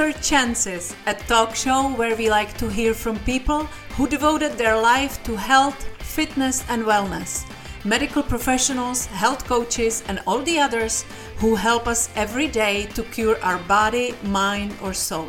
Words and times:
Chances, 0.00 0.96
a 1.06 1.12
talk 1.12 1.54
show 1.54 1.92
where 1.92 2.16
we 2.16 2.30
like 2.30 2.56
to 2.56 2.70
hear 2.70 2.94
from 2.94 3.18
people 3.20 3.64
who 3.96 4.08
devoted 4.08 4.52
their 4.56 4.80
life 4.80 5.22
to 5.24 5.36
health, 5.36 5.76
fitness, 6.02 6.64
and 6.70 6.84
wellness. 6.84 7.44
Medical 7.84 8.22
professionals, 8.22 9.04
health 9.06 9.46
coaches, 9.46 10.02
and 10.08 10.22
all 10.26 10.40
the 10.40 10.58
others 10.58 11.04
who 11.36 11.54
help 11.54 11.86
us 11.86 12.08
every 12.16 12.48
day 12.48 12.86
to 12.94 13.02
cure 13.02 13.38
our 13.42 13.58
body, 13.68 14.14
mind, 14.24 14.74
or 14.82 14.94
soul. 14.94 15.28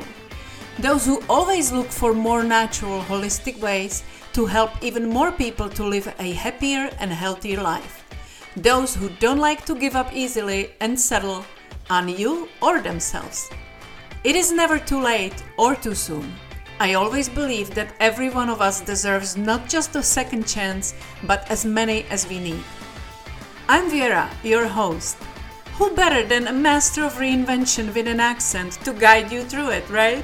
Those 0.79 1.05
who 1.05 1.21
always 1.29 1.73
look 1.73 1.87
for 1.87 2.13
more 2.13 2.43
natural, 2.43 3.01
holistic 3.01 3.59
ways 3.59 4.03
to 4.31 4.45
help 4.45 4.71
even 4.81 5.09
more 5.09 5.33
people 5.33 5.67
to 5.67 5.83
live 5.83 6.07
a 6.17 6.31
happier 6.31 6.89
and 6.99 7.11
healthier 7.11 7.61
life. 7.61 8.05
Those 8.55 8.95
who 8.95 9.09
don't 9.19 9.39
like 9.39 9.65
to 9.65 9.75
give 9.75 9.97
up 9.97 10.13
easily 10.13 10.71
and 10.79 10.97
settle 10.97 11.45
on 11.89 12.07
you 12.07 12.47
or 12.61 12.81
themselves. 12.81 13.49
It 14.23 14.35
is 14.35 14.51
never 14.51 14.77
too 14.77 15.01
late 15.01 15.43
or 15.57 15.73
too 15.73 15.95
soon. 15.95 16.31
I 16.79 16.93
always 16.93 17.27
believe 17.27 17.73
that 17.73 17.95
every 17.99 18.29
one 18.29 18.49
of 18.49 18.61
us 18.61 18.79
deserves 18.79 19.35
not 19.35 19.67
just 19.67 19.95
a 19.95 20.03
second 20.03 20.45
chance, 20.45 20.93
but 21.23 21.49
as 21.49 21.65
many 21.65 22.03
as 22.03 22.29
we 22.29 22.39
need. 22.39 22.63
I'm 23.67 23.89
Vera, 23.89 24.29
your 24.43 24.67
host. 24.67 25.17
Who 25.77 25.95
better 25.95 26.23
than 26.23 26.45
a 26.45 26.53
master 26.53 27.03
of 27.03 27.15
reinvention 27.15 27.95
with 27.95 28.07
an 28.07 28.19
accent 28.19 28.73
to 28.85 28.93
guide 28.93 29.31
you 29.31 29.41
through 29.41 29.69
it, 29.69 29.89
right? 29.89 30.23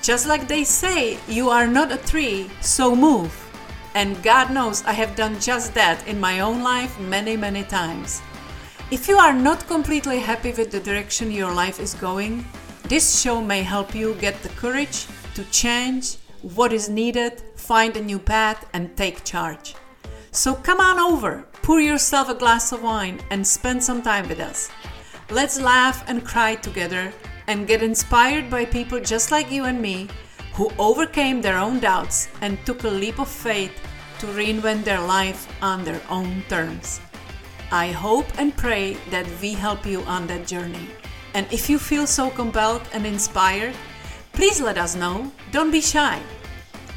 Just 0.00 0.28
like 0.28 0.46
they 0.46 0.62
say, 0.62 1.18
you 1.26 1.50
are 1.50 1.66
not 1.66 1.90
a 1.90 1.98
tree, 1.98 2.48
so 2.60 2.94
move. 2.94 3.34
And 3.96 4.22
God 4.22 4.52
knows 4.52 4.84
I 4.84 4.92
have 4.92 5.16
done 5.16 5.40
just 5.40 5.74
that 5.74 6.06
in 6.06 6.20
my 6.20 6.38
own 6.38 6.62
life 6.62 7.00
many, 7.00 7.36
many 7.36 7.64
times. 7.64 8.22
If 8.92 9.08
you 9.08 9.16
are 9.16 9.32
not 9.32 9.66
completely 9.66 10.20
happy 10.20 10.52
with 10.52 10.70
the 10.70 10.78
direction 10.78 11.32
your 11.32 11.52
life 11.52 11.80
is 11.80 11.94
going, 11.94 12.44
this 12.84 13.20
show 13.20 13.40
may 13.40 13.62
help 13.62 13.94
you 13.94 14.14
get 14.16 14.42
the 14.42 14.50
courage 14.50 15.06
to 15.34 15.44
change 15.44 16.16
what 16.42 16.72
is 16.72 16.88
needed, 16.88 17.42
find 17.56 17.96
a 17.96 18.02
new 18.02 18.18
path, 18.18 18.66
and 18.74 18.94
take 18.96 19.24
charge. 19.24 19.74
So 20.30 20.54
come 20.54 20.80
on 20.80 20.98
over, 20.98 21.46
pour 21.62 21.80
yourself 21.80 22.28
a 22.28 22.34
glass 22.34 22.72
of 22.72 22.82
wine, 22.82 23.20
and 23.30 23.46
spend 23.46 23.82
some 23.82 24.02
time 24.02 24.28
with 24.28 24.40
us. 24.40 24.70
Let's 25.30 25.60
laugh 25.60 26.04
and 26.06 26.24
cry 26.24 26.56
together 26.56 27.12
and 27.46 27.66
get 27.66 27.82
inspired 27.82 28.50
by 28.50 28.66
people 28.66 29.00
just 29.00 29.30
like 29.30 29.50
you 29.50 29.64
and 29.64 29.80
me 29.80 30.08
who 30.52 30.70
overcame 30.78 31.40
their 31.40 31.56
own 31.56 31.80
doubts 31.80 32.28
and 32.42 32.58
took 32.66 32.84
a 32.84 32.88
leap 32.88 33.18
of 33.18 33.28
faith 33.28 33.72
to 34.18 34.26
reinvent 34.26 34.84
their 34.84 35.00
life 35.00 35.48
on 35.62 35.84
their 35.84 36.00
own 36.10 36.42
terms. 36.48 37.00
I 37.72 37.88
hope 37.88 38.26
and 38.38 38.56
pray 38.56 38.94
that 39.10 39.26
we 39.40 39.54
help 39.54 39.86
you 39.86 40.02
on 40.02 40.26
that 40.28 40.46
journey. 40.46 40.88
And 41.34 41.52
if 41.52 41.68
you 41.68 41.80
feel 41.80 42.06
so 42.06 42.30
compelled 42.30 42.82
and 42.92 43.04
inspired, 43.04 43.74
please 44.32 44.60
let 44.60 44.78
us 44.78 44.94
know. 44.94 45.32
Don't 45.50 45.72
be 45.72 45.80
shy. 45.80 46.22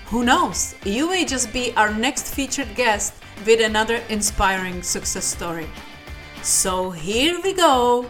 Who 0.05 0.23
knows, 0.23 0.75
you 0.85 1.09
may 1.09 1.25
just 1.25 1.51
be 1.51 1.73
our 1.75 1.91
next 1.91 2.35
featured 2.35 2.75
guest 2.75 3.15
with 3.47 3.59
another 3.59 3.95
inspiring 4.09 4.83
success 4.83 5.25
story. 5.25 5.67
So 6.43 6.91
here 6.91 7.41
we 7.43 7.53
go. 7.53 8.05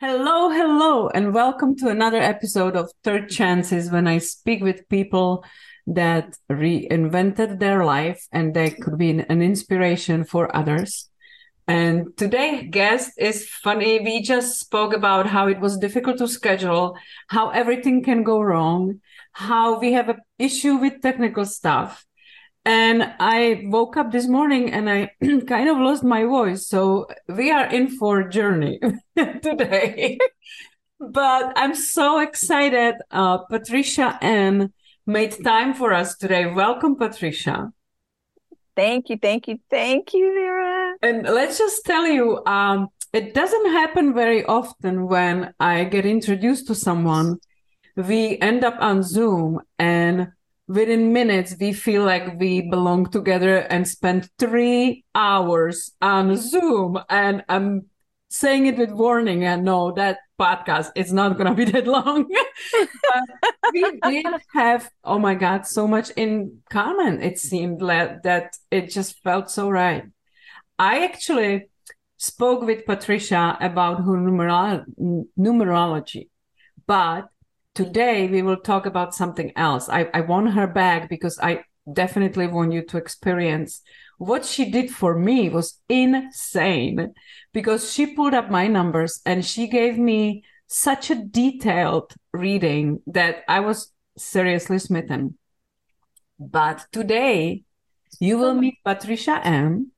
Hello, 0.00 0.48
hello, 0.48 1.08
and 1.08 1.34
welcome 1.34 1.76
to 1.76 1.88
another 1.88 2.20
episode 2.20 2.74
of 2.74 2.90
Third 3.02 3.28
Chances 3.28 3.90
when 3.90 4.06
I 4.06 4.16
speak 4.16 4.62
with 4.62 4.88
people 4.88 5.44
that 5.86 6.36
reinvented 6.50 7.58
their 7.58 7.84
life 7.84 8.26
and 8.32 8.54
they 8.54 8.70
could 8.70 8.98
be 8.98 9.10
an 9.10 9.42
inspiration 9.42 10.24
for 10.24 10.54
others. 10.54 11.08
And 11.66 12.16
today 12.16 12.68
guest 12.70 13.12
is 13.18 13.48
funny. 13.48 14.00
We 14.00 14.22
just 14.22 14.60
spoke 14.60 14.92
about 14.92 15.26
how 15.26 15.48
it 15.48 15.60
was 15.60 15.78
difficult 15.78 16.18
to 16.18 16.28
schedule, 16.28 16.96
how 17.28 17.50
everything 17.50 18.02
can 18.02 18.22
go 18.22 18.40
wrong, 18.40 19.00
how 19.32 19.78
we 19.78 19.92
have 19.92 20.10
an 20.10 20.20
issue 20.38 20.76
with 20.76 21.00
technical 21.00 21.46
stuff. 21.46 22.04
And 22.66 23.14
I 23.20 23.62
woke 23.64 23.96
up 23.96 24.10
this 24.10 24.26
morning 24.26 24.72
and 24.72 24.88
I 24.88 25.10
kind 25.46 25.68
of 25.68 25.78
lost 25.78 26.02
my 26.02 26.24
voice. 26.24 26.66
So 26.66 27.06
we 27.28 27.50
are 27.50 27.66
in 27.66 27.88
for 27.88 28.20
a 28.20 28.30
journey 28.30 28.80
today. 29.16 30.18
but 31.00 31.52
I'm 31.56 31.74
so 31.74 32.20
excited. 32.20 32.96
Uh, 33.10 33.38
Patricia 33.38 34.18
Ann 34.22 34.72
made 35.06 35.42
time 35.44 35.74
for 35.74 35.92
us 35.92 36.16
today. 36.16 36.46
Welcome, 36.46 36.96
Patricia. 36.96 37.72
Thank 38.76 39.08
you, 39.08 39.18
thank 39.20 39.46
you, 39.46 39.58
thank 39.70 40.12
you, 40.14 40.32
Vera. 40.34 40.94
And 41.02 41.22
let's 41.22 41.58
just 41.58 41.84
tell 41.84 42.06
you, 42.06 42.44
um, 42.46 42.88
it 43.12 43.34
doesn't 43.34 43.66
happen 43.66 44.14
very 44.14 44.44
often 44.44 45.06
when 45.06 45.54
I 45.60 45.84
get 45.84 46.04
introduced 46.04 46.66
to 46.66 46.74
someone. 46.74 47.38
We 47.96 48.38
end 48.40 48.64
up 48.64 48.76
on 48.80 49.04
Zoom 49.04 49.60
and 49.78 50.32
within 50.66 51.12
minutes 51.12 51.54
we 51.60 51.72
feel 51.72 52.04
like 52.04 52.38
we 52.38 52.62
belong 52.62 53.06
together 53.10 53.58
and 53.58 53.86
spend 53.86 54.30
three 54.38 55.04
hours 55.14 55.92
on 56.00 56.36
zoom 56.36 56.98
and 57.10 57.44
i'm 57.50 57.82
saying 58.30 58.66
it 58.66 58.78
with 58.78 58.90
warning 58.90 59.44
and 59.44 59.62
no 59.62 59.92
that 59.92 60.18
podcast 60.40 60.90
It's 60.94 61.12
not 61.12 61.36
going 61.38 61.46
to 61.46 61.54
be 61.54 61.64
that 61.72 61.86
long 61.86 62.26
we 63.72 64.00
did 64.00 64.26
have 64.52 64.90
oh 65.04 65.18
my 65.18 65.34
god 65.34 65.66
so 65.66 65.86
much 65.86 66.10
in 66.16 66.58
common 66.70 67.22
it 67.22 67.38
seemed 67.38 67.80
that, 67.80 68.22
that 68.24 68.56
it 68.70 68.90
just 68.90 69.22
felt 69.22 69.50
so 69.50 69.70
right 69.70 70.04
i 70.78 71.04
actually 71.04 71.68
spoke 72.16 72.62
with 72.62 72.86
patricia 72.86 73.56
about 73.60 73.98
her 73.98 74.16
numerolo- 74.16 74.84
numerology 75.38 76.28
but 76.86 77.28
today 77.74 78.28
we 78.28 78.42
will 78.42 78.56
talk 78.56 78.86
about 78.86 79.14
something 79.14 79.52
else. 79.56 79.88
I, 79.88 80.08
I 80.14 80.20
want 80.22 80.52
her 80.52 80.66
back 80.66 81.08
because 81.08 81.38
I 81.42 81.64
definitely 81.92 82.46
want 82.46 82.72
you 82.72 82.82
to 82.82 82.96
experience 82.96 83.82
what 84.26 84.44
she 84.44 84.70
did 84.70 84.90
for 84.90 85.18
me 85.18 85.48
was 85.48 85.80
insane 85.88 87.14
because 87.52 87.92
she 87.92 88.14
pulled 88.14 88.34
up 88.34 88.50
my 88.50 88.66
numbers 88.66 89.20
and 89.24 89.44
she 89.44 89.66
gave 89.66 89.98
me 89.98 90.44
such 90.66 91.10
a 91.10 91.14
detailed 91.14 92.14
reading 92.32 93.00
that 93.06 93.44
I 93.48 93.60
was 93.60 93.92
seriously 94.16 94.78
smitten. 94.78 95.38
But 96.38 96.86
today 96.92 97.64
you 98.20 98.38
will 98.38 98.56
oh. 98.56 98.60
meet 98.60 98.78
Patricia 98.84 99.40
Ann, 99.44 99.90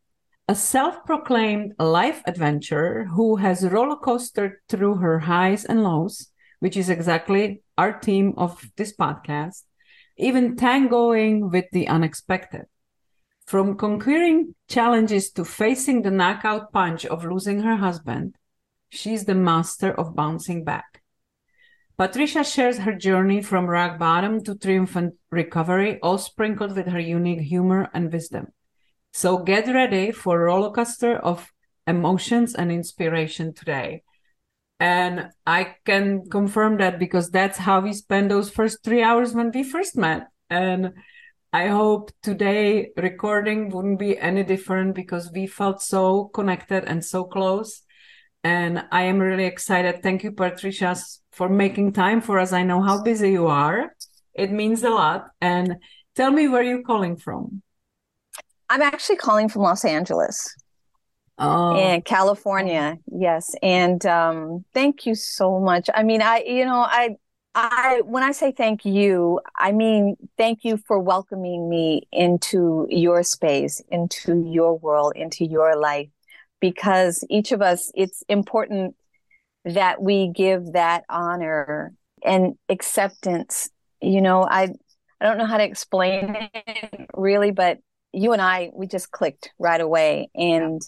a 0.49 0.55
self-proclaimed 0.55 1.75
life 1.79 2.23
adventurer 2.27 3.05
who 3.05 3.37
has 3.37 3.69
roller 3.69 3.97
coastered 3.97 4.59
through 4.69 4.97
her 4.97 5.21
highs 5.21 5.65
and 5.65 5.83
lows 5.83 6.31
which 6.61 6.77
is 6.77 6.89
exactly 6.89 7.63
our 7.77 8.01
theme 8.01 8.35
of 8.37 8.71
this 8.77 8.95
podcast, 8.97 9.65
even 10.17 10.57
tangoing 10.57 11.51
with 11.51 11.67
the 11.73 11.89
unexpected. 11.89 12.67
From 13.47 13.77
conquering 13.77 14.57
challenges 14.69 15.31
to 15.33 15.45
facing 15.45 16.03
the 16.03 16.11
knockout 16.11 16.73
punch 16.73 17.07
of 17.07 17.25
losing 17.25 17.61
her 17.61 17.77
husband, 17.77 18.35
she's 18.89 19.25
the 19.25 19.37
master 19.37 19.93
of 19.93 20.17
bouncing 20.17 20.65
back. 20.65 21.03
Patricia 21.97 22.43
shares 22.43 22.79
her 22.79 22.93
journey 22.93 23.41
from 23.41 23.67
rock 23.67 23.99
bottom 23.99 24.43
to 24.45 24.55
triumphant 24.57 25.15
recovery, 25.31 26.01
all 26.03 26.19
sprinkled 26.19 26.77
with 26.77 26.89
her 26.89 26.99
unique 26.99 27.41
humor 27.41 27.89
and 27.95 28.13
wisdom. 28.13 28.49
So 29.13 29.39
get 29.39 29.67
ready 29.73 30.11
for 30.11 30.37
a 30.37 30.45
roller 30.45 30.73
coaster 30.73 31.17
of 31.17 31.51
emotions 31.87 32.55
and 32.55 32.73
inspiration 32.73 33.55
today. 33.55 34.03
And 34.79 35.31
I 35.47 35.77
can 35.87 36.29
confirm 36.29 36.79
that 36.79 36.99
because 36.99 37.31
that's 37.31 37.59
how 37.59 37.81
we 37.81 37.93
spent 37.93 38.29
those 38.29 38.51
first 38.51 38.83
three 38.83 39.03
hours 39.03 39.33
when 39.33 39.53
we 39.53 39.63
first 39.63 39.97
met. 39.97 40.27
And 40.51 40.93
I 41.57 41.69
hope 41.69 42.13
today 42.23 42.91
recording 42.99 43.71
wouldn't 43.71 43.99
be 43.99 44.19
any 44.19 44.43
different 44.43 44.95
because 44.95 45.33
we 45.33 45.47
felt 45.47 45.81
so 45.81 46.25
connected 46.25 46.85
and 46.85 47.03
so 47.03 47.25
close. 47.25 47.83
And 48.45 48.85
I 48.93 49.05
am 49.05 49.19
really 49.19 49.47
excited. 49.47 50.03
Thank 50.03 50.23
you, 50.23 50.33
Patricia, 50.33 50.95
for 51.33 51.49
making 51.49 51.95
time 51.95 52.21
for 52.21 52.39
us. 52.39 52.53
I 52.53 52.63
know 52.63 52.83
how 52.83 53.03
busy 53.03 53.31
you 53.31 53.47
are. 53.47 53.95
It 54.35 54.53
means 54.53 54.83
a 54.83 54.91
lot. 54.91 55.29
And 55.41 55.77
tell 56.15 56.31
me 56.31 56.47
where 56.47 56.63
you're 56.63 56.83
calling 56.83 57.17
from. 57.17 57.63
I'm 58.69 58.83
actually 58.83 59.17
calling 59.17 59.49
from 59.49 59.63
Los 59.63 59.87
Angeles. 59.87 60.55
Oh. 61.39 61.75
In 61.81 62.03
California, 62.03 62.99
yes. 63.11 63.55
And 63.63 64.05
um, 64.05 64.67
thank 64.75 65.07
you 65.07 65.15
so 65.15 65.59
much. 65.59 65.89
I 65.95 66.03
mean, 66.03 66.21
I, 66.21 66.45
you 66.47 66.67
know, 66.67 66.81
I, 66.81 67.17
I, 67.59 68.03
when 68.05 68.23
I 68.23 68.33
say 68.33 68.53
thank 68.53 68.85
you, 68.85 69.41
I 69.59 69.73
mean 69.73 70.17
thank 70.37 70.63
you 70.63 70.77
for 70.77 70.99
welcoming 70.99 71.71
me 71.71 72.03
into 72.13 72.87
your 72.91 73.23
space, 73.23 73.81
into 73.91 74.45
your 74.47 74.77
world, 74.79 75.15
into 75.17 75.47
your 75.47 75.75
life, 75.75 76.11
because 76.61 77.25
each 77.31 77.53
of 77.53 77.63
us, 77.63 77.91
it's 77.95 78.23
important 78.29 78.95
that 79.65 80.03
we 80.03 80.29
give 80.29 80.75
that 80.75 81.05
honor 81.09 81.95
and 82.23 82.59
acceptance. 82.69 83.71
You 84.03 84.21
know, 84.21 84.45
I, 84.45 84.75
I 85.19 85.25
don't 85.25 85.39
know 85.39 85.47
how 85.47 85.57
to 85.57 85.65
explain 85.65 86.37
it 86.55 87.09
really, 87.15 87.53
but 87.53 87.79
you 88.13 88.35
and 88.35 88.43
I, 88.43 88.71
we 88.75 88.87
just 88.87 89.13
clicked 89.13 89.51
right 89.59 89.81
away, 89.81 90.29
and 90.35 90.83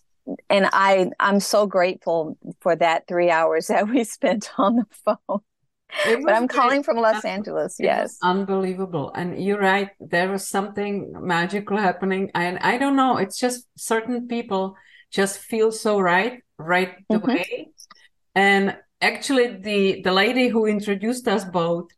and 0.50 0.68
I 0.70 1.10
I'm 1.18 1.40
so 1.40 1.66
grateful 1.66 2.36
for 2.60 2.76
that 2.76 3.06
three 3.08 3.30
hours 3.30 3.68
that 3.68 3.88
we 3.88 4.04
spent 4.04 4.50
on 4.58 4.76
the 4.76 4.86
phone. 4.90 5.40
But 6.04 6.32
I'm 6.32 6.48
calling 6.48 6.82
from 6.82 6.98
Los 6.98 7.24
Angeles. 7.24 7.76
Yes. 7.78 8.18
Unbelievable. 8.22 9.10
And 9.14 9.42
you're 9.42 9.60
right. 9.60 9.90
There 10.00 10.30
was 10.30 10.46
something 10.46 11.12
magical 11.20 11.76
happening. 11.76 12.30
And 12.34 12.58
I 12.60 12.78
don't 12.78 12.96
know. 12.96 13.16
It's 13.16 13.38
just 13.38 13.66
certain 13.76 14.28
people 14.28 14.76
just 15.10 15.38
feel 15.38 15.72
so 15.72 15.98
right, 15.98 16.42
right 16.58 16.94
the 17.08 17.16
mm-hmm. 17.16 17.28
way. 17.28 17.68
And 18.34 18.76
actually 19.00 19.56
the 19.56 20.02
the 20.02 20.12
lady 20.12 20.48
who 20.48 20.66
introduced 20.66 21.26
us 21.26 21.44
both, 21.44 21.88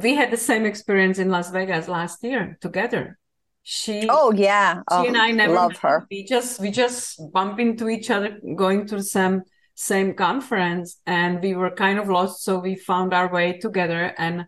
we 0.00 0.14
had 0.14 0.30
the 0.30 0.36
same 0.36 0.66
experience 0.66 1.18
in 1.18 1.30
Las 1.30 1.50
Vegas 1.50 1.88
last 1.88 2.22
year 2.24 2.58
together. 2.60 3.18
She 3.62 4.06
Oh 4.08 4.32
yeah. 4.32 4.76
She 4.76 4.82
oh, 4.90 5.04
and 5.06 5.16
I 5.16 5.30
never 5.30 5.54
love 5.54 5.76
her. 5.78 6.06
We 6.10 6.24
just 6.24 6.60
we 6.60 6.70
just 6.70 7.20
bump 7.32 7.60
into 7.60 7.88
each 7.88 8.10
other 8.10 8.38
going 8.56 8.86
to 8.88 9.02
some 9.02 9.42
same 9.80 10.12
conference 10.12 10.98
and 11.06 11.42
we 11.42 11.54
were 11.54 11.70
kind 11.70 11.98
of 11.98 12.06
lost 12.06 12.44
so 12.44 12.58
we 12.58 12.74
found 12.74 13.14
our 13.14 13.32
way 13.32 13.58
together 13.58 14.14
and 14.18 14.44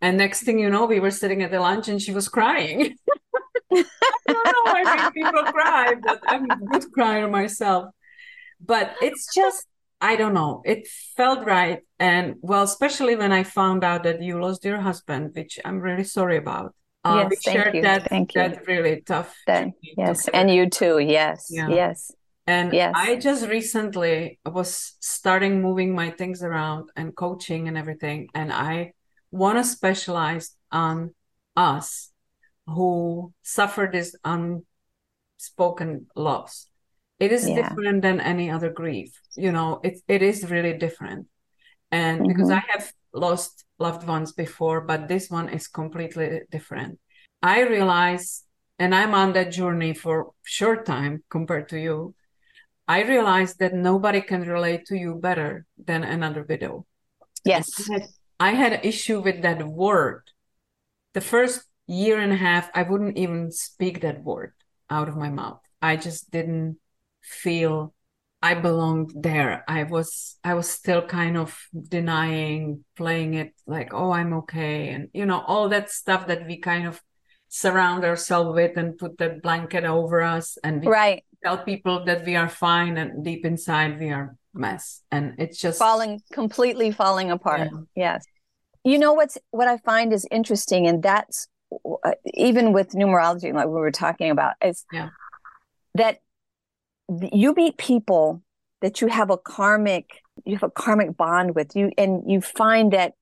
and 0.00 0.16
next 0.16 0.42
thing 0.44 0.60
you 0.60 0.70
know 0.70 0.86
we 0.86 1.00
were 1.00 1.10
sitting 1.10 1.42
at 1.42 1.50
the 1.50 1.58
lunch 1.58 1.88
and 1.88 2.00
she 2.00 2.12
was 2.12 2.28
crying 2.28 2.94
i 3.72 3.84
don't 4.28 4.56
know 4.56 4.72
why 4.72 5.10
people 5.12 5.42
cry 5.42 5.94
but 6.00 6.20
i'm 6.28 6.48
a 6.48 6.56
good 6.70 6.84
crier 6.92 7.26
myself 7.26 7.90
but 8.64 8.94
it's 9.02 9.34
just 9.34 9.66
i 10.00 10.14
don't 10.14 10.34
know 10.34 10.62
it 10.64 10.86
felt 11.16 11.44
right 11.44 11.80
and 11.98 12.36
well 12.40 12.62
especially 12.62 13.16
when 13.16 13.32
i 13.32 13.42
found 13.42 13.82
out 13.82 14.04
that 14.04 14.22
you 14.22 14.40
lost 14.40 14.64
your 14.64 14.80
husband 14.80 15.32
which 15.34 15.58
i'm 15.64 15.80
really 15.80 16.04
sorry 16.04 16.36
about 16.36 16.72
uh, 17.02 17.26
yes, 17.28 17.40
thank 17.44 17.74
you. 17.74 17.82
that 17.82 18.08
thank 18.08 18.34
you. 18.36 18.40
that 18.40 18.64
really 18.68 19.02
tough 19.04 19.34
that, 19.48 19.66
yes 19.96 20.28
and 20.28 20.48
you 20.48 20.70
too 20.70 21.00
yes 21.00 21.48
yeah. 21.50 21.68
yes 21.68 22.12
and 22.50 22.72
yes. 22.72 22.92
I 22.96 23.14
just 23.14 23.46
recently 23.46 24.40
was 24.44 24.96
starting 24.98 25.62
moving 25.62 25.94
my 25.94 26.10
things 26.10 26.42
around 26.42 26.90
and 26.96 27.14
coaching 27.14 27.68
and 27.68 27.78
everything. 27.78 28.26
And 28.34 28.52
I 28.52 28.94
want 29.30 29.58
to 29.58 29.64
specialize 29.64 30.56
on 30.72 31.14
us 31.56 32.10
who 32.66 33.32
suffer 33.44 33.88
this 33.92 34.16
unspoken 34.24 36.06
loss. 36.16 36.66
It 37.20 37.30
is 37.30 37.48
yeah. 37.48 37.54
different 37.54 38.02
than 38.02 38.20
any 38.20 38.50
other 38.50 38.70
grief. 38.70 39.12
You 39.36 39.52
know, 39.52 39.78
it, 39.84 40.00
it 40.08 40.22
is 40.22 40.50
really 40.50 40.76
different. 40.76 41.28
And 41.92 42.18
mm-hmm. 42.18 42.28
because 42.28 42.50
I 42.50 42.64
have 42.70 42.92
lost 43.14 43.64
loved 43.78 44.08
ones 44.08 44.32
before, 44.32 44.80
but 44.80 45.06
this 45.06 45.30
one 45.30 45.48
is 45.50 45.68
completely 45.68 46.40
different. 46.50 46.98
I 47.44 47.60
realize, 47.60 48.42
and 48.80 48.92
I'm 48.92 49.14
on 49.14 49.34
that 49.34 49.52
journey 49.52 49.94
for 49.94 50.32
short 50.42 50.84
time 50.84 51.22
compared 51.30 51.68
to 51.68 51.78
you, 51.78 52.14
I 52.90 53.02
realized 53.02 53.60
that 53.60 53.72
nobody 53.72 54.20
can 54.20 54.42
relate 54.42 54.86
to 54.86 54.96
you 54.96 55.14
better 55.14 55.64
than 55.78 56.02
another 56.02 56.42
widow. 56.42 56.86
Yes. 57.44 57.88
I 57.88 57.92
had, 57.92 58.02
I 58.40 58.50
had 58.50 58.72
an 58.72 58.80
issue 58.82 59.20
with 59.20 59.42
that 59.42 59.64
word. 59.64 60.24
The 61.14 61.20
first 61.20 61.62
year 61.86 62.18
and 62.18 62.32
a 62.32 62.36
half, 62.36 62.68
I 62.74 62.82
wouldn't 62.82 63.16
even 63.16 63.52
speak 63.52 64.00
that 64.00 64.24
word 64.24 64.54
out 64.90 65.08
of 65.08 65.16
my 65.16 65.30
mouth. 65.30 65.60
I 65.80 65.94
just 65.94 66.32
didn't 66.32 66.78
feel 67.22 67.94
I 68.42 68.54
belonged 68.54 69.12
there. 69.14 69.62
I 69.68 69.84
was 69.84 70.36
I 70.42 70.54
was 70.54 70.68
still 70.68 71.06
kind 71.06 71.36
of 71.36 71.56
denying, 71.88 72.84
playing 72.96 73.34
it 73.34 73.54
like, 73.68 73.94
oh, 73.94 74.10
I'm 74.10 74.32
okay, 74.42 74.88
and 74.88 75.10
you 75.12 75.26
know 75.26 75.42
all 75.46 75.68
that 75.68 75.90
stuff 75.90 76.26
that 76.26 76.44
we 76.44 76.56
kind 76.58 76.88
of 76.88 77.00
surround 77.50 78.04
ourselves 78.04 78.54
with 78.54 78.76
and 78.76 78.98
put 78.98 79.18
that 79.18 79.42
blanket 79.42 79.84
over 79.84 80.22
us, 80.22 80.58
and 80.64 80.80
we 80.80 80.88
right 80.88 81.22
tell 81.44 81.58
people 81.58 82.04
that 82.04 82.24
we 82.24 82.36
are 82.36 82.48
fine 82.48 82.96
and 82.96 83.24
deep 83.24 83.44
inside 83.44 83.98
we 83.98 84.10
are 84.10 84.36
mess 84.52 85.02
and 85.10 85.34
it's 85.38 85.58
just 85.58 85.78
falling 85.78 86.20
completely 86.32 86.90
falling 86.90 87.30
apart 87.30 87.60
yeah. 87.60 87.78
yes 87.94 88.24
you 88.84 88.98
know 88.98 89.12
what's 89.12 89.38
what 89.50 89.68
i 89.68 89.76
find 89.78 90.12
is 90.12 90.26
interesting 90.30 90.86
and 90.86 91.02
that's 91.02 91.48
uh, 92.04 92.12
even 92.34 92.72
with 92.72 92.90
numerology 92.90 93.54
like 93.54 93.66
we 93.66 93.72
were 93.72 93.92
talking 93.92 94.30
about 94.30 94.54
is 94.64 94.84
yeah. 94.92 95.10
that 95.94 96.18
you 97.32 97.54
meet 97.54 97.76
people 97.76 98.42
that 98.80 99.00
you 99.00 99.08
have 99.08 99.30
a 99.30 99.36
karmic 99.36 100.22
you 100.44 100.54
have 100.54 100.62
a 100.64 100.70
karmic 100.70 101.16
bond 101.16 101.54
with 101.54 101.76
you 101.76 101.90
and 101.96 102.22
you 102.26 102.40
find 102.40 102.92
that 102.92 103.12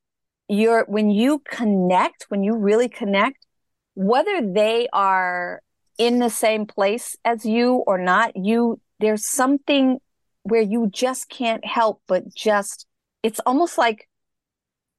you're 0.49 0.85
when 0.89 1.11
you 1.11 1.43
connect 1.51 2.25
when 2.29 2.43
you 2.43 2.57
really 2.57 2.89
connect 2.89 3.47
whether 3.95 4.41
they 4.41 4.89
are 4.93 5.61
in 5.99 6.21
the 6.21 6.31
same 6.31 6.67
place 6.67 7.17
as 7.25 7.45
you 7.45 7.83
or 7.87 7.99
not, 7.99 8.37
you 8.37 8.81
there's 9.01 9.27
something 9.27 9.99
where 10.43 10.63
you 10.63 10.89
just 10.93 11.29
can't 11.29 11.65
help 11.65 12.01
but 12.09 12.35
just 12.35 12.87
it's 13.23 13.41
almost 13.41 13.77
like 13.77 14.09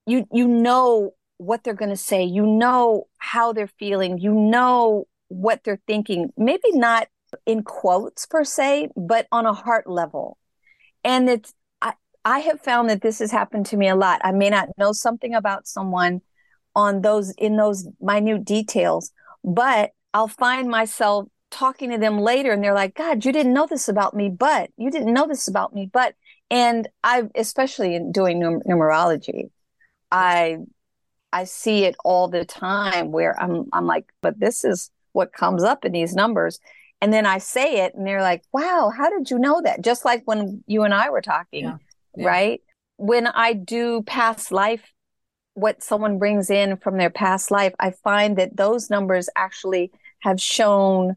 you 0.06 0.26
you 0.32 0.48
know 0.48 1.14
what 1.40 1.64
they're 1.64 1.74
going 1.74 1.90
to 1.90 1.98
say, 1.98 2.24
you 2.24 2.46
know 2.46 3.08
how 3.18 3.54
they're 3.54 3.72
feeling, 3.80 4.18
you 4.18 4.34
know 4.34 5.08
what 5.30 5.64
they're 5.64 5.82
thinking. 5.88 6.32
Maybe 6.38 6.72
not 6.74 7.08
in 7.46 7.64
quotes 7.64 8.26
per 8.26 8.44
se, 8.44 8.90
but 8.96 9.26
on 9.32 9.46
a 9.46 9.54
heart 9.54 9.90
level. 9.90 10.38
And 11.04 11.30
it's 11.30 11.54
I 11.82 11.94
I 12.26 12.40
have 12.40 12.62
found 12.62 12.90
that 12.90 13.02
this 13.02 13.20
has 13.20 13.32
happened 13.32 13.68
to 13.68 13.78
me 13.78 13.88
a 13.88 13.96
lot. 13.96 14.22
I 14.24 14.34
may 14.34 14.50
not 14.50 14.70
know 14.78 14.92
something 14.92 15.34
about 15.34 15.68
someone 15.68 16.22
on 16.76 17.02
those 17.02 17.32
in 17.38 17.56
those 17.56 17.88
minute 18.02 18.44
details, 18.44 19.12
but 19.44 19.92
I'll 20.14 20.28
find 20.28 20.70
myself 20.70 21.28
talking 21.52 21.92
to 21.92 21.98
them 21.98 22.20
later 22.20 22.52
and 22.52 22.64
they're 22.64 22.74
like, 22.74 22.96
God, 22.96 23.26
you 23.26 23.32
didn't 23.32 23.54
know 23.54 23.68
this 23.68 23.88
about 23.88 24.16
me, 24.16 24.30
but 24.30 24.70
you 24.78 24.92
didn't 24.92 25.14
know 25.14 25.28
this 25.28 25.48
about 25.48 25.74
me, 25.74 25.90
but, 25.92 26.16
and 26.50 26.88
I, 27.04 27.24
especially 27.36 27.96
in 27.96 28.12
doing 28.12 28.40
num- 28.40 28.62
numerology, 28.68 29.50
I, 30.12 30.58
I 31.32 31.44
see 31.44 31.86
it 31.86 31.96
all 32.04 32.28
the 32.28 32.46
time 32.46 33.12
where 33.12 33.40
I'm, 33.40 33.66
I'm 33.74 33.86
like, 33.86 34.12
but 34.22 34.40
this 34.40 34.64
is 34.64 34.92
what 35.12 35.34
comes 35.34 35.64
up 35.64 35.86
in 35.86 35.92
these 35.92 36.16
numbers. 36.16 36.60
And 37.02 37.14
then 37.14 37.26
I 37.26 37.38
say 37.38 37.86
it 37.86 37.94
and 37.96 38.06
they're 38.06 38.22
like, 38.22 38.44
wow, 38.52 38.92
how 38.96 39.10
did 39.10 39.30
you 39.30 39.40
know 39.40 39.62
that? 39.64 39.84
Just 39.84 40.06
like 40.06 40.24
when 40.26 40.64
you 40.68 40.84
and 40.84 40.94
I 40.94 41.10
were 41.10 41.22
talking, 41.22 41.64
yeah. 41.64 41.78
Yeah. 42.16 42.28
right? 42.28 42.62
When 42.98 43.28
I 43.28 43.54
do 43.54 44.04
past 44.04 44.52
life 44.52 44.92
what 45.54 45.84
someone 45.84 46.20
brings 46.20 46.50
in 46.50 46.78
from 46.78 46.98
their 46.98 47.10
past 47.10 47.52
life, 47.52 47.74
I 47.80 47.92
find 47.92 48.38
that 48.38 48.56
those 48.56 48.90
numbers 48.90 49.30
actually 49.36 49.92
have 50.22 50.42
shown 50.42 51.16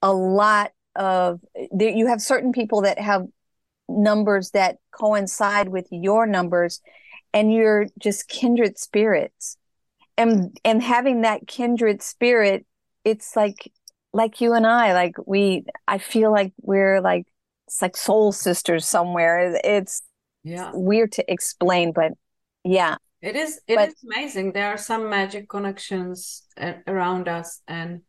a 0.00 0.12
lot 0.12 0.72
of 0.94 1.40
you 1.78 2.06
have 2.06 2.20
certain 2.20 2.52
people 2.52 2.82
that 2.82 2.98
have 2.98 3.26
numbers 3.88 4.50
that 4.50 4.78
coincide 4.92 5.68
with 5.68 5.86
your 5.90 6.26
numbers 6.26 6.80
and 7.32 7.52
you're 7.52 7.86
just 7.98 8.28
kindred 8.28 8.78
spirits. 8.78 9.56
And 10.18 10.58
and 10.64 10.82
having 10.82 11.22
that 11.22 11.46
kindred 11.46 12.02
spirit 12.02 12.66
it's 13.04 13.34
like 13.34 13.72
like 14.12 14.40
you 14.40 14.52
and 14.52 14.66
I 14.66 14.92
like 14.92 15.14
we 15.26 15.64
I 15.88 15.98
feel 15.98 16.30
like 16.30 16.52
we're 16.60 17.00
like 17.00 17.26
it's 17.66 17.80
like 17.80 17.96
soul 17.96 18.32
sisters 18.32 18.86
somewhere. 18.86 19.58
It's 19.64 20.02
yeah. 20.44 20.70
weird 20.74 21.12
to 21.12 21.32
explain 21.32 21.92
but 21.92 22.12
yeah. 22.64 22.96
It 23.22 23.36
is 23.36 23.60
It 23.66 23.76
but, 23.76 23.88
is 23.88 23.94
amazing. 24.04 24.52
There 24.52 24.68
are 24.68 24.78
some 24.78 25.08
magic 25.08 25.48
connections 25.48 26.42
around 26.86 27.28
us 27.28 27.62
and 27.66 28.02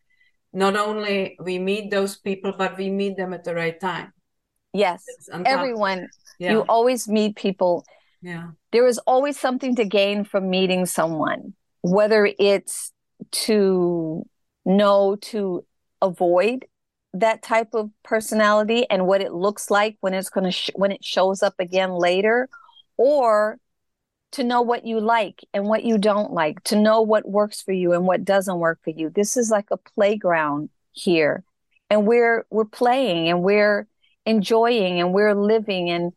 not 0.54 0.76
only 0.76 1.36
we 1.40 1.60
meet 1.60 1.92
those 1.92 2.16
people 2.16 2.54
but 2.58 2.78
we 2.78 2.90
meet 2.90 3.18
them 3.18 3.34
at 3.34 3.44
the 3.44 3.56
right 3.56 3.80
time. 3.80 4.14
Yes. 4.74 5.04
Everyone. 5.46 6.10
Yeah. 6.40 6.52
you 6.52 6.60
always 6.62 7.08
meet 7.08 7.36
people. 7.36 7.86
Yeah. 8.22 8.52
There 8.72 8.88
is 8.88 8.98
always 9.00 9.40
something 9.40 9.76
to 9.76 9.86
gain 9.86 10.24
from 10.24 10.50
meeting 10.50 10.86
someone 10.86 11.54
whether 11.84 12.30
it's 12.40 12.92
to 13.32 14.26
know 14.66 15.18
to 15.18 15.66
avoid 16.02 16.66
that 17.14 17.44
type 17.44 17.74
of 17.74 17.92
personality 18.04 18.90
and 18.90 19.06
what 19.06 19.22
it 19.22 19.34
looks 19.34 19.70
like 19.70 19.98
when 20.00 20.14
it's 20.14 20.30
going 20.30 20.46
to 20.46 20.52
sh- 20.52 20.72
when 20.76 20.92
it 20.92 21.04
shows 21.04 21.44
up 21.44 21.54
again 21.60 21.92
later 21.92 22.50
or 22.98 23.60
to 24.34 24.44
know 24.44 24.62
what 24.62 24.86
you 24.86 25.00
like 25.00 25.42
and 25.54 25.66
what 25.66 25.84
you 25.84 25.98
don't 25.98 26.32
like, 26.34 26.64
to 26.66 26.76
know 26.76 27.02
what 27.02 27.28
works 27.28 27.62
for 27.62 27.72
you 27.72 27.94
and 27.94 28.06
what 28.06 28.26
doesn't 28.26 28.60
work 28.60 28.80
for 28.84 28.90
you. 28.90 29.10
This 29.10 29.38
is 29.38 29.50
like 29.50 29.68
a 29.72 29.78
playground 29.78 30.70
here. 30.92 31.44
And 31.90 32.08
we're 32.08 32.46
we're 32.50 32.66
playing 32.66 33.30
and 33.30 33.44
we're 33.44 33.88
enjoying 34.26 35.00
and 35.00 35.14
we're 35.14 35.36
living 35.36 35.90
and 35.90 36.14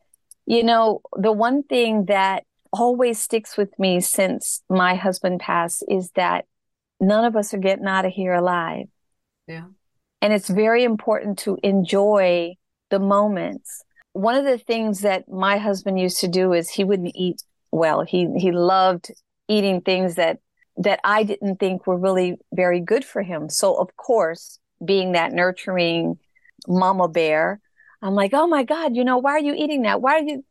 you 0.46 0.62
know, 0.62 1.00
the 1.16 1.32
one 1.32 1.64
thing 1.64 2.06
that 2.06 2.44
always 2.72 3.20
sticks 3.20 3.56
with 3.56 3.76
me 3.78 4.00
since 4.00 4.62
my 4.68 4.94
husband 4.94 5.40
passed 5.40 5.84
is 5.88 6.10
that 6.12 6.44
none 7.00 7.24
of 7.24 7.36
us 7.36 7.52
are 7.52 7.58
getting 7.58 7.86
out 7.86 8.04
of 8.04 8.12
here 8.12 8.32
alive. 8.32 8.86
Yeah. 9.48 9.66
And 10.22 10.32
it's 10.32 10.48
very 10.48 10.84
important 10.84 11.38
to 11.40 11.58
enjoy 11.62 12.54
the 12.90 12.98
moments. 12.98 13.82
One 14.12 14.34
of 14.34 14.44
the 14.44 14.58
things 14.58 15.00
that 15.00 15.28
my 15.28 15.58
husband 15.58 16.00
used 16.00 16.20
to 16.20 16.28
do 16.28 16.52
is 16.52 16.70
he 16.70 16.84
wouldn't 16.84 17.12
eat 17.14 17.42
well. 17.70 18.02
He 18.02 18.28
he 18.36 18.52
loved 18.52 19.10
eating 19.48 19.80
things 19.80 20.16
that 20.16 20.38
that 20.78 21.00
I 21.04 21.22
didn't 21.22 21.56
think 21.56 21.86
were 21.86 21.98
really 21.98 22.36
very 22.52 22.80
good 22.80 23.04
for 23.04 23.22
him. 23.22 23.48
So 23.48 23.74
of 23.74 23.96
course, 23.96 24.58
being 24.84 25.12
that 25.12 25.32
nurturing 25.32 26.18
mama 26.68 27.08
bear, 27.08 27.60
I'm 28.02 28.14
like, 28.14 28.32
oh 28.34 28.46
my 28.46 28.64
God, 28.64 28.96
you 28.96 29.04
know, 29.04 29.18
why 29.18 29.32
are 29.32 29.40
you 29.40 29.54
eating 29.54 29.82
that? 29.82 30.00
Why 30.00 30.14
are 30.14 30.22
you, 30.22 30.44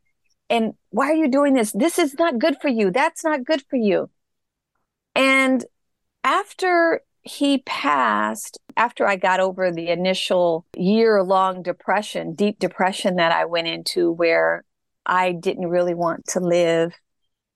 and 0.50 0.74
why 0.90 1.10
are 1.10 1.14
you 1.16 1.28
doing 1.28 1.54
this? 1.54 1.72
This 1.72 1.98
is 1.98 2.14
not 2.18 2.38
good 2.38 2.56
for 2.60 2.68
you. 2.68 2.90
That's 2.90 3.24
not 3.24 3.44
good 3.44 3.62
for 3.68 3.76
you. 3.76 4.10
And 5.14 5.64
after 6.24 7.00
he 7.22 7.58
passed, 7.58 8.58
after 8.76 9.06
I 9.06 9.16
got 9.16 9.40
over 9.40 9.72
the 9.72 9.88
initial 9.88 10.66
year 10.76 11.22
long 11.22 11.62
depression, 11.62 12.34
deep 12.34 12.58
depression 12.58 13.16
that 13.16 13.32
I 13.32 13.46
went 13.46 13.68
into 13.68 14.12
where 14.12 14.64
I 15.04 15.32
didn't 15.32 15.68
really 15.68 15.94
want 15.94 16.26
to 16.28 16.40
live. 16.40 16.92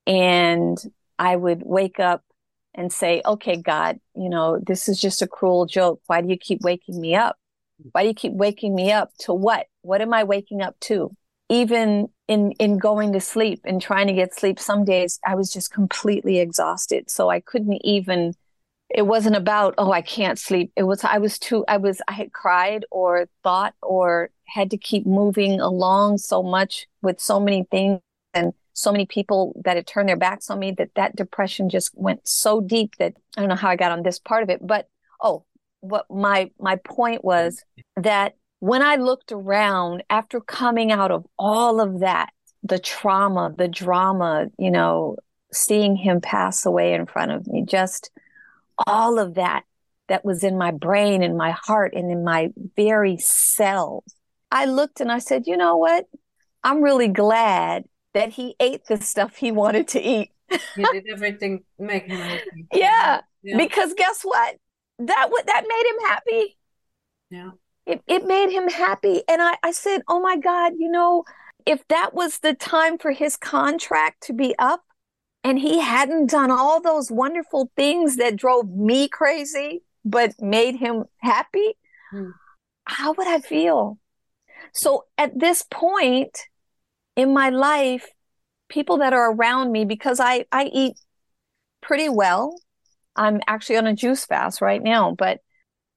And 0.06 0.78
I 1.18 1.36
would 1.36 1.62
wake 1.64 2.00
up 2.00 2.24
and 2.74 2.92
say, 2.92 3.22
okay, 3.26 3.56
God, 3.56 3.98
you 4.14 4.28
know, 4.28 4.58
this 4.64 4.88
is 4.88 5.00
just 5.00 5.22
a 5.22 5.26
cruel 5.26 5.66
joke. 5.66 6.00
Why 6.06 6.20
do 6.20 6.28
you 6.28 6.38
keep 6.38 6.62
waking 6.62 7.00
me 7.00 7.14
up? 7.14 7.36
Why 7.92 8.02
do 8.02 8.08
you 8.08 8.14
keep 8.14 8.32
waking 8.32 8.74
me 8.74 8.92
up 8.92 9.10
to 9.20 9.34
what? 9.34 9.66
What 9.82 10.00
am 10.00 10.12
I 10.14 10.24
waking 10.24 10.62
up 10.62 10.78
to? 10.80 11.14
Even 11.48 12.08
in, 12.28 12.52
in 12.52 12.78
going 12.78 13.12
to 13.12 13.20
sleep 13.20 13.60
and 13.64 13.82
trying 13.82 14.06
to 14.06 14.12
get 14.12 14.34
sleep, 14.34 14.60
some 14.60 14.84
days 14.84 15.18
I 15.26 15.34
was 15.34 15.52
just 15.52 15.72
completely 15.72 16.38
exhausted. 16.38 17.10
So 17.10 17.28
I 17.28 17.40
couldn't 17.40 17.84
even, 17.84 18.34
it 18.88 19.02
wasn't 19.02 19.36
about, 19.36 19.74
oh, 19.78 19.90
I 19.90 20.02
can't 20.02 20.38
sleep. 20.38 20.72
It 20.76 20.84
was, 20.84 21.02
I 21.02 21.18
was 21.18 21.38
too, 21.38 21.64
I 21.66 21.78
was, 21.78 22.00
I 22.06 22.12
had 22.12 22.32
cried 22.32 22.84
or 22.90 23.28
thought 23.42 23.74
or 23.82 24.30
had 24.46 24.70
to 24.70 24.76
keep 24.76 25.06
moving 25.06 25.60
along 25.60 26.18
so 26.18 26.42
much 26.42 26.86
with 27.02 27.20
so 27.20 27.40
many 27.40 27.64
things 27.70 28.00
and 28.32 28.52
so 28.72 28.92
many 28.92 29.06
people 29.06 29.60
that 29.64 29.76
had 29.76 29.86
turned 29.86 30.08
their 30.08 30.16
backs 30.16 30.50
on 30.50 30.58
me 30.58 30.72
that 30.72 30.90
that 30.94 31.16
depression 31.16 31.68
just 31.68 31.90
went 31.94 32.26
so 32.26 32.60
deep 32.60 32.96
that 32.98 33.14
I 33.36 33.40
don't 33.40 33.48
know 33.48 33.56
how 33.56 33.68
I 33.68 33.76
got 33.76 33.92
on 33.92 34.02
this 34.02 34.18
part 34.18 34.42
of 34.42 34.50
it, 34.50 34.64
but 34.64 34.88
oh, 35.20 35.44
what 35.80 36.06
my 36.10 36.50
my 36.58 36.76
point 36.76 37.24
was 37.24 37.64
that 37.96 38.34
when 38.60 38.82
I 38.82 38.96
looked 38.96 39.32
around 39.32 40.04
after 40.10 40.40
coming 40.40 40.92
out 40.92 41.10
of 41.10 41.26
all 41.38 41.80
of 41.80 42.00
that, 42.00 42.30
the 42.62 42.78
trauma, 42.78 43.52
the 43.56 43.68
drama, 43.68 44.46
you 44.58 44.70
know, 44.70 45.16
seeing 45.52 45.96
him 45.96 46.20
pass 46.20 46.66
away 46.66 46.92
in 46.92 47.06
front 47.06 47.32
of 47.32 47.46
me, 47.46 47.64
just 47.64 48.10
all 48.86 49.18
of 49.18 49.34
that 49.34 49.64
that 50.08 50.24
was 50.24 50.44
in 50.44 50.58
my 50.58 50.70
brain 50.70 51.22
and 51.22 51.36
my 51.36 51.52
heart 51.52 51.94
and 51.94 52.10
in 52.10 52.24
my 52.24 52.50
very 52.76 53.16
cells. 53.18 54.04
I 54.50 54.66
looked 54.66 55.00
and 55.00 55.10
I 55.10 55.20
said, 55.20 55.46
you 55.46 55.56
know 55.56 55.76
what? 55.76 56.06
I'm 56.62 56.82
really 56.82 57.08
glad 57.08 57.84
that 58.14 58.30
he 58.30 58.56
ate 58.60 58.86
the 58.86 59.00
stuff 59.00 59.36
he 59.36 59.52
wanted 59.52 59.88
to 59.88 60.00
eat. 60.00 60.30
he 60.74 60.84
did 60.92 61.06
everything 61.10 61.64
make 61.78 62.04
him 62.04 62.18
happy. 62.18 62.66
Yeah, 62.72 63.20
yeah, 63.42 63.56
because 63.56 63.94
guess 63.94 64.22
what? 64.22 64.56
That 64.98 65.28
what 65.30 65.46
that 65.46 65.64
made 65.66 65.90
him 65.90 66.08
happy. 66.08 66.58
Yeah. 67.30 67.50
It 67.86 68.02
it 68.06 68.26
made 68.26 68.50
him 68.50 68.68
happy. 68.68 69.22
And 69.28 69.40
I, 69.40 69.56
I 69.62 69.70
said, 69.72 70.02
Oh 70.08 70.20
my 70.20 70.36
God, 70.36 70.72
you 70.78 70.90
know, 70.90 71.24
if 71.66 71.86
that 71.88 72.14
was 72.14 72.38
the 72.38 72.54
time 72.54 72.98
for 72.98 73.12
his 73.12 73.36
contract 73.36 74.22
to 74.24 74.32
be 74.32 74.54
up 74.58 74.82
and 75.42 75.58
he 75.58 75.80
hadn't 75.80 76.30
done 76.30 76.50
all 76.50 76.80
those 76.80 77.10
wonderful 77.10 77.70
things 77.76 78.16
that 78.16 78.36
drove 78.36 78.68
me 78.70 79.08
crazy 79.08 79.82
but 80.04 80.32
made 80.40 80.76
him 80.76 81.04
happy, 81.18 81.74
hmm. 82.10 82.30
how 82.84 83.12
would 83.12 83.28
I 83.28 83.40
feel? 83.40 83.98
So 84.72 85.06
at 85.18 85.38
this 85.38 85.64
point, 85.70 86.38
in 87.16 87.34
my 87.34 87.50
life, 87.50 88.08
people 88.68 88.98
that 88.98 89.12
are 89.12 89.32
around 89.32 89.72
me, 89.72 89.84
because 89.84 90.20
I, 90.20 90.44
I 90.52 90.64
eat 90.72 90.94
pretty 91.80 92.08
well. 92.08 92.56
I'm 93.16 93.40
actually 93.46 93.76
on 93.76 93.86
a 93.86 93.94
juice 93.94 94.24
fast 94.24 94.60
right 94.60 94.82
now, 94.82 95.14
but 95.16 95.40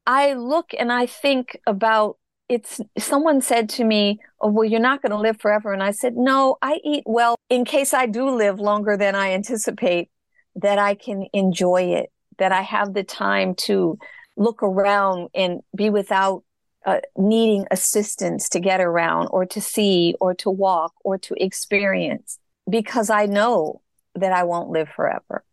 I 0.05 0.33
look 0.33 0.71
and 0.77 0.91
I 0.91 1.05
think 1.05 1.57
about 1.65 2.17
it's 2.49 2.81
someone 2.97 3.41
said 3.41 3.69
to 3.69 3.83
me, 3.83 4.19
Oh, 4.41 4.49
well, 4.49 4.65
you're 4.65 4.79
not 4.79 5.01
going 5.01 5.11
to 5.11 5.17
live 5.17 5.39
forever. 5.39 5.71
And 5.71 5.81
I 5.81 5.91
said, 5.91 6.15
No, 6.15 6.57
I 6.61 6.79
eat 6.83 7.03
well 7.05 7.35
in 7.49 7.65
case 7.65 7.93
I 7.93 8.05
do 8.05 8.29
live 8.29 8.59
longer 8.59 8.97
than 8.97 9.15
I 9.15 9.31
anticipate, 9.31 10.09
that 10.55 10.77
I 10.77 10.95
can 10.95 11.27
enjoy 11.33 11.95
it, 11.95 12.11
that 12.37 12.51
I 12.51 12.61
have 12.61 12.93
the 12.93 13.03
time 13.03 13.55
to 13.55 13.97
look 14.35 14.61
around 14.61 15.29
and 15.33 15.61
be 15.75 15.89
without 15.89 16.43
uh, 16.85 16.99
needing 17.17 17.65
assistance 17.71 18.49
to 18.49 18.59
get 18.59 18.81
around 18.81 19.27
or 19.27 19.45
to 19.45 19.61
see 19.61 20.15
or 20.19 20.33
to 20.35 20.49
walk 20.49 20.93
or 21.03 21.17
to 21.17 21.35
experience 21.41 22.39
because 22.69 23.09
I 23.09 23.25
know 23.25 23.81
that 24.15 24.31
I 24.31 24.43
won't 24.43 24.69
live 24.69 24.89
forever. 24.89 25.43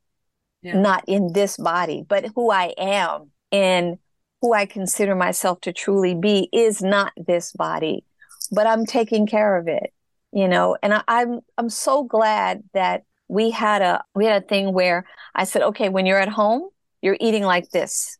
Yeah. 0.63 0.79
Not 0.79 1.05
in 1.07 1.33
this 1.33 1.57
body, 1.57 2.05
but 2.07 2.27
who 2.35 2.51
I 2.51 2.75
am 2.77 3.31
and 3.51 3.99
who 4.43 4.53
I 4.53 4.67
consider 4.67 5.15
myself 5.15 5.61
to 5.63 5.73
truly 5.73 6.15
be 6.15 6.49
is 6.53 6.83
not 6.83 7.13
this 7.17 7.53
body, 7.53 8.05
but 8.53 8.67
I'm 8.67 8.85
taking 8.85 9.27
care 9.27 9.57
of 9.57 9.69
it, 9.69 9.93
you 10.33 10.49
know, 10.49 10.77
and 10.83 10.95
I, 10.95 11.03
I'm, 11.09 11.41
I'm 11.57 11.71
so 11.71 12.05
glad 12.05 12.63
that 12.75 13.05
we 13.29 13.51
had 13.51 13.81
a, 13.81 14.03
we 14.15 14.27
had 14.27 14.43
a 14.43 14.47
thing 14.47 14.73
where 14.73 15.07
I 15.35 15.45
said, 15.45 15.63
okay, 15.63 15.89
when 15.89 16.05
you're 16.05 16.19
at 16.19 16.29
home, 16.29 16.69
you're 17.01 17.17
eating 17.21 17.45
like 17.45 17.71
this. 17.71 18.19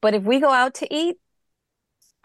But 0.00 0.14
if 0.14 0.24
we 0.24 0.40
go 0.40 0.50
out 0.50 0.74
to 0.76 0.94
eat, 0.94 1.16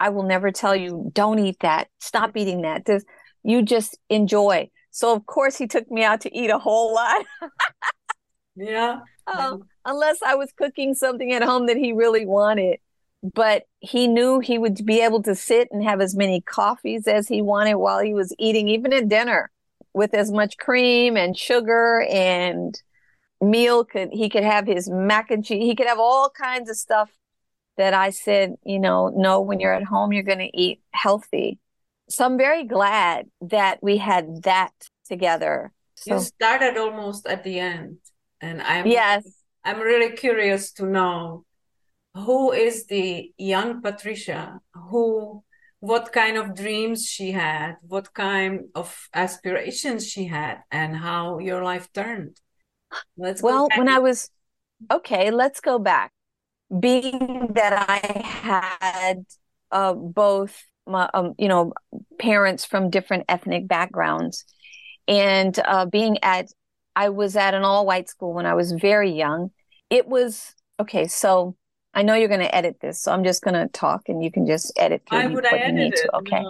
I 0.00 0.10
will 0.10 0.22
never 0.22 0.50
tell 0.50 0.76
you, 0.76 1.10
don't 1.12 1.38
eat 1.38 1.58
that. 1.60 1.88
Stop 2.00 2.36
eating 2.36 2.62
that. 2.62 2.86
Just, 2.86 3.06
you 3.42 3.62
just 3.62 3.98
enjoy. 4.08 4.70
So 4.90 5.14
of 5.14 5.26
course 5.26 5.56
he 5.56 5.66
took 5.66 5.90
me 5.90 6.02
out 6.02 6.20
to 6.22 6.36
eat 6.36 6.50
a 6.50 6.58
whole 6.58 6.94
lot. 6.94 7.24
yeah. 8.56 9.00
Um, 9.26 9.64
unless 9.84 10.22
I 10.22 10.34
was 10.34 10.52
cooking 10.56 10.94
something 10.94 11.32
at 11.32 11.42
home 11.42 11.66
that 11.66 11.76
he 11.76 11.92
really 11.92 12.26
wanted. 12.26 12.78
But 13.34 13.64
he 13.80 14.06
knew 14.06 14.38
he 14.38 14.58
would 14.58 14.84
be 14.86 15.00
able 15.00 15.22
to 15.24 15.34
sit 15.34 15.68
and 15.72 15.82
have 15.82 16.00
as 16.00 16.14
many 16.14 16.40
coffees 16.40 17.08
as 17.08 17.26
he 17.26 17.42
wanted 17.42 17.74
while 17.74 17.98
he 17.98 18.14
was 18.14 18.32
eating, 18.38 18.68
even 18.68 18.92
at 18.92 19.08
dinner, 19.08 19.50
with 19.92 20.14
as 20.14 20.30
much 20.30 20.56
cream 20.56 21.16
and 21.16 21.36
sugar 21.36 22.06
and 22.08 22.80
meal 23.40 23.84
could 23.84 24.08
he 24.12 24.28
could 24.28 24.42
have 24.42 24.66
his 24.66 24.88
mac 24.88 25.30
and 25.30 25.44
cheese 25.44 25.62
he 25.62 25.76
could 25.76 25.86
have 25.86 26.00
all 26.00 26.28
kinds 26.30 26.68
of 26.68 26.76
stuff 26.76 27.08
that 27.78 27.94
I 27.94 28.10
said, 28.10 28.56
you 28.64 28.78
know, 28.78 29.08
no, 29.08 29.40
when 29.40 29.60
you're 29.60 29.72
at 29.72 29.84
home, 29.84 30.12
you're 30.12 30.24
going 30.24 30.46
to 30.50 30.50
eat 30.52 30.80
healthy. 30.90 31.58
So 32.10 32.26
I'm 32.26 32.36
very 32.36 32.64
glad 32.64 33.26
that 33.40 33.78
we 33.82 33.96
had 33.96 34.42
that 34.42 34.72
together. 35.06 35.72
So. 35.94 36.16
You 36.16 36.20
started 36.20 36.76
almost 36.76 37.26
at 37.26 37.44
the 37.44 37.58
end, 37.58 37.98
and 38.40 38.60
I'm 38.62 38.86
yes, 38.86 39.24
I'm 39.64 39.80
really 39.80 40.14
curious 40.16 40.72
to 40.74 40.86
know 40.86 41.44
who 42.14 42.52
is 42.52 42.86
the 42.86 43.32
young 43.36 43.80
Patricia 43.80 44.60
who 44.74 45.42
what 45.80 46.12
kind 46.12 46.36
of 46.36 46.56
dreams 46.56 47.04
she 47.04 47.30
had, 47.32 47.76
what 47.82 48.12
kind 48.12 48.66
of 48.74 49.08
aspirations 49.14 50.06
she 50.06 50.24
had, 50.26 50.58
and 50.70 50.96
how 50.96 51.38
your 51.38 51.62
life 51.62 51.92
turned. 51.92 52.36
Let's 53.16 53.42
well, 53.42 53.68
when 53.76 53.88
I 53.88 53.98
was 53.98 54.30
okay, 54.90 55.30
let's 55.30 55.60
go 55.60 55.78
back 55.78 56.12
being 56.76 57.48
that 57.54 57.86
I 57.88 58.22
had 58.22 59.24
uh, 59.70 59.94
both, 59.94 60.64
my, 60.86 61.08
um, 61.14 61.34
you 61.38 61.48
know, 61.48 61.72
parents 62.18 62.64
from 62.64 62.90
different 62.90 63.24
ethnic 63.28 63.68
backgrounds, 63.68 64.44
and 65.06 65.58
uh, 65.64 65.86
being 65.86 66.18
at, 66.22 66.48
I 66.94 67.08
was 67.08 67.36
at 67.36 67.54
an 67.54 67.62
all-white 67.62 68.08
school 68.08 68.34
when 68.34 68.46
I 68.46 68.54
was 68.54 68.72
very 68.72 69.10
young. 69.10 69.50
It 69.88 70.06
was 70.06 70.54
okay. 70.78 71.06
So 71.06 71.56
I 71.94 72.02
know 72.02 72.14
you're 72.14 72.28
going 72.28 72.40
to 72.40 72.54
edit 72.54 72.78
this, 72.80 73.00
so 73.00 73.12
I'm 73.12 73.24
just 73.24 73.42
going 73.42 73.54
to 73.54 73.68
talk, 73.68 74.08
and 74.08 74.22
you 74.22 74.30
can 74.30 74.46
just 74.46 74.72
edit. 74.78 75.02
Why 75.08 75.26
would 75.26 75.46
I 75.46 75.58
edit 75.58 75.94
it? 75.94 76.10
Okay. 76.14 76.44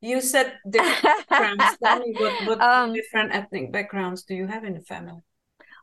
You 0.00 0.20
said 0.20 0.52
different 0.68 1.02
backgrounds. 1.30 1.78
Tell 1.82 1.98
me 2.00 2.14
what, 2.18 2.46
what 2.46 2.60
um, 2.60 2.92
different 2.92 3.34
ethnic 3.34 3.72
backgrounds 3.72 4.24
do 4.24 4.34
you 4.34 4.46
have 4.46 4.64
in 4.64 4.74
the 4.74 4.80
family? 4.80 5.22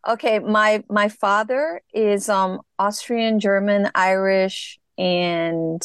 Okay, 0.07 0.39
my 0.39 0.83
my 0.89 1.09
father 1.09 1.81
is 1.93 2.27
um 2.27 2.61
Austrian, 2.79 3.39
German, 3.39 3.91
Irish, 3.93 4.79
and 4.97 5.81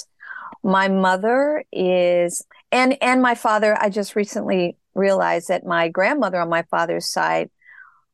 my 0.63 0.89
mother 0.89 1.65
is 1.71 2.43
and 2.73 2.97
and 3.03 3.21
my 3.21 3.35
father. 3.35 3.77
I 3.79 3.91
just 3.91 4.17
recently 4.17 4.79
realized 4.95 5.49
that 5.49 5.67
my 5.67 5.89
grandmother 5.89 6.41
on 6.41 6.49
my 6.49 6.63
father's 6.63 7.07
side 7.07 7.51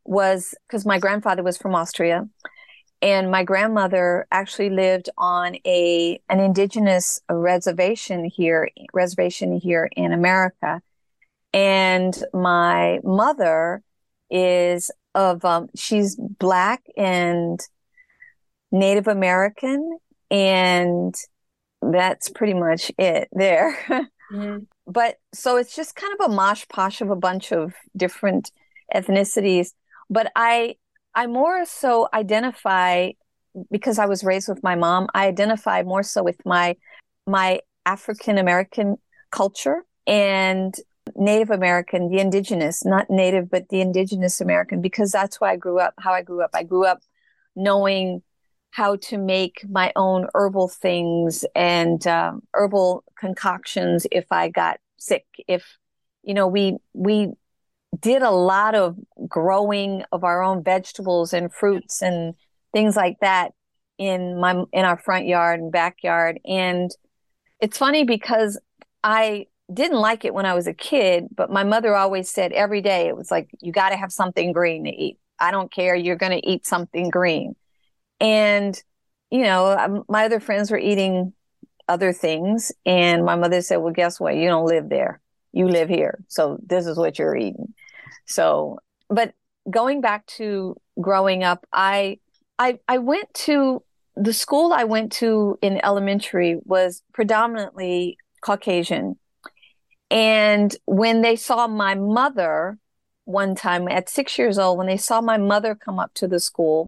was 0.05 0.55
because 0.67 0.85
my 0.85 0.99
grandfather 0.99 1.45
was 1.45 1.57
from 1.57 1.77
Austria, 1.77 2.29
and 3.01 3.31
my 3.31 3.45
grandmother 3.45 4.27
actually 4.33 4.71
lived 4.71 5.09
on 5.17 5.57
a 5.65 6.21
an 6.29 6.41
indigenous 6.41 7.21
reservation 7.31 8.25
here 8.25 8.69
reservation 8.93 9.57
here 9.57 9.89
in 9.95 10.13
America, 10.13 10.83
and 11.55 12.25
my 12.35 12.99
mother 13.05 13.85
is 14.31 14.91
of 15.15 15.45
um, 15.45 15.69
she's 15.77 16.17
black 16.17 16.83
and 16.97 17.61
Native 18.71 19.09
American, 19.09 19.99
and 20.31 21.15
that's 21.83 22.31
pretty 22.31 22.55
much 22.55 22.91
it 22.99 23.29
there. 23.33 23.77
mm-hmm. 24.33 24.59
But 24.87 25.17
so 25.35 25.57
it's 25.57 25.77
just 25.77 25.95
kind 25.95 26.13
of 26.19 26.31
a 26.31 26.35
mosh 26.35 26.65
posh 26.69 27.01
of 27.01 27.11
a 27.11 27.17
bunch 27.17 27.53
of 27.53 27.75
different 27.97 28.51
ethnicities. 28.95 29.69
But 30.09 30.33
I 30.35 30.77
I 31.15 31.27
more 31.27 31.65
so 31.67 32.09
identify 32.13 33.11
because 33.71 33.99
I 33.99 34.07
was 34.07 34.25
raised 34.25 34.49
with 34.49 34.63
my 34.63 34.75
mom. 34.75 35.09
I 35.15 35.27
identify 35.27 35.83
more 35.83 36.03
so 36.03 36.23
with 36.23 36.41
my 36.47 36.77
my 37.27 37.61
African 37.85 38.39
American 38.39 38.97
culture 39.31 39.85
and 40.07 40.75
Native 41.17 41.51
American, 41.51 42.11
the 42.11 42.19
indigenous, 42.19 42.85
not 42.85 43.11
native, 43.11 43.51
but 43.51 43.69
the 43.69 43.81
indigenous 43.81 44.41
American, 44.41 44.81
because 44.81 45.11
that's 45.11 45.41
why 45.41 45.53
I 45.53 45.57
grew 45.57 45.79
up, 45.79 45.95
how 45.99 46.13
I 46.13 46.23
grew 46.23 46.43
up. 46.43 46.51
I 46.55 46.63
grew 46.63 46.85
up 46.85 47.01
knowing 47.57 48.23
how 48.71 48.97
to 48.97 49.19
make 49.19 49.65
my 49.69 49.93
own 49.97 50.27
herbal 50.35 50.69
things 50.69 51.45
and 51.55 52.07
um, 52.07 52.43
herbal 52.55 53.05
concoctions 53.19 54.07
if 54.11 54.27
I 54.31 54.49
got 54.49 54.79
sick. 54.97 55.27
If, 55.47 55.77
you 56.23 56.35
know, 56.35 56.47
we, 56.47 56.79
we 56.95 57.33
did 58.01 58.23
a 58.23 58.31
lot 58.31 58.75
of 58.75 58.97
growing 59.29 60.05
of 60.13 60.25
our 60.25 60.43
own 60.43 60.63
vegetables 60.65 61.35
and 61.35 61.53
fruits 61.53 62.01
and 62.01 62.35
things 62.73 62.97
like 62.97 63.19
that 63.21 63.53
in 63.99 64.41
my, 64.41 64.65
in 64.73 64.85
our 64.85 64.97
front 64.97 65.27
yard 65.27 65.61
and 65.61 65.71
backyard. 65.71 66.41
And 66.47 66.91
it's 67.61 67.77
funny 67.77 68.05
because 68.05 68.59
I 69.05 69.47
didn't 69.73 69.99
like 69.99 70.25
it 70.25 70.35
when 70.35 70.47
I 70.47 70.55
was 70.55 70.67
a 70.67 70.75
kid, 70.75 71.27
but 71.35 71.51
my 71.51 71.65
mother 71.65 71.95
always 71.95 72.31
said 72.31 72.53
every 72.53 72.81
day 72.81 73.09
it 73.09 73.17
was 73.17 73.31
like, 73.31 73.51
you 73.61 73.73
got 73.73 73.91
to 73.91 73.97
have 73.97 74.13
something 74.13 74.53
green 74.53 74.85
to 74.85 74.91
eat. 74.91 75.19
I 75.39 75.51
don't 75.51 75.73
care. 75.73 75.95
You're 75.95 76.17
going 76.17 76.33
to 76.33 76.49
eat 76.49 76.67
something 76.67 77.11
green. 77.11 77.57
And, 78.21 78.81
you 79.31 79.43
know, 79.43 79.77
um, 79.77 80.05
my 80.09 80.25
other 80.25 80.41
friends 80.41 80.71
were 80.71 80.79
eating 80.79 81.33
other 81.89 82.13
things. 82.13 82.73
And 82.87 83.25
my 83.25 83.37
mother 83.37 83.63
said, 83.63 83.77
well, 83.77 83.93
guess 83.93 84.21
what? 84.21 84.37
You 84.37 84.49
don't 84.49 84.67
live 84.67 84.89
there. 84.89 85.21
You 85.53 85.69
live 85.69 85.89
here. 85.89 86.23
So 86.29 86.59
this 86.65 86.87
is 86.87 86.97
what 86.97 87.19
you're 87.19 87.37
eating. 87.37 87.75
So, 88.27 88.79
but 89.09 89.35
going 89.69 90.01
back 90.01 90.27
to 90.27 90.77
growing 91.01 91.43
up, 91.45 91.67
I, 91.73 92.19
I, 92.59 92.79
I 92.89 92.99
went 92.99 93.33
to 93.35 93.83
the 94.17 94.33
school 94.33 94.73
I 94.73 94.85
went 94.85 95.13
to 95.13 95.59
in 95.63 95.81
elementary 95.85 96.59
was 96.65 97.03
predominantly 97.13 98.19
Caucasian 98.43 99.17
and 100.13 100.77
when 100.85 101.23
they 101.23 101.37
saw 101.37 101.67
my 101.67 101.95
mother 101.95 102.79
one 103.25 103.55
time 103.55 103.89
at 103.89 104.11
six 104.11 104.37
years 104.39 104.59
old, 104.59 104.77
when 104.77 104.87
they 104.87 104.99
saw 104.99 105.23
my 105.23 105.39
mother 105.39 105.75
come 105.75 105.99
up 105.99 106.13
to 106.15 106.29
the 106.29 106.39
school, 106.39 106.87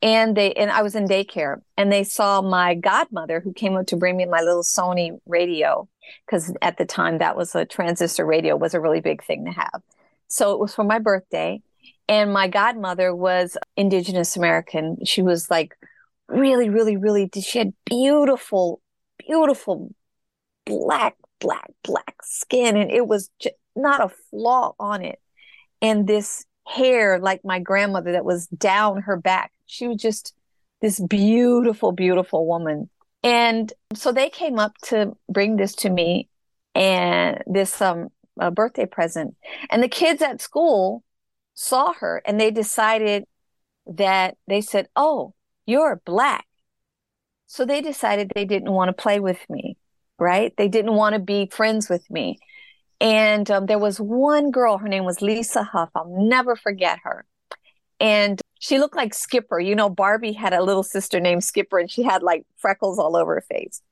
and 0.00 0.34
they 0.34 0.54
and 0.54 0.70
I 0.70 0.80
was 0.80 0.94
in 0.94 1.06
daycare, 1.06 1.60
and 1.76 1.92
they 1.92 2.02
saw 2.02 2.40
my 2.40 2.74
godmother 2.74 3.40
who 3.40 3.52
came 3.52 3.76
up 3.76 3.86
to 3.88 3.96
bring 3.96 4.16
me 4.16 4.24
my 4.24 4.40
little 4.40 4.62
Sony 4.62 5.20
radio 5.26 5.86
because 6.24 6.50
at 6.62 6.78
the 6.78 6.86
time 6.86 7.18
that 7.18 7.36
was 7.36 7.54
a 7.54 7.66
transistor 7.66 8.24
radio 8.24 8.56
was 8.56 8.72
a 8.72 8.80
really 8.80 9.02
big 9.02 9.22
thing 9.22 9.44
to 9.44 9.50
have. 9.50 9.82
So 10.28 10.52
it 10.52 10.58
was 10.58 10.74
for 10.74 10.84
my 10.84 10.98
birthday, 10.98 11.60
and 12.08 12.32
my 12.32 12.48
godmother 12.48 13.14
was 13.14 13.58
Indigenous 13.76 14.34
American. 14.34 15.04
She 15.04 15.20
was 15.20 15.50
like 15.50 15.76
really, 16.26 16.70
really, 16.70 16.96
really. 16.96 17.28
She 17.38 17.58
had 17.58 17.74
beautiful, 17.84 18.80
beautiful 19.18 19.94
black 20.64 21.16
black, 21.40 21.70
black 21.82 22.16
skin, 22.22 22.76
and 22.76 22.90
it 22.90 23.06
was 23.06 23.30
just 23.38 23.54
not 23.74 24.02
a 24.02 24.14
flaw 24.30 24.74
on 24.78 25.04
it. 25.04 25.20
And 25.82 26.06
this 26.06 26.44
hair, 26.66 27.18
like 27.18 27.44
my 27.44 27.60
grandmother, 27.60 28.12
that 28.12 28.24
was 28.24 28.46
down 28.48 29.02
her 29.02 29.16
back. 29.16 29.52
She 29.66 29.86
was 29.86 30.00
just 30.00 30.34
this 30.80 31.00
beautiful, 31.00 31.92
beautiful 31.92 32.46
woman. 32.46 32.90
And 33.22 33.72
so 33.94 34.12
they 34.12 34.30
came 34.30 34.58
up 34.58 34.76
to 34.84 35.16
bring 35.28 35.56
this 35.56 35.74
to 35.76 35.90
me 35.90 36.28
and 36.74 37.42
this 37.46 37.80
um 37.80 38.08
a 38.38 38.50
birthday 38.50 38.86
present. 38.86 39.34
And 39.70 39.82
the 39.82 39.88
kids 39.88 40.22
at 40.22 40.42
school 40.42 41.02
saw 41.54 41.92
her 41.94 42.22
and 42.26 42.38
they 42.38 42.50
decided 42.50 43.24
that 43.86 44.36
they 44.46 44.60
said, 44.60 44.88
Oh, 44.94 45.34
you're 45.64 46.00
black. 46.04 46.46
So 47.46 47.64
they 47.64 47.80
decided 47.80 48.32
they 48.34 48.44
didn't 48.44 48.72
want 48.72 48.88
to 48.88 49.02
play 49.02 49.20
with 49.20 49.38
me 49.48 49.76
right? 50.18 50.52
They 50.56 50.68
didn't 50.68 50.94
want 50.94 51.14
to 51.14 51.18
be 51.18 51.48
friends 51.50 51.88
with 51.88 52.08
me. 52.10 52.38
And 53.00 53.50
um, 53.50 53.66
there 53.66 53.78
was 53.78 54.00
one 54.00 54.50
girl, 54.50 54.78
her 54.78 54.88
name 54.88 55.04
was 55.04 55.20
Lisa 55.20 55.62
Huff. 55.62 55.90
I'll 55.94 56.16
never 56.18 56.56
forget 56.56 56.98
her. 57.04 57.26
And 58.00 58.40
she 58.58 58.78
looked 58.78 58.96
like 58.96 59.14
Skipper. 59.14 59.60
You 59.60 59.74
know, 59.74 59.90
Barbie 59.90 60.32
had 60.32 60.54
a 60.54 60.62
little 60.62 60.82
sister 60.82 61.20
named 61.20 61.44
Skipper, 61.44 61.78
and 61.78 61.90
she 61.90 62.02
had 62.02 62.22
like 62.22 62.46
freckles 62.56 62.98
all 62.98 63.16
over 63.16 63.34
her 63.34 63.44
face. 63.50 63.82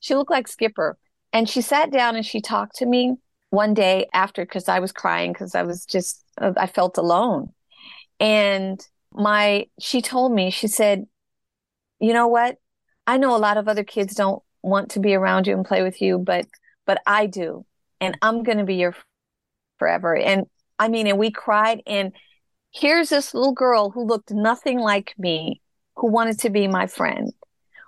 She 0.00 0.14
looked 0.14 0.30
like 0.30 0.48
Skipper. 0.48 0.96
And 1.32 1.48
she 1.48 1.60
sat 1.60 1.90
down 1.90 2.16
and 2.16 2.24
she 2.24 2.40
talked 2.40 2.76
to 2.76 2.86
me 2.86 3.16
one 3.50 3.74
day 3.74 4.06
after 4.14 4.44
because 4.44 4.68
I 4.68 4.78
was 4.78 4.92
crying 4.92 5.32
because 5.32 5.54
I 5.54 5.62
was 5.62 5.84
just, 5.84 6.24
I 6.38 6.66
felt 6.66 6.96
alone. 6.96 7.52
And 8.18 8.80
my, 9.12 9.66
she 9.78 10.00
told 10.00 10.32
me, 10.32 10.50
she 10.50 10.68
said, 10.68 11.06
you 12.00 12.14
know 12.14 12.28
what? 12.28 12.56
I 13.06 13.18
know 13.18 13.36
a 13.36 13.38
lot 13.38 13.58
of 13.58 13.68
other 13.68 13.84
kids 13.84 14.14
don't 14.14 14.42
want 14.62 14.90
to 14.92 15.00
be 15.00 15.14
around 15.14 15.46
you 15.46 15.54
and 15.54 15.64
play 15.64 15.82
with 15.82 16.00
you, 16.00 16.18
but 16.18 16.46
but 16.86 17.00
I 17.06 17.26
do, 17.26 17.66
and 18.00 18.16
I'm 18.22 18.42
going 18.42 18.58
to 18.58 18.64
be 18.64 18.76
your 18.76 18.94
forever. 19.78 20.16
And 20.16 20.46
I 20.78 20.88
mean, 20.88 21.06
and 21.06 21.18
we 21.18 21.30
cried. 21.30 21.82
And 21.86 22.12
here's 22.70 23.08
this 23.08 23.34
little 23.34 23.52
girl 23.52 23.90
who 23.90 24.06
looked 24.06 24.30
nothing 24.30 24.78
like 24.78 25.14
me, 25.18 25.60
who 25.96 26.10
wanted 26.10 26.38
to 26.40 26.50
be 26.50 26.66
my 26.68 26.86
friend, 26.86 27.32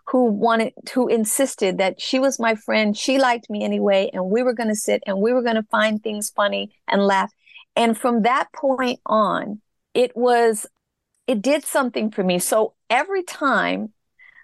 who 0.07 0.25
wanted, 0.25 0.73
who 0.93 1.09
insisted 1.09 1.79
that 1.79 2.01
she 2.01 2.19
was 2.19 2.39
my 2.39 2.55
friend. 2.55 2.97
She 2.97 3.19
liked 3.19 3.49
me 3.49 3.63
anyway, 3.65 4.11
and 4.13 4.27
we 4.27 4.43
were 4.43 4.55
going 4.55 4.69
to 4.69 4.75
sit 4.75 5.03
and 5.07 5.19
we 5.21 5.33
were 5.33 5.43
going 5.43 5.57
to 5.57 5.67
find 5.71 6.03
things 6.03 6.31
funny 6.31 6.73
and 6.89 7.07
laugh. 7.07 7.33
And 7.77 7.97
from 7.97 8.23
that 8.23 8.53
point 8.53 9.01
on, 9.07 9.61
it 9.95 10.17
was, 10.17 10.67
it 11.27 11.41
did 11.41 11.65
something 11.65 12.11
for 12.11 12.23
me. 12.23 12.39
So 12.39 12.75
every 12.89 13.23
time 13.23 13.93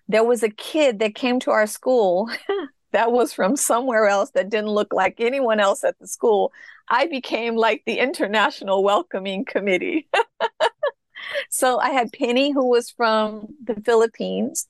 there 0.09 0.25
was 0.25 0.43
a 0.43 0.51
kid 0.51 0.99
that 1.01 1.15
came 1.15 1.41
to 1.41 1.51
our 1.51 1.67
school 1.67 2.31
that 2.93 3.13
was 3.13 3.33
from 3.33 3.57
somewhere 3.57 4.07
else 4.07 4.31
that 4.31 4.49
didn't 4.49 4.71
look 4.71 4.93
like 4.93 5.21
anyone 5.21 5.61
else 5.61 5.85
at 5.85 5.99
the 5.99 6.07
school. 6.07 6.53
I 6.89 7.07
became 7.07 7.57
like 7.57 7.83
the 7.85 7.99
international 7.99 8.85
welcoming 8.85 9.45
committee. 9.45 10.09
so 11.51 11.79
I 11.79 11.91
had 11.91 12.13
Penny, 12.13 12.53
who 12.53 12.69
was 12.69 12.91
from 12.91 13.49
the 13.63 13.75
Philippines, 13.85 14.69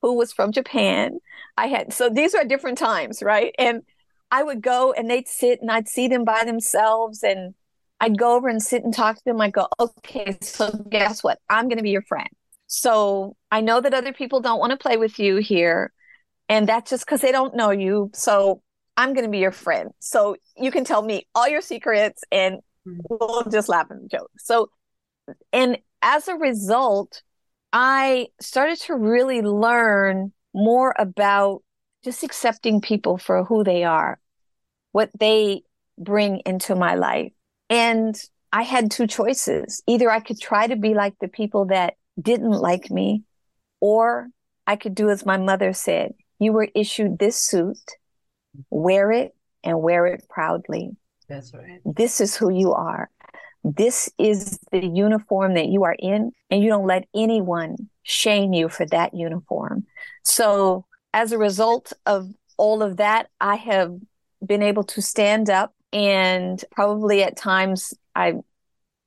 who 0.00 0.14
was 0.14 0.32
from 0.32 0.52
Japan. 0.52 1.18
I 1.56 1.66
had, 1.66 1.92
so 1.92 2.08
these 2.08 2.34
are 2.34 2.44
different 2.44 2.78
times, 2.78 3.22
right? 3.22 3.54
And 3.58 3.82
I 4.30 4.42
would 4.42 4.62
go 4.62 4.92
and 4.92 5.10
they'd 5.10 5.28
sit 5.28 5.60
and 5.60 5.70
I'd 5.70 5.88
see 5.88 6.08
them 6.08 6.24
by 6.24 6.44
themselves 6.44 7.22
and 7.22 7.54
I'd 8.00 8.18
go 8.18 8.34
over 8.34 8.48
and 8.48 8.62
sit 8.62 8.82
and 8.82 8.92
talk 8.92 9.16
to 9.16 9.24
them. 9.24 9.40
I'd 9.40 9.52
go, 9.52 9.68
okay, 9.78 10.36
so 10.40 10.70
guess 10.88 11.22
what? 11.22 11.38
I'm 11.48 11.68
going 11.68 11.76
to 11.76 11.84
be 11.84 11.90
your 11.90 12.02
friend. 12.02 12.28
So 12.72 13.36
I 13.50 13.60
know 13.60 13.82
that 13.82 13.92
other 13.92 14.14
people 14.14 14.40
don't 14.40 14.58
want 14.58 14.70
to 14.70 14.78
play 14.78 14.96
with 14.96 15.18
you 15.18 15.36
here. 15.36 15.92
And 16.48 16.66
that's 16.66 16.88
just 16.88 17.04
because 17.04 17.20
they 17.20 17.30
don't 17.30 17.54
know 17.54 17.70
you. 17.70 18.10
So 18.14 18.62
I'm 18.96 19.12
going 19.12 19.26
to 19.26 19.30
be 19.30 19.40
your 19.40 19.52
friend. 19.52 19.90
So 19.98 20.36
you 20.56 20.70
can 20.70 20.84
tell 20.84 21.02
me 21.02 21.28
all 21.34 21.46
your 21.46 21.60
secrets 21.60 22.22
and 22.32 22.60
we'll 22.86 23.44
just 23.50 23.68
laugh 23.68 23.88
and 23.90 24.10
joke. 24.10 24.30
So, 24.38 24.70
and 25.52 25.78
as 26.00 26.28
a 26.28 26.34
result, 26.34 27.22
I 27.74 28.28
started 28.40 28.80
to 28.80 28.94
really 28.94 29.42
learn 29.42 30.32
more 30.54 30.94
about 30.98 31.62
just 32.02 32.22
accepting 32.22 32.80
people 32.80 33.18
for 33.18 33.44
who 33.44 33.64
they 33.64 33.84
are, 33.84 34.18
what 34.92 35.10
they 35.18 35.62
bring 35.98 36.40
into 36.46 36.74
my 36.74 36.94
life. 36.94 37.32
And 37.68 38.18
I 38.50 38.62
had 38.62 38.90
two 38.90 39.06
choices. 39.06 39.82
Either 39.86 40.10
I 40.10 40.20
could 40.20 40.40
try 40.40 40.66
to 40.66 40.76
be 40.76 40.94
like 40.94 41.14
the 41.20 41.28
people 41.28 41.66
that 41.66 41.94
didn't 42.20 42.50
like 42.50 42.90
me, 42.90 43.24
or 43.80 44.28
I 44.66 44.76
could 44.76 44.94
do 44.94 45.10
as 45.10 45.26
my 45.26 45.36
mother 45.36 45.72
said 45.72 46.14
you 46.38 46.52
were 46.52 46.68
issued 46.74 47.18
this 47.18 47.36
suit, 47.36 47.78
wear 48.70 49.12
it 49.12 49.34
and 49.62 49.80
wear 49.80 50.06
it 50.06 50.24
proudly. 50.28 50.90
That's 51.28 51.54
right. 51.54 51.80
This 51.84 52.20
is 52.20 52.36
who 52.36 52.50
you 52.50 52.72
are. 52.72 53.10
This 53.64 54.10
is 54.18 54.58
the 54.72 54.84
uniform 54.84 55.54
that 55.54 55.68
you 55.68 55.84
are 55.84 55.94
in, 55.96 56.32
and 56.50 56.62
you 56.62 56.68
don't 56.68 56.86
let 56.86 57.06
anyone 57.14 57.88
shame 58.02 58.52
you 58.52 58.68
for 58.68 58.84
that 58.86 59.14
uniform. 59.14 59.86
So, 60.24 60.84
as 61.14 61.30
a 61.30 61.38
result 61.38 61.92
of 62.06 62.28
all 62.56 62.82
of 62.82 62.96
that, 62.96 63.28
I 63.40 63.54
have 63.56 63.94
been 64.44 64.62
able 64.62 64.82
to 64.84 65.00
stand 65.00 65.48
up 65.48 65.72
and 65.92 66.62
probably 66.72 67.22
at 67.22 67.36
times 67.36 67.94
I 68.14 68.34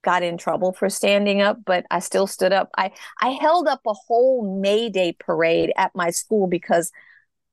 got 0.05 0.23
in 0.23 0.37
trouble 0.37 0.71
for 0.71 0.89
standing 0.89 1.41
up, 1.41 1.57
but 1.65 1.85
I 1.91 1.99
still 1.99 2.27
stood 2.27 2.53
up. 2.53 2.69
I, 2.77 2.91
I 3.19 3.31
held 3.31 3.67
up 3.67 3.81
a 3.85 3.93
whole 3.93 4.61
May 4.61 4.89
Day 4.89 5.17
parade 5.19 5.73
at 5.75 5.93
my 5.95 6.11
school 6.11 6.47
because, 6.47 6.91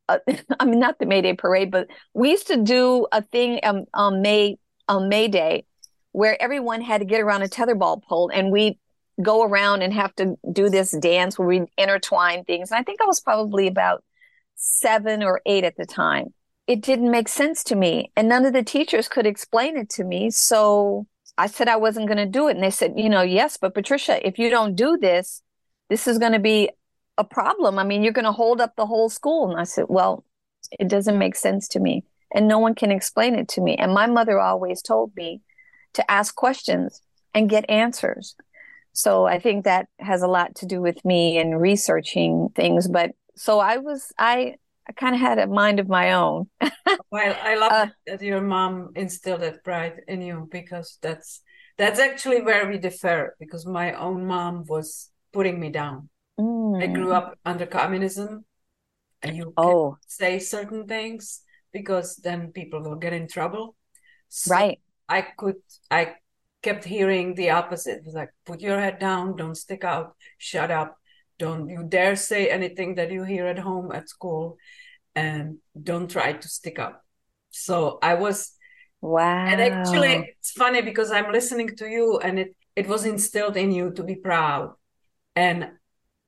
uh, 0.09 0.19
I 0.61 0.67
mean, 0.67 0.79
not 0.79 1.01
the 1.01 1.07
May 1.07 1.23
Day 1.23 1.35
parade, 1.35 1.71
but 1.73 1.89
we 2.15 2.31
used 2.31 2.47
to 2.49 2.63
do 2.63 3.09
a 3.11 3.23
thing 3.23 3.59
um, 3.65 3.87
on 3.95 4.23
May 4.23 4.59
on 4.87 5.09
May 5.09 5.27
Day 5.27 5.65
where 6.13 6.41
everyone 6.41 6.83
had 6.83 6.99
to 6.99 7.07
get 7.07 7.23
around 7.23 7.43
a 7.43 7.49
tetherball 7.49 8.03
pole 8.03 8.31
and 8.33 8.53
we 8.53 8.79
go 9.23 9.43
around 9.43 9.83
and 9.83 9.93
have 9.95 10.15
to 10.17 10.37
do 10.53 10.69
this 10.69 10.91
dance 10.91 11.39
where 11.39 11.49
we 11.49 11.63
intertwine 11.79 12.45
things. 12.45 12.71
And 12.71 12.79
I 12.79 12.83
think 12.83 13.01
I 13.01 13.07
was 13.07 13.21
probably 13.21 13.67
about 13.67 14.05
seven 14.57 15.23
or 15.23 15.41
eight 15.47 15.65
at 15.65 15.77
the 15.77 15.87
time. 15.87 16.35
It 16.67 16.83
didn't 16.83 17.11
make 17.11 17.29
sense 17.29 17.65
to 17.65 17.75
me, 17.75 18.13
and 18.15 18.29
none 18.29 18.45
of 18.47 18.53
the 18.53 18.63
teachers 18.63 19.09
could 19.09 19.27
explain 19.27 19.77
it 19.77 19.89
to 19.91 20.05
me. 20.05 20.31
So 20.31 21.07
I 21.39 21.47
said 21.47 21.69
I 21.69 21.77
wasn't 21.77 22.07
going 22.09 22.19
to 22.19 22.27
do 22.27 22.49
it. 22.49 22.55
And 22.57 22.63
they 22.63 22.71
said, 22.71 22.95
you 22.97 23.09
know, 23.09 23.23
yes, 23.23 23.57
but 23.57 23.75
Patricia, 23.75 24.27
if 24.27 24.39
you 24.39 24.51
don't 24.51 24.75
do 24.77 24.97
this, 24.97 25.43
this 25.89 26.07
is 26.07 26.19
going 26.19 26.33
to 26.33 26.39
be 26.39 26.71
a 27.19 27.25
problem. 27.25 27.79
I 27.79 27.85
mean, 27.85 28.03
you're 28.03 28.13
going 28.13 28.25
to 28.25 28.33
hold 28.33 28.61
up 28.61 28.77
the 28.77 28.87
whole 28.87 29.09
school. 29.09 29.51
And 29.51 29.61
I 29.61 29.65
said, 29.65 29.87
well, 29.89 30.25
it 30.79 30.89
doesn't 30.89 31.19
make 31.19 31.35
sense 31.37 31.69
to 31.69 31.81
me. 31.81 32.05
and 32.35 32.49
no 32.49 32.59
one 32.59 32.75
can 32.75 32.91
explain 32.91 33.35
it 33.35 33.49
to 33.49 33.61
me. 33.61 33.77
And 33.77 33.93
my 33.93 34.07
mother 34.07 34.41
always 34.41 34.83
told 34.83 35.15
me 35.17 35.43
to 35.95 36.11
ask 36.11 36.35
questions 36.35 37.03
and 37.35 37.51
get 37.51 37.69
answers. 37.69 38.35
So 38.93 39.27
I 39.27 39.39
think 39.39 39.65
that 39.65 39.89
has 39.99 40.23
a 40.23 40.29
lot 40.29 40.55
to 40.57 40.67
do 40.67 40.81
with 40.81 41.05
me 41.05 41.39
and 41.39 41.61
researching 41.61 42.49
things. 42.55 42.89
But 42.89 43.13
so 43.37 43.59
I 43.59 43.79
was, 43.79 44.13
I, 44.19 44.57
I 44.93 45.01
kind 45.01 45.15
of 45.15 45.21
had 45.23 45.39
a 45.39 45.47
mind 45.47 45.81
of 45.81 45.89
my 45.89 46.13
own. 46.13 46.51
well, 47.11 47.37
I 47.43 47.55
love 47.55 47.73
uh, 47.73 47.87
that 48.07 48.21
your 48.21 48.43
mom 48.43 48.93
instilled 48.95 49.41
that 49.41 49.65
pride 49.65 50.03
in 50.07 50.21
you 50.21 50.49
because 50.51 50.99
that's 51.01 51.41
that's 51.79 51.99
actually 51.99 52.43
where 52.43 52.69
we 52.69 52.77
differ. 52.77 53.35
Because 53.41 53.65
my 53.65 53.95
own 53.95 54.27
mom 54.27 54.65
was 54.69 55.11
putting 55.33 55.59
me 55.59 55.71
down. 55.71 56.11
Mm. 56.39 56.83
I 56.83 56.87
grew 56.89 57.07
mm. 57.07 57.15
up 57.15 57.39
under 57.47 57.65
communism, 57.65 58.45
and 59.23 59.35
you 59.35 59.55
oh. 59.57 59.97
say 60.07 60.39
certain 60.39 60.87
things 60.87 61.41
because 61.73 62.17
then 62.17 62.53
people 62.53 62.83
will 62.83 62.97
get 62.97 63.15
in 63.15 63.29
trouble. 63.29 63.75
So 64.29 64.55
right. 64.55 64.79
I 65.09 65.23
could 65.23 65.57
I 65.91 66.17
kept 66.63 66.85
hearing 66.85 67.35
the 67.35 67.51
opposite. 67.51 67.99
It 67.99 68.05
was 68.05 68.15
like, 68.15 68.31
put 68.45 68.61
your 68.61 68.79
head 68.79 68.99
down, 68.99 69.37
don't 69.37 69.57
stick 69.57 69.85
out, 69.85 70.17
shut 70.37 70.71
up, 70.71 70.99
don't 71.39 71.69
you 71.69 71.85
dare 71.85 72.17
say 72.17 72.49
anything 72.49 72.97
that 72.97 73.11
you 73.11 73.25
hear 73.25 73.47
at 73.47 73.59
home, 73.59 73.93
at 73.93 74.09
school, 74.09 74.57
and 75.15 75.59
don't 75.81 76.11
try 76.11 76.33
to 76.33 76.49
stick 76.49 76.79
up. 76.79 77.05
So 77.51 77.99
I 78.03 78.15
was 78.15 78.53
Wow. 79.03 79.47
And 79.47 79.61
actually 79.61 80.33
it's 80.39 80.53
funny 80.53 80.81
because 80.81 81.11
I'm 81.11 81.33
listening 81.33 81.75
to 81.77 81.89
you 81.89 82.21
and 82.21 82.39
it 82.39 82.57
it 82.77 82.87
was 82.87 83.05
instilled 83.05 83.57
in 83.57 83.73
you 83.73 83.91
to 83.93 84.03
be 84.05 84.15
proud. 84.15 84.75
And 85.35 85.73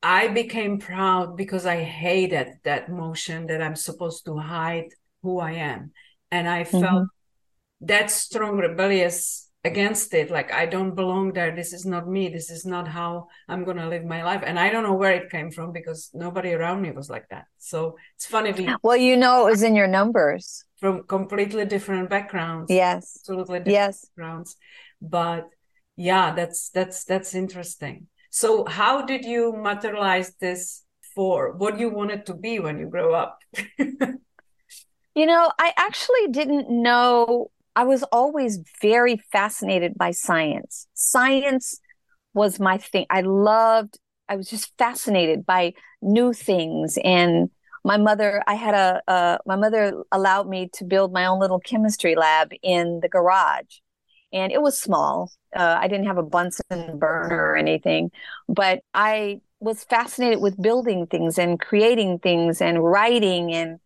I 0.02 0.28
became 0.28 0.78
proud 0.78 1.36
because 1.36 1.64
I 1.64 1.82
hated 1.82 2.48
that 2.64 2.90
motion 2.90 3.46
that 3.46 3.62
I'm 3.62 3.76
supposed 3.76 4.26
to 4.26 4.36
hide 4.36 4.88
who 5.22 5.38
I 5.38 5.52
am. 5.52 5.92
And 6.30 6.46
I 6.46 6.64
felt 6.64 6.84
mm-hmm. 6.84 7.86
that 7.86 8.10
strong 8.10 8.58
rebellious 8.58 9.43
against 9.64 10.12
it 10.12 10.30
like 10.30 10.52
i 10.52 10.66
don't 10.66 10.94
belong 10.94 11.32
there. 11.32 11.54
This 11.54 11.72
is 11.72 11.86
not 11.86 12.06
me. 12.06 12.28
This 12.28 12.50
is 12.50 12.66
not 12.66 12.86
how 12.86 13.28
i'm 13.48 13.64
going 13.64 13.78
to 13.78 13.88
live 13.88 14.04
my 14.04 14.22
life. 14.22 14.42
And 14.44 14.58
i 14.58 14.70
don't 14.70 14.82
know 14.82 14.94
where 14.94 15.12
it 15.12 15.30
came 15.30 15.50
from 15.50 15.72
because 15.72 16.10
nobody 16.12 16.52
around 16.52 16.82
me 16.82 16.90
was 16.90 17.08
like 17.08 17.28
that. 17.30 17.46
So 17.58 17.96
it's 18.16 18.26
funny 18.26 18.52
we, 18.52 18.68
well 18.82 18.96
you 18.96 19.16
know 19.16 19.46
it 19.46 19.50
was 19.50 19.62
in 19.62 19.74
your 19.74 19.86
numbers. 19.86 20.64
From 20.76 21.04
completely 21.04 21.64
different 21.64 22.10
backgrounds. 22.10 22.70
Yes. 22.70 23.18
Absolutely 23.22 23.60
different 23.60 23.74
yes. 23.74 24.04
backgrounds. 24.04 24.56
But 25.00 25.48
yeah 25.96 26.34
that's 26.34 26.68
that's 26.68 27.04
that's 27.04 27.34
interesting. 27.34 28.08
So 28.30 28.66
how 28.66 29.06
did 29.06 29.24
you 29.24 29.52
materialize 29.52 30.34
this 30.40 30.82
for 31.14 31.52
what 31.52 31.78
you 31.78 31.88
wanted 31.88 32.26
to 32.26 32.34
be 32.34 32.58
when 32.58 32.78
you 32.78 32.86
grow 32.86 33.14
up? 33.14 33.38
You 35.16 35.26
know 35.26 35.52
i 35.60 35.72
actually 35.76 36.26
didn't 36.32 36.68
know 36.68 37.52
I 37.76 37.84
was 37.84 38.02
always 38.04 38.60
very 38.80 39.20
fascinated 39.32 39.94
by 39.96 40.12
science. 40.12 40.86
Science 40.94 41.80
was 42.32 42.60
my 42.60 42.78
thing. 42.78 43.06
I 43.10 43.22
loved, 43.22 43.98
I 44.28 44.36
was 44.36 44.48
just 44.48 44.72
fascinated 44.78 45.44
by 45.44 45.74
new 46.02 46.32
things. 46.32 46.98
And 47.02 47.50
my 47.84 47.96
mother, 47.96 48.42
I 48.46 48.54
had 48.54 48.74
a, 48.74 49.02
uh, 49.08 49.38
my 49.46 49.56
mother 49.56 50.04
allowed 50.10 50.48
me 50.48 50.70
to 50.74 50.84
build 50.84 51.12
my 51.12 51.26
own 51.26 51.40
little 51.40 51.60
chemistry 51.60 52.14
lab 52.14 52.52
in 52.62 53.00
the 53.00 53.08
garage. 53.08 53.78
And 54.32 54.50
it 54.52 54.62
was 54.62 54.78
small. 54.78 55.30
Uh, 55.54 55.76
I 55.78 55.86
didn't 55.86 56.06
have 56.06 56.18
a 56.18 56.22
Bunsen 56.22 56.98
burner 56.98 57.50
or 57.52 57.56
anything, 57.56 58.10
but 58.48 58.80
I 58.92 59.40
was 59.60 59.84
fascinated 59.84 60.40
with 60.40 60.60
building 60.60 61.06
things 61.06 61.38
and 61.38 61.60
creating 61.60 62.18
things 62.18 62.60
and 62.60 62.82
writing. 62.82 63.52
And 63.52 63.78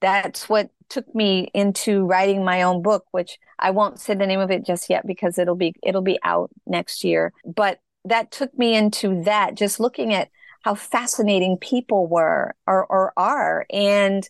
that's 0.00 0.48
what 0.48 0.70
took 0.88 1.12
me 1.14 1.50
into 1.54 2.04
writing 2.04 2.44
my 2.44 2.62
own 2.62 2.82
book, 2.82 3.04
which 3.10 3.38
I 3.58 3.70
won't 3.70 4.00
say 4.00 4.14
the 4.14 4.26
name 4.26 4.40
of 4.40 4.50
it 4.50 4.64
just 4.64 4.88
yet 4.90 5.06
because 5.06 5.38
it'll 5.38 5.56
be 5.56 5.74
it'll 5.82 6.02
be 6.02 6.18
out 6.22 6.50
next 6.66 7.04
year. 7.04 7.32
But 7.44 7.80
that 8.04 8.30
took 8.30 8.56
me 8.58 8.74
into 8.74 9.22
that, 9.24 9.54
just 9.54 9.80
looking 9.80 10.14
at 10.14 10.30
how 10.62 10.74
fascinating 10.74 11.56
people 11.56 12.06
were 12.06 12.54
or, 12.66 12.84
or 12.86 13.12
are 13.16 13.66
and 13.70 14.28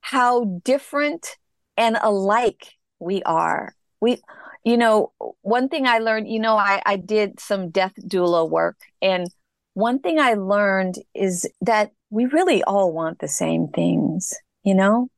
how 0.00 0.60
different 0.64 1.36
and 1.76 1.98
alike 2.00 2.74
we 2.98 3.22
are. 3.24 3.74
We 4.00 4.20
you 4.64 4.76
know, 4.76 5.12
one 5.42 5.68
thing 5.68 5.86
I 5.86 5.98
learned, 5.98 6.28
you 6.28 6.40
know, 6.40 6.56
I, 6.56 6.82
I 6.84 6.96
did 6.96 7.38
some 7.38 7.70
death 7.70 7.92
doula 8.08 8.48
work 8.48 8.76
and 9.00 9.28
one 9.76 9.98
thing 9.98 10.18
I 10.18 10.32
learned 10.32 10.94
is 11.14 11.46
that 11.60 11.92
we 12.08 12.24
really 12.24 12.64
all 12.64 12.94
want 12.94 13.18
the 13.18 13.28
same 13.28 13.68
things, 13.68 14.32
you 14.64 14.74
know? 14.74 15.10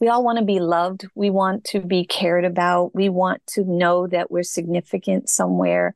We 0.00 0.08
all 0.08 0.24
want 0.24 0.38
to 0.38 0.44
be 0.44 0.60
loved. 0.60 1.06
We 1.14 1.30
want 1.30 1.64
to 1.64 1.80
be 1.80 2.04
cared 2.04 2.44
about. 2.44 2.94
We 2.94 3.08
want 3.08 3.46
to 3.48 3.64
know 3.64 4.06
that 4.06 4.30
we're 4.30 4.42
significant 4.42 5.28
somewhere, 5.28 5.94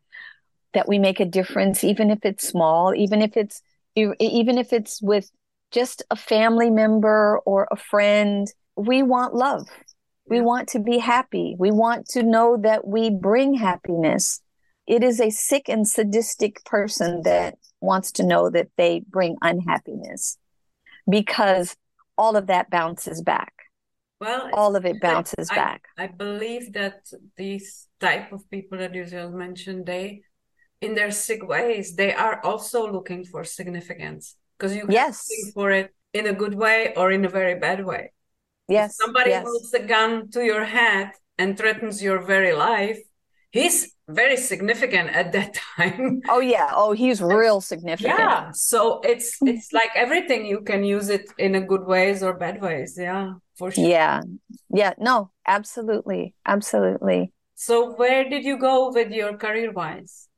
that 0.72 0.88
we 0.88 0.98
make 0.98 1.20
a 1.20 1.24
difference, 1.24 1.84
even 1.84 2.10
if 2.10 2.20
it's 2.24 2.46
small, 2.46 2.94
even 2.94 3.22
if 3.22 3.36
it's 3.36 3.62
even 3.96 4.58
if 4.58 4.72
it's 4.72 5.00
with 5.00 5.30
just 5.70 6.02
a 6.10 6.16
family 6.16 6.70
member 6.70 7.38
or 7.46 7.68
a 7.70 7.76
friend. 7.76 8.48
We 8.76 9.02
want 9.02 9.34
love. 9.34 9.68
We 10.28 10.40
want 10.40 10.68
to 10.70 10.80
be 10.80 10.98
happy. 10.98 11.54
We 11.58 11.70
want 11.70 12.08
to 12.08 12.22
know 12.22 12.56
that 12.62 12.86
we 12.86 13.10
bring 13.10 13.54
happiness. 13.54 14.40
It 14.86 15.04
is 15.04 15.20
a 15.20 15.30
sick 15.30 15.68
and 15.68 15.86
sadistic 15.88 16.64
person 16.64 17.22
that 17.24 17.54
wants 17.80 18.10
to 18.12 18.26
know 18.26 18.50
that 18.50 18.68
they 18.76 19.02
bring 19.08 19.36
unhappiness 19.42 20.38
because 21.08 21.76
all 22.16 22.36
of 22.36 22.46
that 22.46 22.70
bounces 22.70 23.22
back. 23.22 23.52
Well, 24.24 24.50
all 24.54 24.74
of 24.74 24.86
it 24.86 25.00
bounces 25.00 25.48
I, 25.50 25.54
back. 25.54 25.80
I, 25.98 26.06
believe 26.06 26.72
that 26.72 26.98
these 27.36 27.88
type 28.00 28.32
of 28.32 28.48
people 28.50 28.78
that 28.78 28.94
you 28.94 29.04
just 29.04 29.34
mentioned, 29.34 29.84
they, 29.84 30.22
in 30.80 30.94
their 30.94 31.10
sick 31.10 31.46
ways, 31.46 31.94
they 31.94 32.12
are 32.14 32.40
also 32.42 32.90
looking 32.90 33.24
for 33.24 33.44
significance 33.44 34.36
because 34.56 34.74
you 34.74 34.86
yes 34.88 35.28
for 35.52 35.70
it 35.70 35.94
in 36.12 36.26
a 36.26 36.32
good 36.32 36.54
way 36.54 36.94
or 36.96 37.12
in 37.12 37.24
a 37.24 37.28
very 37.28 37.56
bad 37.58 37.84
way. 37.84 38.12
Yes. 38.66 38.90
If 38.90 39.04
somebody 39.04 39.30
yes. 39.30 39.44
holds 39.44 39.74
a 39.74 39.82
gun 39.94 40.30
to 40.30 40.42
your 40.42 40.64
head 40.64 41.10
and 41.36 41.58
threatens 41.58 42.02
your 42.02 42.20
very 42.24 42.54
life. 42.54 43.00
He's 43.50 43.94
very 44.08 44.36
significant 44.36 45.10
at 45.10 45.32
that 45.32 45.50
time. 45.76 46.22
Oh 46.28 46.40
yeah. 46.40 46.70
Oh, 46.74 46.92
he's 46.92 47.20
real 47.20 47.60
significant. 47.60 48.18
Yeah. 48.18 48.50
So 48.52 49.00
it's 49.02 49.36
it's 49.42 49.72
like 49.72 49.90
everything 49.94 50.46
you 50.46 50.62
can 50.62 50.82
use 50.82 51.08
it 51.08 51.26
in 51.36 51.54
a 51.54 51.60
good 51.60 51.84
ways 51.84 52.22
or 52.22 52.32
bad 52.34 52.62
ways. 52.62 52.96
Yeah 52.98 53.34
for 53.56 53.70
sure. 53.70 53.84
Yeah. 53.84 54.22
Yeah. 54.70 54.94
No, 54.98 55.30
absolutely. 55.46 56.34
Absolutely. 56.46 57.32
So, 57.54 57.94
where 57.94 58.28
did 58.28 58.44
you 58.44 58.58
go 58.58 58.92
with 58.92 59.12
your 59.12 59.36
career 59.36 59.72
wise? 59.72 60.28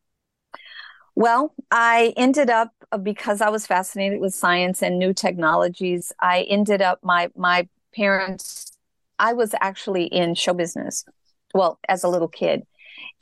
Well, 1.14 1.54
I 1.70 2.12
ended 2.16 2.50
up 2.50 2.72
uh, 2.92 2.98
because 2.98 3.40
I 3.40 3.48
was 3.48 3.66
fascinated 3.66 4.20
with 4.20 4.34
science 4.34 4.82
and 4.82 4.98
new 4.98 5.14
technologies. 5.14 6.12
I 6.20 6.42
ended 6.42 6.82
up 6.82 7.00
my 7.02 7.30
my 7.36 7.68
parents. 7.94 8.76
I 9.18 9.32
was 9.32 9.54
actually 9.62 10.04
in 10.04 10.34
show 10.34 10.52
business. 10.52 11.04
Well, 11.54 11.78
as 11.88 12.04
a 12.04 12.08
little 12.08 12.28
kid, 12.28 12.64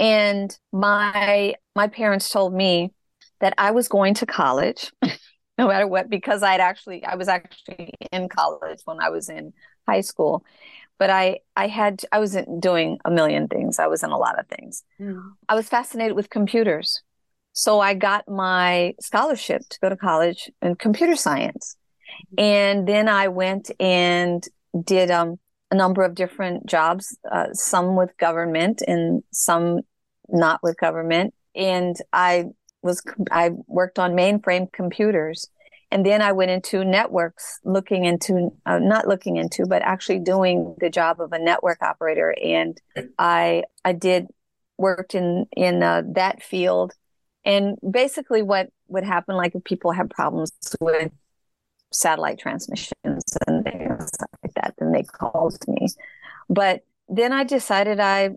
and 0.00 0.56
my 0.72 1.54
my 1.76 1.86
parents 1.86 2.28
told 2.28 2.52
me 2.52 2.92
that 3.40 3.54
I 3.58 3.70
was 3.70 3.86
going 3.86 4.14
to 4.14 4.26
college, 4.26 4.92
no 5.58 5.68
matter 5.68 5.86
what, 5.86 6.10
because 6.10 6.42
I'd 6.42 6.60
actually 6.60 7.04
I 7.04 7.14
was 7.14 7.28
actually 7.28 7.92
in 8.10 8.28
college 8.28 8.80
when 8.86 9.00
I 9.00 9.10
was 9.10 9.28
in 9.28 9.52
high 9.86 10.00
school 10.00 10.44
but 10.98 11.10
i 11.10 11.38
i 11.56 11.66
had 11.66 12.02
i 12.12 12.18
wasn't 12.18 12.60
doing 12.60 12.98
a 13.04 13.10
million 13.10 13.48
things. 13.48 13.78
I 13.78 13.86
was 13.86 14.02
in 14.02 14.10
a 14.10 14.18
lot 14.18 14.38
of 14.38 14.46
things. 14.46 14.82
Mm. 15.00 15.22
i 15.48 15.54
was 15.54 15.68
fascinated 15.68 16.16
with 16.16 16.30
computers. 16.30 17.02
So 17.52 17.80
i 17.80 17.94
got 17.94 18.28
my 18.28 18.94
scholarship 19.00 19.62
to 19.70 19.78
go 19.80 19.88
to 19.88 19.96
college 19.96 20.50
in 20.62 20.76
computer 20.76 21.16
science. 21.16 21.76
Mm. 22.36 22.42
and 22.42 22.88
then 22.88 23.08
i 23.08 23.28
went 23.28 23.70
and 23.80 24.44
did 24.84 25.10
um, 25.10 25.38
a 25.70 25.74
number 25.74 26.02
of 26.02 26.14
different 26.14 26.66
jobs 26.66 27.16
uh, 27.30 27.52
some 27.52 27.96
with 27.96 28.16
government 28.18 28.82
and 28.86 29.22
some 29.32 29.80
not 30.28 30.60
with 30.62 30.76
government. 30.78 31.34
And 31.54 31.96
i 32.12 32.46
was 32.82 33.02
i 33.30 33.50
worked 33.66 33.98
on 33.98 34.12
mainframe 34.12 34.70
computers 34.72 35.48
and 35.90 36.04
then 36.04 36.22
I 36.22 36.32
went 36.32 36.50
into 36.50 36.84
networks, 36.84 37.60
looking 37.64 38.04
into, 38.04 38.50
uh, 38.66 38.78
not 38.78 39.06
looking 39.06 39.36
into, 39.36 39.66
but 39.66 39.82
actually 39.82 40.18
doing 40.18 40.74
the 40.80 40.90
job 40.90 41.20
of 41.20 41.32
a 41.32 41.38
network 41.38 41.82
operator. 41.82 42.34
And 42.42 42.80
I, 43.18 43.64
I 43.84 43.92
did 43.92 44.26
worked 44.76 45.14
in, 45.14 45.46
in 45.56 45.82
uh, 45.82 46.02
that 46.14 46.42
field. 46.42 46.92
And 47.44 47.78
basically 47.88 48.42
what 48.42 48.70
would 48.88 49.04
happen, 49.04 49.36
like 49.36 49.54
if 49.54 49.62
people 49.64 49.92
have 49.92 50.10
problems 50.10 50.50
with 50.80 51.12
satellite 51.92 52.38
transmissions 52.38 53.22
and 53.46 53.64
things 53.64 54.10
like 54.42 54.54
that, 54.54 54.74
then 54.78 54.92
they 54.92 55.02
called 55.02 55.58
me. 55.68 55.88
But 56.48 56.84
then 57.08 57.32
I 57.32 57.44
decided 57.44 58.00
I, 58.00 58.30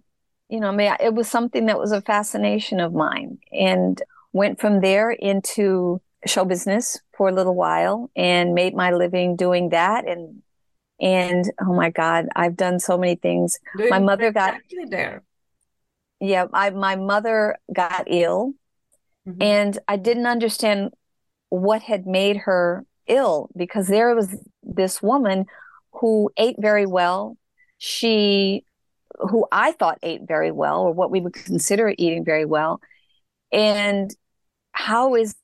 you 0.49 0.59
know, 0.59 0.67
I 0.67 0.75
mean, 0.75 0.93
it 0.99 1.13
was 1.13 1.27
something 1.27 1.65
that 1.65 1.79
was 1.79 1.91
a 1.91 2.01
fascination 2.01 2.79
of 2.79 2.93
mine 2.93 3.39
and 3.51 4.01
went 4.31 4.59
from 4.59 4.81
there 4.81 5.11
into 5.11 6.01
show 6.25 6.45
business 6.45 6.99
for 7.17 7.29
a 7.29 7.33
little 7.33 7.55
while 7.55 8.09
and 8.15 8.53
made 8.53 8.75
my 8.75 8.91
living 8.91 9.35
doing 9.35 9.69
that 9.69 10.07
and 10.07 10.43
And 10.99 11.45
oh 11.61 11.73
my 11.73 11.91
God, 11.91 12.25
I've 12.35 12.55
done 12.57 12.79
so 12.79 12.97
many 12.97 13.15
things. 13.15 13.59
My 13.75 13.99
mother 13.99 14.31
got 14.31 14.55
there. 14.89 15.21
yeah, 16.19 16.47
I 16.53 16.71
my 16.71 16.95
mother 16.95 17.57
got 17.73 18.05
ill 18.07 18.53
Mhm. 19.27 19.43
and 19.43 19.79
I 19.87 19.97
didn't 19.97 20.25
understand 20.25 20.93
what 21.49 21.81
had 21.83 22.05
made 22.07 22.37
her 22.47 22.85
ill 23.07 23.49
because 23.55 23.87
there 23.87 24.15
was 24.15 24.29
this 24.63 25.01
woman 25.01 25.45
who 26.01 26.31
ate 26.37 26.57
very 26.59 26.85
well. 26.87 27.37
She, 27.77 28.65
who 29.29 29.45
I 29.51 29.71
thought 29.73 29.99
ate 30.01 30.23
very 30.27 30.51
well, 30.51 30.81
or 30.81 30.91
what 30.93 31.11
we 31.11 31.21
would 31.21 31.33
consider 31.33 31.93
eating 31.97 32.25
very 32.25 32.45
well. 32.45 32.81
And 33.51 34.09
how 34.71 35.15
is 35.15 35.35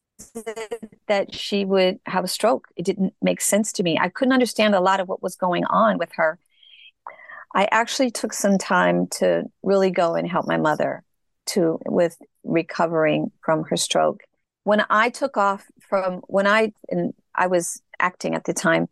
that 1.08 1.34
she 1.34 1.66
would 1.66 2.00
have 2.06 2.24
a 2.24 2.28
stroke? 2.28 2.68
It 2.76 2.86
didn't 2.86 3.14
make 3.22 3.42
sense 3.42 3.72
to 3.74 3.84
me. 3.84 3.98
I 4.00 4.10
couldn't 4.10 4.34
understand 4.34 4.76
a 4.76 4.82
lot 4.82 5.00
of 5.00 5.08
what 5.08 5.24
was 5.24 5.36
going 5.36 5.66
on 5.66 5.98
with 5.98 6.10
her. 6.16 6.40
I 7.56 7.68
actually 7.72 8.12
took 8.12 8.34
some 8.34 8.58
time 8.58 9.08
to 9.20 9.44
really 9.62 9.92
go 9.92 10.16
and 10.16 10.28
help 10.28 10.48
my 10.48 10.58
mother 10.58 11.04
to 11.48 11.80
with 11.86 12.18
recovering 12.44 13.32
from 13.44 13.64
her 13.66 13.78
stroke. 13.78 14.22
When 14.64 14.84
I 14.90 15.10
took 15.10 15.38
off 15.38 15.66
from 15.88 16.22
when 16.28 16.48
I 16.48 16.74
and 16.90 17.14
I 17.36 17.48
was 17.48 17.82
acting 18.00 18.36
at 18.36 18.46
the 18.46 18.54
time 18.54 18.88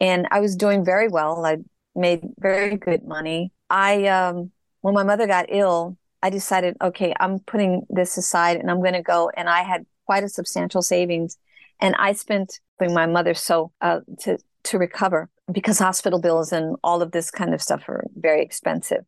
and 0.00 0.26
I 0.30 0.40
was 0.40 0.56
doing 0.56 0.84
very 0.84 1.08
well. 1.08 1.44
I 1.44 1.58
made 1.94 2.22
very 2.38 2.76
good 2.76 3.04
money. 3.04 3.52
I 3.70 4.06
um 4.06 4.50
when 4.80 4.94
my 4.94 5.04
mother 5.04 5.26
got 5.26 5.46
ill, 5.48 5.96
I 6.22 6.30
decided, 6.30 6.76
okay, 6.82 7.14
I'm 7.18 7.38
putting 7.40 7.86
this 7.88 8.16
aside 8.16 8.56
and 8.58 8.70
I'm 8.70 8.80
going 8.80 8.94
to 8.94 9.02
go 9.02 9.30
and 9.36 9.48
I 9.48 9.62
had 9.62 9.86
quite 10.06 10.24
a 10.24 10.28
substantial 10.28 10.82
savings 10.82 11.38
and 11.82 11.96
I 11.98 12.12
spent 12.12 12.60
with 12.78 12.92
my 12.92 13.06
mother 13.06 13.34
so 13.34 13.72
uh, 13.80 14.00
to 14.20 14.38
to 14.64 14.78
recover 14.78 15.28
because 15.50 15.78
hospital 15.78 16.20
bills 16.20 16.52
and 16.52 16.76
all 16.84 17.02
of 17.02 17.10
this 17.10 17.30
kind 17.30 17.52
of 17.52 17.60
stuff 17.60 17.88
are 17.88 18.04
very 18.14 18.42
expensive. 18.42 19.04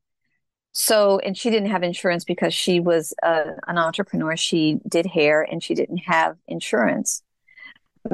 So, 0.72 1.20
and 1.20 1.38
she 1.38 1.50
didn't 1.50 1.70
have 1.70 1.84
insurance 1.84 2.24
because 2.24 2.52
she 2.52 2.80
was 2.80 3.14
uh, 3.22 3.52
an 3.68 3.78
entrepreneur. 3.78 4.36
She 4.36 4.80
did 4.88 5.06
hair 5.06 5.42
and 5.42 5.62
she 5.62 5.74
didn't 5.74 5.98
have 5.98 6.36
insurance, 6.48 7.22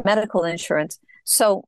medical 0.05 0.45
insurance. 0.45 0.99
So 1.25 1.65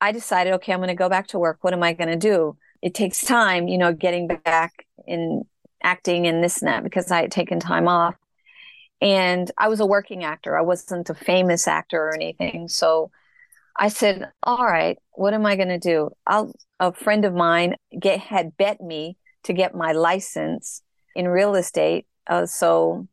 I 0.00 0.12
decided, 0.12 0.54
okay, 0.54 0.72
I'm 0.72 0.78
going 0.78 0.88
to 0.88 0.94
go 0.94 1.10
back 1.10 1.26
to 1.28 1.38
work. 1.38 1.58
What 1.60 1.74
am 1.74 1.82
I 1.82 1.92
going 1.92 2.08
to 2.08 2.16
do? 2.16 2.56
It 2.80 2.94
takes 2.94 3.20
time, 3.20 3.68
you 3.68 3.76
know, 3.76 3.92
getting 3.92 4.26
back 4.26 4.86
in 5.06 5.44
acting 5.82 6.26
and 6.26 6.42
this 6.42 6.62
and 6.62 6.68
that 6.68 6.82
because 6.82 7.10
I 7.10 7.20
had 7.20 7.30
taken 7.30 7.60
time 7.60 7.86
off. 7.86 8.14
And 9.02 9.50
I 9.58 9.68
was 9.68 9.80
a 9.80 9.86
working 9.86 10.22
actor. 10.22 10.56
I 10.56 10.62
wasn't 10.62 11.10
a 11.10 11.14
famous 11.14 11.66
actor 11.66 12.00
or 12.00 12.14
anything. 12.14 12.68
So 12.68 13.10
I 13.76 13.88
said, 13.88 14.30
all 14.44 14.64
right, 14.64 14.96
what 15.10 15.34
am 15.34 15.44
I 15.44 15.56
going 15.56 15.68
to 15.68 15.78
do? 15.78 16.10
I'll, 16.24 16.54
a 16.78 16.92
friend 16.92 17.24
of 17.24 17.34
mine 17.34 17.74
get, 17.98 18.20
had 18.20 18.56
bet 18.56 18.80
me 18.80 19.16
to 19.42 19.52
get 19.52 19.74
my 19.74 19.90
license 19.90 20.82
in 21.16 21.26
real 21.26 21.56
estate. 21.56 22.06
Uh, 22.28 22.46
so 22.46 23.08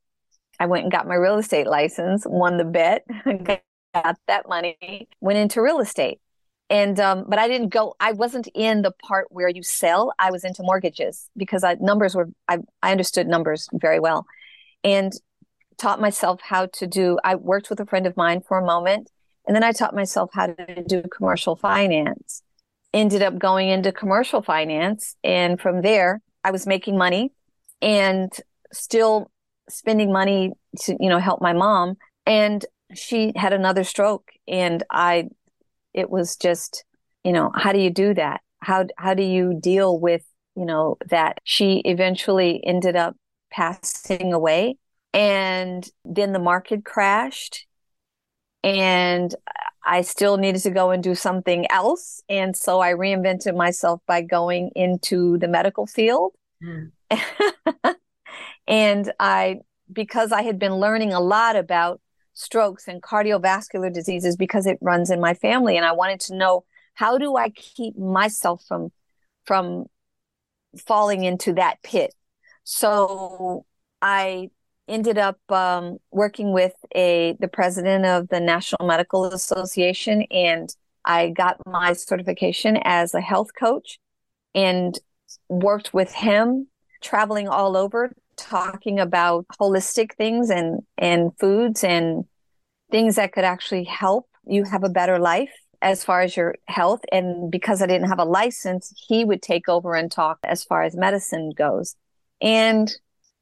I 0.60 0.68
went 0.68 0.84
and 0.84 0.92
got 0.92 1.08
my 1.08 1.16
real 1.16 1.40
estate 1.40 1.66
license, 1.66 2.24
won 2.24 2.58
the 2.58 2.66
bet, 2.66 3.04
got 3.44 4.18
that 4.28 4.48
money, 4.48 5.08
went 5.22 5.40
into 5.40 5.60
real 5.60 5.80
estate. 5.80 6.20
And 6.70 7.00
um, 7.00 7.26
but 7.28 7.40
I 7.40 7.48
didn't 7.48 7.70
go. 7.70 7.96
I 8.00 8.12
wasn't 8.12 8.48
in 8.54 8.84
the 8.84 8.92
part 8.92 9.26
where 9.32 9.50
you 9.50 9.64
sell. 9.64 10.14
I 10.20 10.30
was 10.30 10.44
into 10.44 10.62
mortgages 10.62 11.28
because 11.36 11.64
I, 11.64 11.78
numbers 11.80 12.14
were. 12.14 12.30
I, 12.48 12.60
I 12.84 12.92
understood 12.92 13.26
numbers 13.26 13.68
very 13.74 14.00
well, 14.00 14.28
and 14.84 15.12
taught 15.80 16.02
myself 16.02 16.42
how 16.42 16.68
to 16.74 16.88
do. 16.88 17.18
I 17.24 17.36
worked 17.36 17.70
with 17.70 17.80
a 17.80 17.86
friend 17.86 18.06
of 18.06 18.16
mine 18.18 18.42
for 18.42 18.60
a 18.60 18.66
moment, 18.66 19.10
and 19.48 19.56
then 19.56 19.64
I 19.64 19.72
taught 19.72 19.96
myself 19.96 20.30
how 20.34 20.48
to 20.48 20.84
do 20.84 21.04
commercial 21.04 21.56
finance. 21.56 22.44
Ended 22.94 23.22
up 23.22 23.38
going 23.38 23.70
into 23.70 23.92
commercial 23.92 24.42
finance, 24.42 25.16
and 25.24 25.60
from 25.60 25.82
there, 25.82 26.22
I 26.44 26.52
was 26.52 26.68
making 26.68 26.98
money, 26.98 27.32
and 27.82 28.32
still 28.72 29.32
spending 29.70 30.12
money 30.12 30.52
to 30.82 30.96
you 31.00 31.10
know 31.10 31.20
help 31.20 31.42
my 31.42 31.54
mom. 31.54 31.96
And 32.26 32.66
she 32.94 33.32
had 33.36 33.54
another 33.54 33.84
stroke, 33.84 34.32
and 34.48 34.84
I 34.92 35.30
it 35.94 36.10
was 36.10 36.36
just 36.36 36.84
you 37.24 37.32
know 37.32 37.52
how 37.56 37.72
do 37.72 37.80
you 37.80 37.90
do 37.90 38.14
that 38.14 38.42
how 38.62 38.86
how 38.98 39.14
do 39.14 39.24
you 39.24 39.58
deal 39.60 40.00
with 40.00 40.24
you 40.56 40.66
know 40.66 40.98
that 41.10 41.40
she 41.44 41.82
eventually 41.86 42.62
ended 42.66 42.96
up 42.96 43.16
passing 43.52 44.34
away 44.34 44.78
and 45.14 45.88
then 46.06 46.34
the 46.34 46.40
market 46.40 46.86
crashed 46.86 47.66
and 48.64 49.34
I 49.86 50.02
still 50.02 50.38
needed 50.38 50.62
to 50.64 50.72
go 50.72 50.92
and 50.92 51.02
do 51.02 51.16
something 51.16 51.70
else. 51.72 52.22
And 52.30 52.56
so 52.56 52.80
I 52.80 52.94
reinvented 52.94 53.56
myself 53.56 54.02
by 54.06 54.22
going 54.22 54.72
into 54.76 55.38
the 55.38 55.48
medical 55.48 55.88
field. 55.88 56.34
Mm. 56.64 56.92
and 58.68 59.12
I 59.20 59.62
because 59.92 60.32
I 60.32 60.44
had 60.44 60.60
been 60.60 60.76
learning 60.76 61.14
a 61.14 61.20
lot 61.20 61.56
about 61.56 62.02
strokes 62.34 62.88
and 62.88 63.02
cardiovascular 63.02 63.92
diseases 63.92 64.36
because 64.36 64.68
it 64.68 64.78
runs 64.82 65.10
in 65.10 65.20
my 65.20 65.34
family 65.34 65.76
and 65.76 65.86
i 65.86 65.92
wanted 65.92 66.22
to 66.22 66.34
know 66.34 66.64
how 66.94 67.18
do 67.18 67.36
i 67.36 67.50
keep 67.50 67.98
myself 67.98 68.64
from 68.66 68.92
from 69.46 69.86
falling 70.78 71.24
into 71.24 71.54
that 71.54 71.82
pit? 71.84 72.14
So 72.64 73.66
i 74.02 74.50
ended 74.90 75.18
up 75.18 75.40
um, 75.50 75.98
working 76.12 76.52
with 76.52 76.74
a 76.96 77.36
the 77.40 77.48
president 77.48 78.06
of 78.06 78.28
the 78.30 78.40
national 78.40 78.88
medical 78.88 79.26
association 79.26 80.24
and 80.32 80.76
i 81.06 81.30
got 81.30 81.58
my 81.66 81.94
certification 81.94 82.78
as 82.84 83.14
a 83.14 83.22
health 83.22 83.50
coach 83.58 84.00
and 84.56 85.00
worked 85.48 85.94
with 85.94 86.12
him 86.12 86.68
traveling 87.02 87.48
all 87.48 87.78
over 87.78 88.12
talking 88.36 89.00
about 89.00 89.46
holistic 89.60 90.14
things 90.16 90.50
and 90.50 90.82
and 90.98 91.32
foods 91.40 91.84
and 91.84 92.26
things 92.92 93.16
that 93.16 93.32
could 93.32 93.44
actually 93.44 93.84
help 93.84 94.28
you 94.46 94.64
have 94.64 94.84
a 94.84 94.90
better 94.90 95.20
life 95.20 95.54
as 95.82 96.04
far 96.04 96.22
as 96.22 96.36
your 96.36 96.56
health. 96.68 97.02
And 97.12 97.52
because 97.52 97.82
I 97.82 97.86
didn't 97.86 98.10
have 98.10 98.20
a 98.20 98.26
license 98.26 98.94
he 99.08 99.24
would 99.24 99.42
take 99.42 99.70
over 99.70 99.96
and 99.96 100.12
talk 100.12 100.40
as 100.44 100.64
far 100.64 100.84
as 100.84 100.96
medicine 100.96 101.52
goes. 101.56 101.96
And 102.42 102.92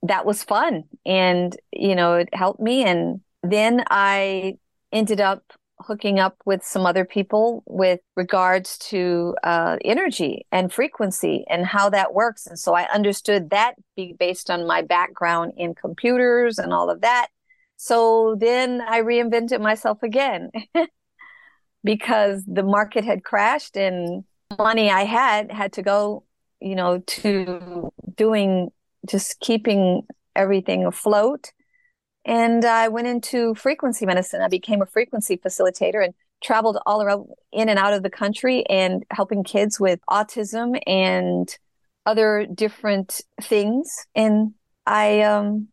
that 0.08 0.26
was 0.26 0.44
fun 0.44 0.84
and 1.06 1.56
you 1.72 1.96
know 1.96 2.16
it 2.16 2.30
helped 2.34 2.60
me 2.60 2.84
and 2.84 3.22
then 3.44 3.84
I 3.90 4.58
ended 4.92 5.22
up 5.22 5.44
hooking 5.80 6.20
up 6.20 6.36
with 6.46 6.64
some 6.64 6.86
other 6.86 7.06
people 7.06 7.64
with 7.68 8.00
regards 8.16 8.78
to 8.78 9.36
uh, 9.44 9.78
energy 9.86 10.46
and 10.52 10.74
frequency 10.74 11.46
and 11.50 11.66
how 11.66 11.90
that 11.90 12.14
works. 12.14 12.48
And 12.48 12.58
so 12.58 12.74
I 12.74 12.88
understood 12.92 13.52
that 13.52 13.76
be 13.96 14.16
based 14.18 14.50
on 14.50 14.66
my 14.66 14.82
background 14.82 15.54
in 15.56 15.76
computers 15.76 16.58
and 16.58 16.74
all 16.74 16.90
of 16.90 17.02
that. 17.02 17.28
So 17.76 18.36
then 18.40 18.82
I 18.82 19.02
reinvented 19.02 19.62
myself 19.62 20.02
again 20.02 20.50
because 21.84 22.44
the 22.48 22.64
market 22.64 23.04
had 23.04 23.24
crashed 23.24 23.78
and 23.78 24.24
money 24.58 24.90
I 24.90 25.04
had 25.04 25.52
had 25.52 25.74
to 25.74 25.84
go, 25.84 26.24
you 26.60 26.76
know, 26.76 27.00
to 27.06 27.94
doing 28.16 28.72
just 29.06 29.40
keeping 29.40 30.04
everything 30.36 30.86
afloat 30.86 31.52
and 32.28 32.66
I 32.66 32.90
went 32.90 33.08
into 33.08 33.56
frequency 33.56 34.06
medicine. 34.06 34.42
I 34.42 34.50
became 34.50 34.82
a 34.82 34.86
frequency 34.86 35.38
facilitator 35.38 36.04
and 36.04 36.14
traveled 36.44 36.78
all 36.86 37.02
around 37.02 37.28
in 37.54 37.70
and 37.70 37.80
out 37.80 37.94
of 37.94 38.04
the 38.04 38.10
country 38.10 38.66
and 38.70 39.04
helping 39.10 39.46
kids 39.46 39.80
with 39.80 40.02
autism 40.10 40.78
and 40.86 41.48
other 42.06 42.46
different 42.54 43.22
things. 43.42 43.90
And 44.14 44.54
I, 44.86 45.22
um, 45.22 45.70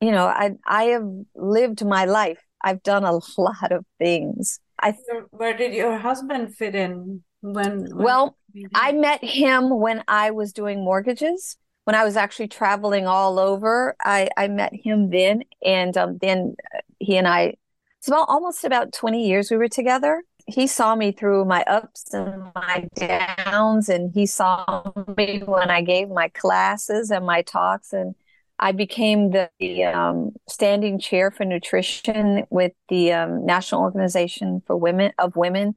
you 0.00 0.12
know, 0.12 0.26
I 0.26 0.52
I 0.64 0.84
have 0.84 1.08
lived 1.34 1.84
my 1.84 2.04
life. 2.04 2.38
I've 2.62 2.82
done 2.84 3.02
a 3.02 3.12
lot 3.38 3.72
of 3.72 3.84
things. 3.98 4.60
I 4.80 4.94
where 5.30 5.56
did 5.56 5.74
your 5.74 5.98
husband 5.98 6.54
fit 6.54 6.76
in 6.76 7.24
when? 7.40 7.80
when 7.80 7.96
well, 7.96 8.36
I 8.72 8.92
met 8.92 9.24
him 9.24 9.76
when 9.80 10.04
I 10.06 10.30
was 10.30 10.52
doing 10.52 10.84
mortgages 10.84 11.56
when 11.88 11.94
I 11.94 12.04
was 12.04 12.18
actually 12.18 12.48
traveling 12.48 13.06
all 13.06 13.38
over, 13.38 13.96
I, 14.04 14.28
I 14.36 14.48
met 14.48 14.74
him 14.74 15.08
then. 15.08 15.44
And 15.64 15.96
um, 15.96 16.18
then 16.18 16.54
he 16.98 17.16
and 17.16 17.26
I, 17.26 17.54
it's 17.96 18.08
about 18.08 18.28
almost 18.28 18.62
about 18.64 18.92
20 18.92 19.26
years 19.26 19.50
we 19.50 19.56
were 19.56 19.68
together. 19.68 20.22
He 20.46 20.66
saw 20.66 20.94
me 20.94 21.12
through 21.12 21.46
my 21.46 21.62
ups 21.62 22.12
and 22.12 22.52
my 22.54 22.86
downs, 22.94 23.88
and 23.88 24.12
he 24.12 24.26
saw 24.26 24.92
me 25.16 25.42
when 25.46 25.70
I 25.70 25.80
gave 25.80 26.10
my 26.10 26.28
classes 26.28 27.10
and 27.10 27.24
my 27.24 27.40
talks. 27.40 27.94
And 27.94 28.14
I 28.58 28.72
became 28.72 29.30
the, 29.30 29.48
the 29.58 29.84
um, 29.84 30.32
standing 30.46 30.98
chair 30.98 31.30
for 31.30 31.46
nutrition 31.46 32.44
with 32.50 32.72
the 32.90 33.14
um, 33.14 33.46
National 33.46 33.80
Organization 33.80 34.62
for 34.66 34.76
Women 34.76 35.12
of 35.18 35.36
Women 35.36 35.74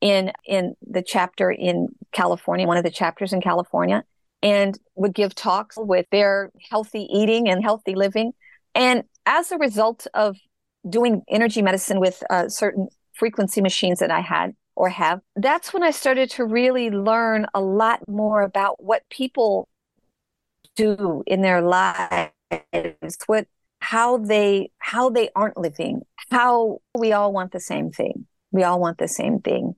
in 0.00 0.32
in 0.46 0.74
the 0.88 1.02
chapter 1.02 1.50
in 1.50 1.88
California, 2.12 2.66
one 2.66 2.78
of 2.78 2.82
the 2.82 2.90
chapters 2.90 3.34
in 3.34 3.42
California 3.42 4.04
and 4.42 4.78
would 4.94 5.14
give 5.14 5.34
talks 5.34 5.76
with 5.78 6.06
their 6.10 6.50
healthy 6.70 7.06
eating 7.12 7.48
and 7.48 7.62
healthy 7.62 7.94
living. 7.94 8.32
And 8.74 9.04
as 9.26 9.52
a 9.52 9.58
result 9.58 10.06
of 10.14 10.36
doing 10.88 11.22
energy 11.28 11.62
medicine 11.62 12.00
with 12.00 12.22
uh, 12.30 12.48
certain 12.48 12.88
frequency 13.12 13.60
machines 13.60 13.98
that 13.98 14.10
I 14.10 14.20
had 14.20 14.54
or 14.76 14.88
have, 14.88 15.20
that's 15.36 15.74
when 15.74 15.82
I 15.82 15.90
started 15.90 16.30
to 16.30 16.44
really 16.44 16.90
learn 16.90 17.46
a 17.54 17.60
lot 17.60 18.08
more 18.08 18.42
about 18.42 18.82
what 18.82 19.02
people 19.10 19.68
do 20.76 21.22
in 21.26 21.42
their 21.42 21.60
lives, 21.60 22.32
what 23.26 23.46
how 23.80 24.18
they 24.18 24.70
how 24.78 25.10
they 25.10 25.30
aren't 25.34 25.56
living, 25.56 26.02
how 26.30 26.80
we 26.96 27.12
all 27.12 27.32
want 27.32 27.52
the 27.52 27.60
same 27.60 27.90
thing. 27.90 28.26
We 28.52 28.62
all 28.62 28.80
want 28.80 28.98
the 28.98 29.08
same 29.08 29.40
thing. 29.40 29.74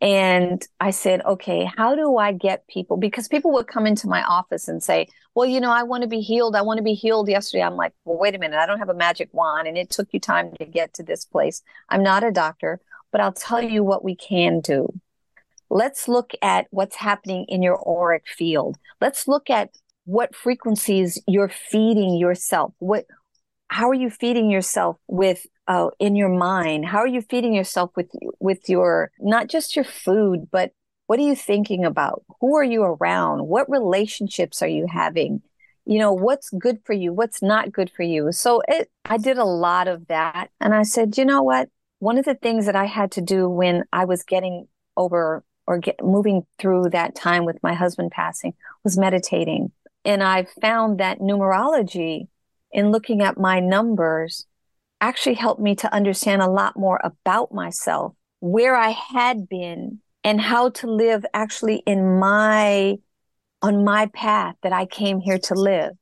And 0.00 0.66
I 0.78 0.90
said, 0.90 1.24
okay, 1.24 1.64
how 1.64 1.94
do 1.94 2.18
I 2.18 2.32
get 2.32 2.66
people? 2.68 2.98
Because 2.98 3.28
people 3.28 3.52
would 3.52 3.66
come 3.66 3.86
into 3.86 4.08
my 4.08 4.22
office 4.22 4.68
and 4.68 4.82
say, 4.82 5.08
well, 5.34 5.46
you 5.46 5.60
know, 5.60 5.70
I 5.70 5.84
want 5.84 6.02
to 6.02 6.08
be 6.08 6.20
healed. 6.20 6.54
I 6.54 6.62
want 6.62 6.78
to 6.78 6.84
be 6.84 6.94
healed 6.94 7.28
yesterday. 7.28 7.62
I'm 7.62 7.76
like, 7.76 7.92
well, 8.04 8.18
wait 8.18 8.34
a 8.34 8.38
minute. 8.38 8.58
I 8.58 8.66
don't 8.66 8.78
have 8.78 8.90
a 8.90 8.94
magic 8.94 9.30
wand 9.32 9.66
and 9.66 9.78
it 9.78 9.90
took 9.90 10.08
you 10.12 10.20
time 10.20 10.52
to 10.58 10.66
get 10.66 10.92
to 10.94 11.02
this 11.02 11.24
place. 11.24 11.62
I'm 11.88 12.02
not 12.02 12.24
a 12.24 12.30
doctor, 12.30 12.80
but 13.10 13.20
I'll 13.20 13.32
tell 13.32 13.62
you 13.62 13.82
what 13.82 14.04
we 14.04 14.16
can 14.16 14.60
do. 14.60 14.88
Let's 15.70 16.08
look 16.08 16.32
at 16.42 16.66
what's 16.70 16.96
happening 16.96 17.46
in 17.48 17.62
your 17.62 17.82
auric 17.88 18.28
field. 18.28 18.76
Let's 19.00 19.26
look 19.26 19.50
at 19.50 19.70
what 20.04 20.36
frequencies 20.36 21.20
you're 21.26 21.48
feeding 21.48 22.16
yourself. 22.16 22.74
What, 22.78 23.06
how 23.68 23.88
are 23.88 23.94
you 23.94 24.10
feeding 24.10 24.50
yourself 24.50 24.98
with 25.08 25.46
uh, 25.68 25.88
in 25.98 26.16
your 26.16 26.28
mind? 26.28 26.86
How 26.86 26.98
are 26.98 27.06
you 27.06 27.22
feeding 27.22 27.54
yourself 27.54 27.90
with 27.96 28.10
with 28.40 28.68
your 28.68 29.10
not 29.18 29.48
just 29.48 29.76
your 29.76 29.84
food, 29.84 30.48
but 30.50 30.72
what 31.06 31.18
are 31.18 31.22
you 31.22 31.36
thinking 31.36 31.84
about? 31.84 32.24
Who 32.40 32.56
are 32.56 32.64
you 32.64 32.82
around? 32.82 33.46
What 33.46 33.70
relationships 33.70 34.62
are 34.62 34.68
you 34.68 34.86
having? 34.90 35.42
You 35.84 36.00
know, 36.00 36.12
what's 36.12 36.50
good 36.50 36.78
for 36.84 36.92
you? 36.92 37.12
What's 37.12 37.42
not 37.42 37.72
good 37.72 37.90
for 37.90 38.02
you? 38.02 38.32
So 38.32 38.60
it, 38.66 38.90
I 39.04 39.18
did 39.18 39.38
a 39.38 39.44
lot 39.44 39.86
of 39.86 40.08
that. 40.08 40.50
And 40.60 40.74
I 40.74 40.82
said, 40.82 41.16
you 41.16 41.24
know 41.24 41.42
what? 41.42 41.68
One 42.00 42.18
of 42.18 42.24
the 42.24 42.34
things 42.34 42.66
that 42.66 42.74
I 42.74 42.86
had 42.86 43.12
to 43.12 43.20
do 43.20 43.48
when 43.48 43.84
I 43.92 44.04
was 44.04 44.24
getting 44.24 44.66
over 44.96 45.44
or 45.66 45.78
get 45.78 46.02
moving 46.02 46.44
through 46.58 46.90
that 46.90 47.14
time 47.14 47.44
with 47.44 47.62
my 47.62 47.74
husband 47.74 48.10
passing 48.10 48.54
was 48.82 48.98
meditating. 48.98 49.70
And 50.04 50.22
I 50.22 50.46
found 50.60 50.98
that 50.98 51.20
numerology 51.20 52.28
in 52.72 52.90
looking 52.90 53.22
at 53.22 53.38
my 53.38 53.60
numbers 53.60 54.44
actually 55.00 55.34
helped 55.34 55.60
me 55.60 55.74
to 55.76 55.92
understand 55.92 56.42
a 56.42 56.50
lot 56.50 56.76
more 56.76 57.00
about 57.02 57.52
myself, 57.52 58.14
where 58.40 58.76
I 58.76 58.90
had 58.90 59.48
been, 59.48 60.00
and 60.24 60.40
how 60.40 60.70
to 60.70 60.90
live 60.90 61.24
actually 61.32 61.82
in 61.86 62.18
my 62.18 62.96
on 63.62 63.84
my 63.84 64.06
path 64.06 64.54
that 64.62 64.72
I 64.72 64.86
came 64.86 65.20
here 65.20 65.38
to 65.38 65.54
live. 65.54 65.92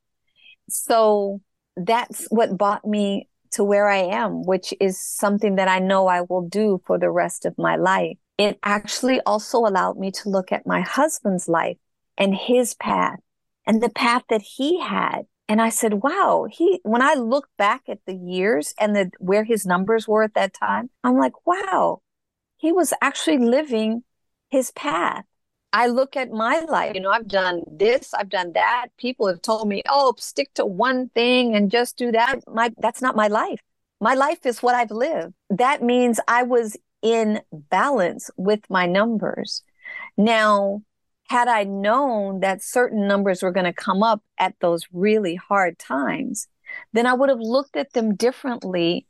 So 0.69 1.41
that's 1.77 2.27
what 2.31 2.57
brought 2.57 2.85
me 2.85 3.29
to 3.53 3.65
where 3.65 3.89
I 3.89 3.99
am, 3.99 4.45
which 4.45 4.75
is 4.81 5.01
something 5.01 5.57
that 5.57 5.69
I 5.69 5.79
know 5.79 6.07
I 6.07 6.23
will 6.23 6.49
do 6.49 6.81
for 6.87 6.99
the 6.99 7.11
rest 7.11 7.45
of 7.45 7.57
my 7.57 7.77
life. 7.77 8.17
It 8.37 8.59
actually 8.65 9.21
also 9.21 9.59
allowed 9.59 9.97
me 9.97 10.11
to 10.11 10.29
look 10.29 10.51
at 10.51 10.67
my 10.67 10.81
husband's 10.81 11.49
life 11.49 11.77
and 12.19 12.35
his 12.35 12.75
path 12.75 13.21
and 13.67 13.83
the 13.83 13.91
path 13.91 14.25
that 14.29 14.43
he 14.43 14.81
had 14.81 15.23
and 15.49 15.61
I 15.61 15.69
said, 15.69 15.95
wow, 15.95 16.47
he, 16.51 16.81
when 16.85 17.03
I 17.03 17.15
look 17.15 17.49
back 17.59 17.83
at 17.89 17.99
the 18.07 18.15
years 18.15 18.75
and 18.81 18.97
the, 18.97 19.11
where 19.19 19.45
his 19.45 19.67
numbers 19.67 20.09
were 20.09 20.23
at 20.23 20.35
that 20.35 20.55
time, 20.55 20.91
I'm 21.03 21.19
like, 21.19 21.47
wow, 21.47 22.01
he 22.57 22.73
was 22.73 22.95
actually 23.03 23.39
living 23.39 24.05
his 24.49 24.71
path. 24.71 25.25
I 25.73 25.89
look 25.89 26.17
at 26.17 26.31
my 26.31 26.61
life, 26.61 26.95
you 26.95 27.01
know, 27.01 27.11
I've 27.11 27.27
done 27.27 27.63
this, 27.71 28.15
I've 28.15 28.29
done 28.29 28.53
that. 28.53 28.87
People 28.97 29.27
have 29.27 29.43
told 29.43 29.69
me, 29.69 29.83
oh, 29.89 30.15
stick 30.19 30.55
to 30.55 30.65
one 30.65 31.09
thing 31.11 31.55
and 31.57 31.71
just 31.71 31.97
do 31.97 32.13
that. 32.13 32.37
My, 32.47 32.71
that's 32.79 33.03
not 33.03 33.17
my 33.17 33.27
life. 33.27 33.61
My 34.01 34.15
life 34.15 34.47
is 34.47 34.63
what 34.63 34.75
I've 34.75 34.93
lived. 34.93 35.35
That 35.51 35.83
means 35.83 36.21
I 36.29 36.45
was 36.45 36.77
in 37.03 37.41
balance 37.53 38.31
with 38.37 38.61
my 38.71 38.87
numbers. 38.87 39.63
Now, 40.17 40.83
had 41.29 41.49
I 41.49 41.65
known 41.65 42.41
that 42.41 42.63
certain 42.63 43.09
numbers 43.09 43.43
were 43.43 43.53
going 43.53 43.65
to 43.65 43.73
come 43.73 44.03
up 44.03 44.23
at 44.39 44.55
those 44.61 44.87
really 44.93 45.37
hard 45.37 45.79
times, 45.79 46.49
then 46.93 47.07
I 47.07 47.15
would 47.15 47.29
have 47.29 47.41
looked 47.41 47.77
at 47.77 47.93
them 47.93 48.15
differently 48.15 49.07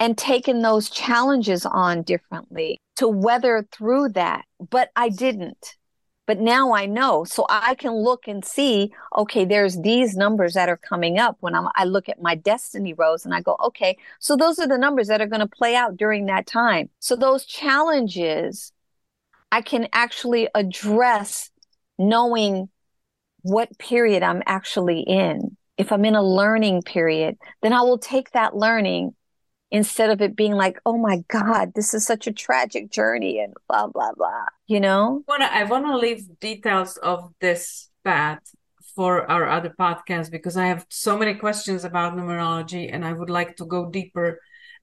and 0.00 0.18
taken 0.18 0.62
those 0.62 0.90
challenges 0.90 1.64
on 1.64 2.02
differently 2.02 2.78
to 2.96 3.08
weather 3.08 3.66
through 3.72 4.10
that. 4.10 4.44
But 4.58 4.90
I 4.96 5.08
didn't. 5.08 5.76
But 6.26 6.40
now 6.40 6.72
I 6.74 6.86
know. 6.86 7.24
So 7.24 7.46
I 7.50 7.74
can 7.74 7.92
look 7.92 8.26
and 8.26 8.42
see, 8.44 8.92
okay, 9.14 9.44
there's 9.44 9.80
these 9.82 10.16
numbers 10.16 10.54
that 10.54 10.70
are 10.70 10.78
coming 10.78 11.18
up 11.18 11.36
when 11.40 11.54
I'm, 11.54 11.68
I 11.74 11.84
look 11.84 12.08
at 12.08 12.22
my 12.22 12.34
destiny 12.34 12.94
rows 12.94 13.26
and 13.26 13.34
I 13.34 13.42
go, 13.42 13.56
okay, 13.62 13.98
so 14.20 14.34
those 14.34 14.58
are 14.58 14.66
the 14.66 14.78
numbers 14.78 15.08
that 15.08 15.20
are 15.20 15.26
going 15.26 15.40
to 15.40 15.46
play 15.46 15.76
out 15.76 15.98
during 15.98 16.24
that 16.26 16.46
time. 16.46 16.88
So 16.98 17.14
those 17.14 17.44
challenges 17.44 18.72
I 19.54 19.60
can 19.60 19.86
actually 19.92 20.48
address 20.52 21.48
knowing 21.96 22.68
what 23.42 23.78
period 23.78 24.24
I'm 24.24 24.42
actually 24.46 25.02
in. 25.02 25.56
If 25.78 25.92
I'm 25.92 26.04
in 26.04 26.16
a 26.16 26.24
learning 26.24 26.82
period, 26.82 27.36
then 27.62 27.72
I 27.72 27.82
will 27.82 27.98
take 27.98 28.32
that 28.32 28.56
learning 28.56 29.14
instead 29.70 30.10
of 30.10 30.20
it 30.20 30.34
being 30.34 30.54
like, 30.54 30.80
oh 30.84 30.98
my 30.98 31.22
God, 31.28 31.70
this 31.76 31.94
is 31.94 32.04
such 32.04 32.26
a 32.26 32.32
tragic 32.32 32.90
journey 32.90 33.38
and 33.38 33.54
blah, 33.68 33.86
blah, 33.86 34.10
blah, 34.16 34.46
you 34.66 34.80
know? 34.80 35.22
I 35.28 35.62
want 35.62 35.86
to 35.86 35.96
leave 35.98 36.40
details 36.40 36.96
of 36.96 37.32
this 37.40 37.90
path 38.02 38.40
for 38.96 39.30
our 39.30 39.48
other 39.48 39.72
podcast 39.78 40.32
because 40.32 40.56
I 40.56 40.66
have 40.66 40.84
so 40.88 41.16
many 41.16 41.34
questions 41.34 41.84
about 41.84 42.16
numerology 42.16 42.92
and 42.92 43.04
I 43.04 43.12
would 43.12 43.30
like 43.30 43.54
to 43.58 43.66
go 43.66 43.88
deeper 43.88 44.40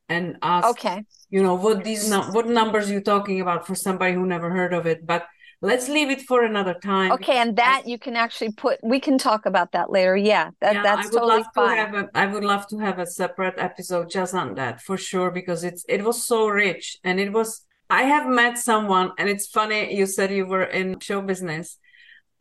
and 0.08 0.38
ask 0.42 0.68
okay 0.68 1.04
you 1.32 1.42
know 1.42 1.56
what 1.56 1.84
these 1.84 2.14
what 2.34 2.48
numbers 2.48 2.92
you're 2.92 3.02
talking 3.02 3.42
about 3.42 3.66
for 3.66 3.74
somebody 3.74 4.14
who 4.14 4.26
never 4.26 4.52
heard 4.52 4.74
of 4.74 4.86
it 4.86 5.06
but 5.06 5.26
let's 5.62 5.88
leave 5.88 6.10
it 6.10 6.22
for 6.22 6.44
another 6.44 6.74
time. 6.74 7.12
Okay 7.12 7.38
and 7.38 7.56
that 7.56 7.84
I, 7.86 7.90
you 7.90 7.98
can 7.98 8.16
actually 8.16 8.52
put 8.52 8.80
we 8.84 9.00
can 9.00 9.18
talk 9.18 9.46
about 9.46 9.72
that 9.72 9.92
later. 9.92 10.16
Yeah 10.18 10.52
that, 10.60 10.76
yeah, 10.76 10.84
that's 10.84 11.08
I 11.08 11.10
would 11.10 11.14
totally 11.14 11.38
love 11.38 11.46
fine. 11.56 11.70
to 11.70 11.82
have 11.82 11.94
a, 11.94 12.10
I 12.14 12.26
would 12.28 12.44
love 12.44 12.68
to 12.68 12.78
have 12.80 13.00
a 13.00 13.06
separate 13.06 13.56
episode 13.58 14.10
just 14.10 14.34
on 14.34 14.56
that 14.56 14.82
for 14.82 14.98
sure 14.98 15.32
because 15.32 15.64
it's 15.64 15.86
it 15.88 16.04
was 16.04 16.26
so 16.26 16.48
rich 16.48 16.98
and 17.04 17.20
it 17.20 17.32
was 17.32 17.66
I 17.90 18.04
have 18.04 18.28
met 18.28 18.58
someone 18.58 19.12
and 19.18 19.30
it's 19.30 19.48
funny 19.48 19.96
you 19.96 20.06
said 20.06 20.32
you 20.32 20.46
were 20.46 20.64
in 20.64 21.00
show 21.00 21.22
business. 21.22 21.78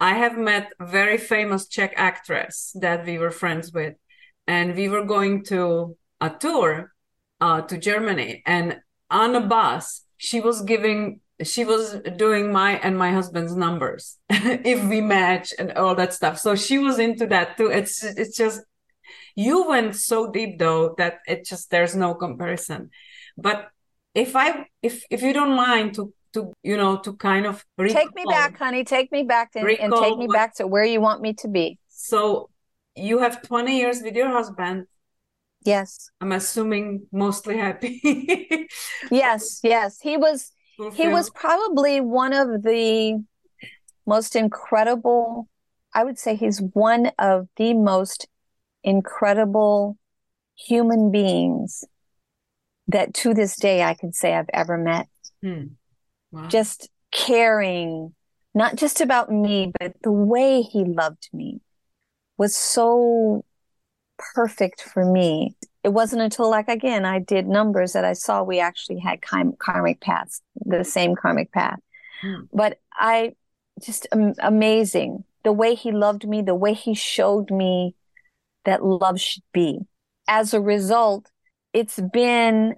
I 0.03 0.14
have 0.14 0.38
met 0.38 0.72
a 0.81 0.87
very 0.87 1.18
famous 1.18 1.68
Czech 1.68 1.92
actress 1.96 2.72
that 2.81 3.05
we 3.05 3.18
were 3.18 3.31
friends 3.31 3.70
with 3.70 3.94
and 4.46 4.74
we 4.74 4.88
were 4.88 5.05
going 5.05 5.44
to 5.44 5.96
a 6.22 6.31
tour 6.31 6.92
uh, 7.40 7.62
to 7.62 7.79
Germany, 7.79 8.42
and 8.46 8.81
on 9.11 9.35
a 9.35 9.40
bus, 9.40 10.05
she 10.16 10.40
was 10.40 10.62
giving, 10.62 11.20
she 11.42 11.64
was 11.64 12.00
doing 12.16 12.53
my 12.53 12.72
and 12.72 12.98
my 12.98 13.12
husband's 13.12 13.57
numbers 13.57 14.18
if 14.31 14.85
we 14.88 15.00
match 15.00 15.53
and 15.59 15.72
all 15.72 15.94
that 15.94 16.12
stuff. 16.14 16.38
So 16.38 16.55
she 16.55 16.79
was 16.79 16.98
into 16.98 17.26
that 17.29 17.57
too. 17.57 17.68
It's 17.68 18.05
it's 18.05 18.37
just 18.37 18.61
you 19.35 19.68
went 19.68 19.96
so 19.96 20.31
deep 20.31 20.59
though 20.59 20.94
that 20.98 21.18
it 21.26 21.44
just 21.44 21.70
there's 21.70 21.96
no 21.96 22.14
comparison. 22.14 22.90
But 23.37 23.68
if 24.14 24.37
I 24.37 24.66
if 24.83 25.05
if 25.11 25.22
you 25.22 25.33
don't 25.33 25.57
mind 25.57 25.94
to 25.94 26.12
to 26.33 26.53
you 26.62 26.76
know 26.76 26.98
to 26.98 27.14
kind 27.14 27.46
of 27.46 27.64
recall, 27.79 28.03
take 28.03 28.14
me 28.14 28.24
back 28.29 28.57
honey 28.57 28.85
take 28.85 29.11
me 29.11 29.22
back 29.22 29.53
to, 29.53 29.61
and 29.61 29.92
take 29.92 30.16
me 30.16 30.26
what, 30.26 30.35
back 30.35 30.55
to 30.55 30.66
where 30.66 30.85
you 30.85 31.00
want 31.00 31.20
me 31.20 31.33
to 31.35 31.48
be 31.48 31.79
so 31.88 32.48
you 32.96 33.18
have 33.18 33.42
20 33.42 33.76
years 33.76 34.03
with 34.03 34.14
your 34.14 34.29
husband 34.29 34.87
Yes. 35.65 36.11
I'm 36.21 36.33
assuming 36.33 37.06
mostly 37.13 37.56
happy. 37.56 38.00
yes, 39.11 39.61
yes. 39.63 40.00
He 40.00 40.17
was 40.17 40.52
Fulfilled. 40.77 40.96
he 40.96 41.08
was 41.08 41.31
probably 41.31 42.00
one 42.00 42.33
of 42.33 42.63
the 42.63 43.23
most 44.06 44.35
incredible 44.35 45.48
I 45.92 46.04
would 46.04 46.19
say 46.19 46.37
he's 46.37 46.61
one 46.61 47.11
of 47.19 47.48
the 47.56 47.75
most 47.75 48.29
incredible 48.85 49.98
human 50.54 51.11
beings 51.11 51.85
that 52.88 53.15
to 53.15 53.35
this 53.35 53.56
day 53.56 53.83
I 53.83 53.94
can 53.94 54.13
say 54.13 54.35
I've 54.35 54.50
ever 54.52 54.77
met. 54.77 55.08
Hmm. 55.42 55.65
Wow. 56.31 56.48
Just 56.48 56.88
caring, 57.11 58.15
not 58.54 58.77
just 58.77 59.00
about 59.00 59.31
me, 59.31 59.73
but 59.81 59.94
the 60.02 60.13
way 60.13 60.63
he 60.63 60.85
loved 60.85 61.29
me 61.33 61.61
was 62.37 62.54
so 62.54 63.44
perfect 64.35 64.83
for 64.83 65.04
me. 65.04 65.56
It 65.83 65.90
wasn't 65.90 66.23
until, 66.23 66.50
like, 66.50 66.68
again, 66.68 67.04
I 67.04 67.21
did 67.21 67.46
numbers 67.46 67.92
that 67.94 68.04
I 68.04 68.12
saw 68.12 68.42
we 68.42 68.60
actually 68.60 68.98
had 68.98 69.21
karmic 69.23 70.00
paths, 70.00 70.42
the 70.64 70.85
same 70.85 71.14
karmic 71.16 71.52
path. 71.52 71.79
Hmm. 72.21 72.42
But 72.52 72.79
I 72.94 73.35
just 73.81 74.06
um, 74.12 74.35
amazing 74.40 75.25
the 75.42 75.52
way 75.52 75.75
he 75.75 75.90
loved 75.90 76.29
me, 76.29 76.42
the 76.42 76.54
way 76.54 76.75
he 76.75 76.94
showed 76.94 77.50
me 77.50 77.94
that 78.64 78.85
love 78.85 79.21
should 79.21 79.42
be. 79.52 79.81
As 80.29 80.52
a 80.52 80.60
result, 80.60 81.31
it's 81.73 81.98
been 81.98 82.77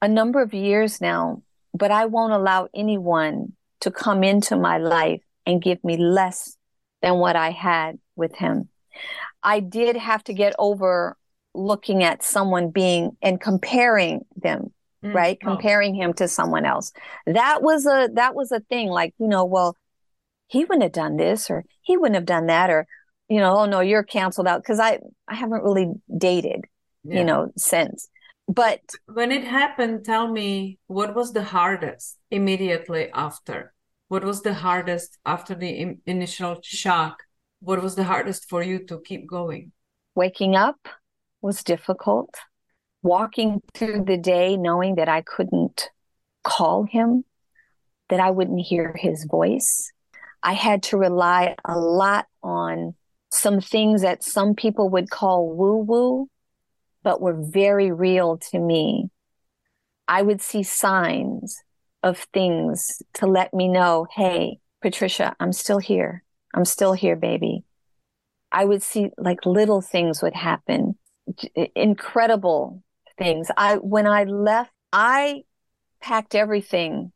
a 0.00 0.08
number 0.08 0.40
of 0.40 0.54
years 0.54 1.00
now, 1.00 1.42
but 1.74 1.90
I 1.90 2.06
won't 2.06 2.32
allow 2.32 2.68
anyone 2.74 3.52
to 3.80 3.90
come 3.90 4.24
into 4.24 4.56
my 4.56 4.78
life 4.78 5.20
and 5.46 5.62
give 5.62 5.82
me 5.84 5.96
less 5.96 6.56
than 7.02 7.16
what 7.18 7.36
I 7.36 7.50
had 7.50 7.98
with 8.16 8.34
him. 8.34 8.68
I 9.48 9.60
did 9.60 9.96
have 9.96 10.22
to 10.24 10.34
get 10.34 10.54
over 10.58 11.16
looking 11.54 12.04
at 12.04 12.22
someone 12.22 12.70
being 12.70 13.16
and 13.22 13.40
comparing 13.40 14.20
them 14.36 14.72
mm, 15.04 15.14
right? 15.14 15.40
Comparing 15.40 15.94
him 15.94 16.12
to 16.14 16.28
someone 16.28 16.64
else. 16.64 16.92
That 17.26 17.62
was 17.62 17.86
a 17.86 18.08
that 18.14 18.34
was 18.34 18.52
a 18.52 18.60
thing. 18.60 18.88
Like 18.88 19.14
you 19.18 19.28
know, 19.28 19.44
well, 19.44 19.76
he 20.46 20.64
wouldn't 20.64 20.82
have 20.82 20.92
done 20.92 21.16
this, 21.16 21.50
or 21.50 21.64
he 21.82 21.96
wouldn't 21.96 22.16
have 22.16 22.26
done 22.26 22.46
that, 22.46 22.70
or 22.70 22.86
you 23.28 23.38
know, 23.38 23.58
oh 23.58 23.66
no, 23.66 23.80
you're 23.80 24.02
canceled 24.02 24.46
out 24.46 24.62
because 24.62 24.80
I 24.80 24.98
I 25.26 25.34
haven't 25.34 25.62
really 25.62 25.88
dated, 26.16 26.64
yeah. 27.04 27.18
you 27.18 27.24
know, 27.24 27.50
since. 27.56 28.08
But 28.48 28.80
when 29.06 29.30
it 29.30 29.44
happened, 29.44 30.04
tell 30.04 30.28
me 30.28 30.78
what 30.86 31.14
was 31.14 31.32
the 31.32 31.44
hardest 31.44 32.18
immediately 32.30 33.10
after? 33.12 33.74
What 34.08 34.24
was 34.24 34.40
the 34.40 34.54
hardest 34.54 35.18
after 35.26 35.54
the 35.54 35.98
initial 36.06 36.58
shock? 36.62 37.22
What 37.60 37.82
was 37.82 37.96
the 37.96 38.04
hardest 38.04 38.48
for 38.48 38.62
you 38.62 38.78
to 38.86 39.00
keep 39.00 39.26
going? 39.26 39.72
Waking 40.14 40.54
up 40.54 40.88
was 41.40 41.64
difficult. 41.64 42.34
Walking 43.02 43.60
through 43.74 44.04
the 44.04 44.16
day 44.16 44.56
knowing 44.56 44.96
that 44.96 45.08
I 45.08 45.22
couldn't 45.22 45.90
call 46.44 46.84
him, 46.84 47.24
that 48.08 48.20
I 48.20 48.30
wouldn't 48.30 48.60
hear 48.60 48.94
his 48.96 49.24
voice. 49.24 49.92
I 50.42 50.52
had 50.52 50.82
to 50.84 50.96
rely 50.96 51.56
a 51.64 51.78
lot 51.78 52.26
on 52.42 52.94
some 53.30 53.60
things 53.60 54.02
that 54.02 54.24
some 54.24 54.54
people 54.54 54.88
would 54.90 55.10
call 55.10 55.54
woo 55.54 55.78
woo, 55.78 56.28
but 57.02 57.20
were 57.20 57.36
very 57.38 57.92
real 57.92 58.38
to 58.50 58.58
me. 58.58 59.10
I 60.06 60.22
would 60.22 60.40
see 60.40 60.62
signs 60.62 61.62
of 62.02 62.18
things 62.32 63.02
to 63.14 63.26
let 63.26 63.52
me 63.52 63.68
know, 63.68 64.06
hey, 64.14 64.60
Patricia, 64.80 65.34
I'm 65.40 65.52
still 65.52 65.78
here. 65.78 66.24
I'm 66.54 66.64
still 66.64 66.92
here, 66.92 67.16
baby. 67.16 67.64
I 68.50 68.64
would 68.64 68.82
see 68.82 69.10
like 69.18 69.44
little 69.44 69.80
things 69.80 70.22
would 70.22 70.34
happen, 70.34 70.96
incredible 71.74 72.82
things. 73.18 73.48
I, 73.56 73.76
when 73.76 74.06
I 74.06 74.24
left, 74.24 74.72
I 74.92 75.42
packed 76.00 76.34
everything 76.34 77.12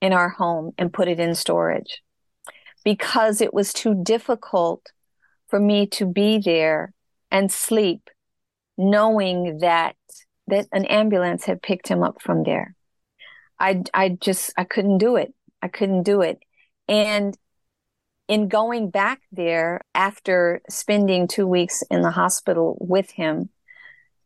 in 0.00 0.12
our 0.12 0.28
home 0.28 0.72
and 0.76 0.92
put 0.92 1.08
it 1.08 1.18
in 1.18 1.34
storage 1.34 2.02
because 2.84 3.40
it 3.40 3.54
was 3.54 3.72
too 3.72 3.94
difficult 3.94 4.92
for 5.48 5.58
me 5.58 5.86
to 5.86 6.04
be 6.04 6.38
there 6.38 6.92
and 7.30 7.50
sleep 7.50 8.10
knowing 8.76 9.58
that 9.58 9.96
that 10.46 10.66
an 10.72 10.84
ambulance 10.86 11.44
had 11.44 11.62
picked 11.62 11.88
him 11.88 12.02
up 12.02 12.20
from 12.20 12.42
there. 12.42 12.74
I 13.58 13.82
I 13.94 14.10
just 14.10 14.52
I 14.56 14.64
couldn't 14.64 14.98
do 14.98 15.16
it. 15.16 15.32
I 15.62 15.68
couldn't 15.68 16.02
do 16.02 16.20
it. 16.20 16.38
And 16.86 17.36
in 18.28 18.48
going 18.48 18.90
back 18.90 19.20
there 19.32 19.80
after 19.94 20.62
spending 20.68 21.28
2 21.28 21.46
weeks 21.46 21.82
in 21.90 22.02
the 22.02 22.10
hospital 22.10 22.76
with 22.80 23.10
him 23.10 23.50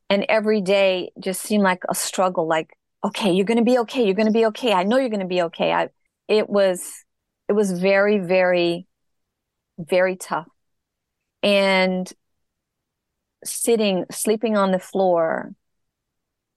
and 0.09 0.24
every 0.28 0.61
day 0.61 1.11
just 1.20 1.42
seemed 1.42 1.64
like 1.64 1.82
a 1.88 1.94
struggle 1.94 2.46
like 2.46 2.78
okay, 3.05 3.32
you're 3.32 3.44
going 3.44 3.59
to 3.59 3.64
be 3.64 3.78
okay. 3.78 4.05
You're 4.05 4.14
going 4.14 4.26
to 4.26 4.32
be 4.32 4.46
okay. 4.46 4.72
I 4.72 4.82
know 4.82 4.96
you're 4.99 5.09
going 5.09 5.20
to 5.20 5.26
be 5.26 5.42
okay. 5.42 5.72
I 5.72 5.88
it 6.26 6.49
was 6.49 7.05
it 7.49 7.53
was 7.53 7.78
very 7.78 8.18
very 8.18 8.86
very 9.78 10.16
tough. 10.16 10.49
And 11.42 12.12
sitting 13.44 14.05
sleeping 14.11 14.57
on 14.57 14.72
the 14.72 14.78
floor 14.78 15.55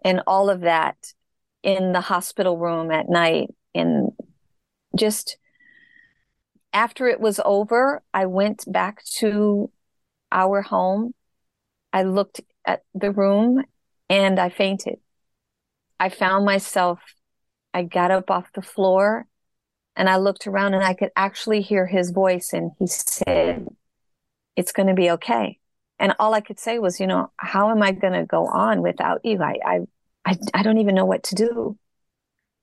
and 0.03 0.21
all 0.25 0.49
of 0.49 0.61
that 0.61 0.97
in 1.61 1.91
the 1.91 2.01
hospital 2.01 2.57
room 2.57 2.89
at 2.91 3.07
night 3.07 3.53
and 3.75 4.11
just 4.97 5.37
after 6.73 7.07
it 7.07 7.19
was 7.19 7.39
over 7.43 8.01
i 8.13 8.25
went 8.25 8.63
back 8.71 9.03
to 9.05 9.69
our 10.31 10.61
home 10.61 11.13
i 11.93 12.03
looked 12.03 12.41
at 12.65 12.83
the 12.93 13.11
room 13.11 13.63
and 14.09 14.39
i 14.39 14.49
fainted 14.49 14.97
i 15.99 16.09
found 16.09 16.45
myself 16.45 16.99
i 17.73 17.83
got 17.83 18.11
up 18.11 18.31
off 18.31 18.51
the 18.53 18.61
floor 18.61 19.25
and 19.95 20.09
i 20.09 20.17
looked 20.17 20.47
around 20.47 20.73
and 20.73 20.83
i 20.83 20.93
could 20.93 21.11
actually 21.15 21.61
hear 21.61 21.85
his 21.85 22.11
voice 22.11 22.53
and 22.53 22.71
he 22.79 22.87
said 22.87 23.67
it's 24.55 24.71
going 24.71 24.87
to 24.87 24.93
be 24.93 25.11
okay 25.11 25.57
and 25.99 26.15
all 26.19 26.33
i 26.33 26.41
could 26.41 26.59
say 26.59 26.79
was 26.79 26.99
you 26.99 27.07
know 27.07 27.31
how 27.37 27.69
am 27.69 27.81
i 27.81 27.91
going 27.91 28.13
to 28.13 28.25
go 28.25 28.45
on 28.47 28.81
without 28.81 29.19
you 29.23 29.41
I, 29.41 29.57
I 29.65 29.79
I, 30.25 30.37
I 30.53 30.63
don't 30.63 30.77
even 30.77 30.95
know 30.95 31.05
what 31.05 31.23
to 31.23 31.35
do. 31.35 31.77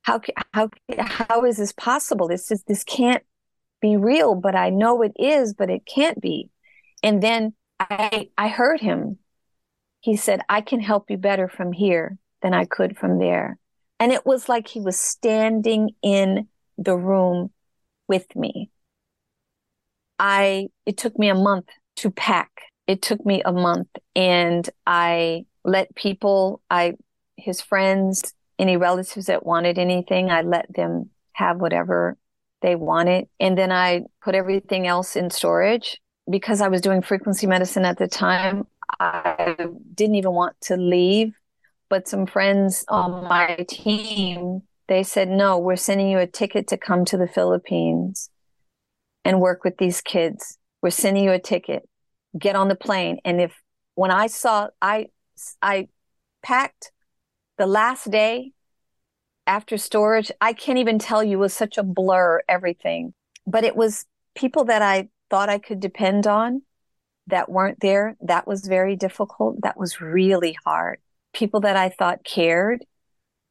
How 0.03 0.21
how 0.53 0.71
how 0.99 1.45
is 1.45 1.57
this 1.57 1.73
possible? 1.73 2.29
This 2.29 2.51
is 2.51 2.63
this 2.65 2.85
can't 2.85 3.23
be 3.81 3.97
real, 3.97 4.35
but 4.35 4.55
I 4.55 4.71
know 4.71 5.03
it 5.03 5.13
is, 5.19 5.55
but 5.55 5.71
it 5.71 5.87
can't 5.87 6.21
be. 6.21 6.51
And 7.03 7.23
then 7.23 7.55
I 7.79 8.31
I 8.37 8.49
heard 8.49 8.81
him. 8.81 9.19
He 10.01 10.17
said, 10.17 10.41
"I 10.49 10.61
can 10.61 10.81
help 10.81 11.11
you 11.11 11.17
better 11.17 11.49
from 11.49 11.73
here 11.73 12.19
than 12.43 12.55
I 12.55 12.65
could 12.65 12.97
from 12.97 13.19
there." 13.19 13.59
And 14.01 14.13
it 14.13 14.27
was 14.27 14.49
like 14.49 14.69
he 14.69 14.81
was 14.81 14.99
standing 14.99 15.91
in 16.03 16.49
the 16.77 16.97
room 16.97 17.51
with 18.09 18.35
me. 18.37 18.71
I 20.19 20.69
it 20.87 20.97
took 20.97 21.19
me 21.19 21.29
a 21.29 21.35
month 21.35 21.67
to 21.97 22.11
pack. 22.11 22.51
It 22.87 23.03
took 23.03 23.25
me 23.25 23.43
a 23.45 23.53
month 23.53 23.89
and 24.17 24.69
I 24.87 25.47
let 25.65 25.95
people 25.95 26.63
I 26.71 26.95
his 27.37 27.61
friends, 27.61 28.35
any 28.59 28.77
relatives 28.77 29.27
that 29.27 29.47
wanted 29.47 29.79
anything, 29.79 30.31
I 30.31 30.43
let 30.43 30.73
them 30.75 31.11
have 31.33 31.59
whatever 31.61 32.17
they 32.63 32.75
wanted. 32.75 33.29
And 33.41 33.57
then 33.57 33.73
I 33.73 34.03
put 34.23 34.35
everything 34.35 34.87
else 34.87 35.17
in 35.17 35.31
storage 35.31 36.01
because 36.31 36.61
I 36.61 36.69
was 36.69 36.81
doing 36.81 37.03
frequency 37.03 37.47
medicine 37.47 37.85
at 37.85 37.99
the 37.99 38.09
time. 38.09 38.67
I 39.01 39.57
didn't 39.95 40.17
even 40.17 40.33
want 40.33 40.61
to 40.63 40.77
leave, 40.77 41.35
but 41.89 42.09
some 42.09 42.27
friends 42.27 42.85
on 42.89 43.25
my 43.25 43.65
team, 43.69 44.63
they 44.89 45.03
said, 45.03 45.29
no, 45.29 45.59
we're 45.59 45.77
sending 45.77 46.09
you 46.09 46.19
a 46.19 46.27
ticket 46.27 46.67
to 46.69 46.77
come 46.77 47.05
to 47.07 47.17
the 47.17 47.29
Philippines 47.29 48.31
and 49.25 49.41
work 49.41 49.65
with 49.65 49.77
these 49.79 50.01
kids. 50.01 50.59
We're 50.83 50.91
sending 50.91 51.25
you 51.25 51.33
a 51.33 51.39
ticket. 51.39 51.89
Get 52.39 52.57
on 52.57 52.69
the 52.69 52.75
plane. 52.75 53.19
And 53.25 53.41
if 53.41 53.55
when 53.95 54.11
I 54.11 54.27
saw, 54.29 54.69
I, 54.81 55.07
I 55.61 55.89
packed 56.43 56.93
the 57.59 57.67
last 57.67 58.11
day 58.11 58.53
after 59.49 59.79
storage, 59.79 60.31
I 60.43 60.53
can't 60.53 60.79
even 60.79 60.99
tell 60.99 61.25
you 61.25 61.39
was 61.39 61.55
such 61.55 61.79
a 61.79 61.83
blur, 61.83 62.43
everything. 62.49 63.15
But 63.47 63.65
it 63.65 63.75
was 63.75 64.05
people 64.37 64.67
that 64.67 64.83
I 64.83 65.09
thought 65.31 65.49
I 65.49 65.59
could 65.59 65.81
depend 65.81 66.27
on 66.27 66.63
that 67.27 67.49
weren't 67.49 67.81
there. 67.81 68.15
That 68.21 68.47
was 68.47 68.67
very 68.67 68.95
difficult. 68.95 69.63
That 69.63 69.79
was 69.79 70.03
really 70.03 70.57
hard. 70.65 71.01
People 71.33 71.61
that 71.61 71.77
I 71.77 71.89
thought 71.89 72.25
cared 72.25 72.85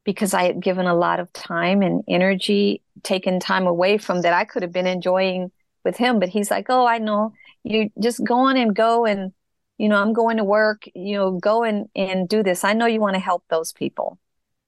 because 0.04 0.34
I 0.34 0.44
had 0.44 0.62
given 0.62 0.86
a 0.86 0.94
lot 0.94 1.20
of 1.20 1.32
time 1.32 1.82
and 1.82 2.02
energy, 2.08 2.80
taken 3.02 3.40
time 3.40 3.66
away 3.66 3.98
from 3.98 4.22
that 4.22 4.32
I 4.32 4.44
could 4.44 4.62
have 4.62 4.72
been 4.72 4.86
enjoying 4.86 5.50
with 5.84 5.96
him. 5.96 6.20
But 6.20 6.28
he's 6.28 6.50
like, 6.50 6.66
Oh, 6.68 6.86
I 6.86 6.98
know 6.98 7.32
you 7.64 7.90
just 8.00 8.24
go 8.24 8.38
on 8.38 8.56
and 8.56 8.74
go 8.74 9.04
and 9.04 9.32
you 9.78 9.88
know, 9.88 10.00
I'm 10.00 10.12
going 10.12 10.38
to 10.38 10.44
work, 10.44 10.88
you 10.94 11.16
know, 11.16 11.38
go 11.38 11.62
and, 11.62 11.88
and 11.94 12.28
do 12.28 12.42
this. 12.42 12.64
I 12.64 12.72
know 12.72 12.86
you 12.86 13.00
want 13.00 13.14
to 13.14 13.20
help 13.20 13.44
those 13.48 13.72
people 13.72 14.18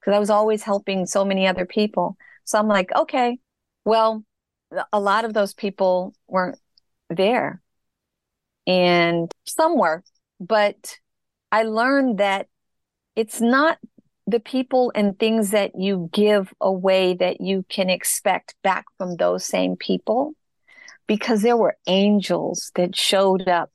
because 0.00 0.14
I 0.14 0.18
was 0.18 0.30
always 0.30 0.62
helping 0.62 1.06
so 1.06 1.24
many 1.24 1.46
other 1.46 1.66
people. 1.66 2.16
So 2.44 2.58
I'm 2.58 2.68
like, 2.68 2.90
okay, 2.96 3.38
well, 3.84 4.24
a 4.92 5.00
lot 5.00 5.24
of 5.24 5.34
those 5.34 5.54
people 5.54 6.14
weren't 6.28 6.58
there 7.08 7.60
and 8.66 9.30
some 9.46 9.76
were, 9.76 10.04
but 10.38 10.98
I 11.50 11.64
learned 11.64 12.18
that 12.18 12.46
it's 13.16 13.40
not 13.40 13.78
the 14.26 14.40
people 14.40 14.92
and 14.94 15.18
things 15.18 15.50
that 15.50 15.72
you 15.74 16.08
give 16.12 16.52
away 16.60 17.14
that 17.14 17.40
you 17.40 17.64
can 17.68 17.90
expect 17.90 18.54
back 18.62 18.84
from 18.96 19.16
those 19.16 19.44
same 19.44 19.76
people 19.76 20.34
because 21.08 21.42
there 21.42 21.56
were 21.56 21.76
angels 21.88 22.70
that 22.76 22.94
showed 22.94 23.48
up 23.48 23.70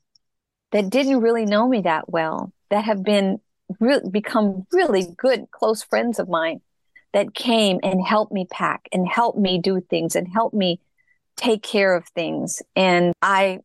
that 0.72 0.88
didn't 0.88 1.20
really 1.20 1.44
know 1.44 1.68
me 1.68 1.82
that 1.82 2.08
well, 2.08 2.52
that 2.70 2.84
have 2.84 3.02
been 3.02 3.38
re- 3.80 4.00
become 4.10 4.66
really 4.72 5.06
good, 5.16 5.50
close 5.50 5.82
friends 5.82 6.18
of 6.18 6.28
mine 6.28 6.60
that 7.12 7.34
came 7.34 7.80
and 7.82 8.04
helped 8.04 8.32
me 8.32 8.46
pack 8.50 8.88
and 8.92 9.08
helped 9.08 9.38
me 9.38 9.58
do 9.58 9.80
things 9.80 10.16
and 10.16 10.28
helped 10.32 10.54
me 10.54 10.80
take 11.36 11.62
care 11.62 11.94
of 11.94 12.06
things. 12.08 12.62
And 12.74 13.12
I 13.22 13.60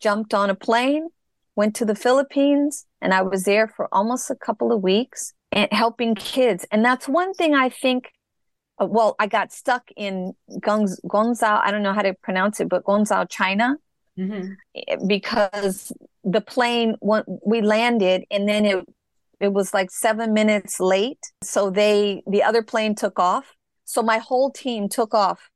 jumped 0.00 0.34
on 0.34 0.50
a 0.50 0.54
plane, 0.54 1.08
went 1.56 1.76
to 1.76 1.84
the 1.84 1.94
Philippines, 1.94 2.86
and 3.00 3.14
I 3.14 3.22
was 3.22 3.44
there 3.44 3.68
for 3.68 3.88
almost 3.92 4.30
a 4.30 4.34
couple 4.34 4.72
of 4.72 4.82
weeks 4.82 5.32
and 5.52 5.68
helping 5.72 6.14
kids. 6.14 6.66
And 6.70 6.84
that's 6.84 7.08
one 7.08 7.34
thing 7.34 7.54
I 7.54 7.68
think. 7.68 8.10
Uh, 8.80 8.86
well, 8.86 9.14
I 9.18 9.26
got 9.26 9.52
stuck 9.52 9.90
in 9.96 10.32
Guangzhou. 10.50 11.42
I 11.42 11.70
don't 11.70 11.82
know 11.82 11.92
how 11.92 12.02
to 12.02 12.14
pronounce 12.14 12.60
it, 12.60 12.68
but 12.68 12.84
Guangzhou, 12.84 13.28
China 13.28 13.76
mm-hmm. 14.20 15.06
because 15.06 15.92
the 16.24 16.40
plane 16.40 16.96
we 17.46 17.62
landed 17.62 18.24
and 18.30 18.48
then 18.48 18.64
it 18.64 18.84
it 19.40 19.52
was 19.52 19.72
like 19.72 19.90
seven 19.90 20.34
minutes 20.34 20.80
late 20.80 21.32
so 21.42 21.70
they 21.70 22.22
the 22.26 22.42
other 22.42 22.62
plane 22.62 22.94
took 22.94 23.18
off 23.18 23.54
so 23.84 24.02
my 24.02 24.18
whole 24.18 24.50
team 24.50 24.88
took 24.88 25.14
off 25.14 25.48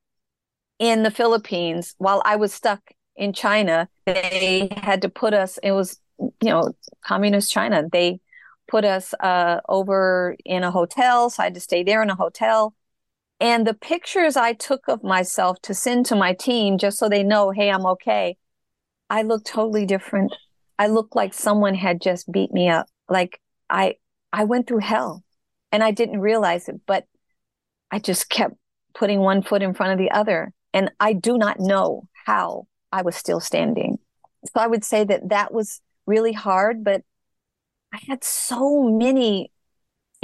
in 0.78 1.02
the 1.02 1.10
philippines 1.10 1.94
while 1.98 2.22
i 2.24 2.34
was 2.36 2.52
stuck 2.52 2.80
in 3.16 3.32
china 3.32 3.88
they 4.06 4.68
had 4.76 5.02
to 5.02 5.08
put 5.08 5.34
us 5.34 5.58
it 5.62 5.72
was 5.72 6.00
you 6.18 6.48
know 6.48 6.72
communist 7.02 7.52
china 7.52 7.84
they 7.92 8.18
put 8.68 8.84
us 8.84 9.14
uh, 9.20 9.60
over 9.68 10.36
in 10.44 10.62
a 10.62 10.70
hotel. 10.70 11.30
So 11.30 11.42
I 11.42 11.46
had 11.46 11.54
to 11.54 11.60
stay 11.60 11.82
there 11.82 12.02
in 12.02 12.10
a 12.10 12.14
hotel. 12.14 12.74
And 13.40 13.66
the 13.66 13.74
pictures 13.74 14.36
I 14.36 14.52
took 14.52 14.88
of 14.88 15.02
myself 15.02 15.60
to 15.62 15.74
send 15.74 16.06
to 16.06 16.16
my 16.16 16.34
team, 16.34 16.78
just 16.78 16.98
so 16.98 17.08
they 17.08 17.22
know, 17.22 17.50
hey, 17.50 17.70
I'm 17.70 17.84
okay, 17.86 18.36
I 19.14 19.22
look 19.22 19.44
totally 19.44 19.86
different. 19.86 20.34
I 20.76 20.88
look 20.88 21.14
like 21.14 21.34
someone 21.34 21.76
had 21.76 22.00
just 22.00 22.32
beat 22.32 22.52
me 22.52 22.68
up. 22.68 22.88
Like 23.08 23.40
I, 23.70 23.94
I 24.32 24.42
went 24.42 24.66
through 24.66 24.80
hell 24.80 25.22
and 25.70 25.84
I 25.84 25.92
didn't 25.92 26.18
realize 26.18 26.68
it, 26.68 26.80
but 26.84 27.04
I 27.92 28.00
just 28.00 28.28
kept 28.28 28.56
putting 28.92 29.20
one 29.20 29.40
foot 29.42 29.62
in 29.62 29.72
front 29.72 29.92
of 29.92 29.98
the 29.98 30.10
other. 30.10 30.52
And 30.72 30.90
I 30.98 31.12
do 31.12 31.38
not 31.38 31.60
know 31.60 32.08
how 32.26 32.66
I 32.90 33.02
was 33.02 33.14
still 33.14 33.38
standing. 33.38 34.00
So 34.46 34.60
I 34.60 34.66
would 34.66 34.82
say 34.82 35.04
that 35.04 35.28
that 35.28 35.54
was 35.54 35.80
really 36.06 36.32
hard, 36.32 36.82
but 36.82 37.02
I 37.92 38.00
had 38.08 38.24
so 38.24 38.82
many 38.82 39.52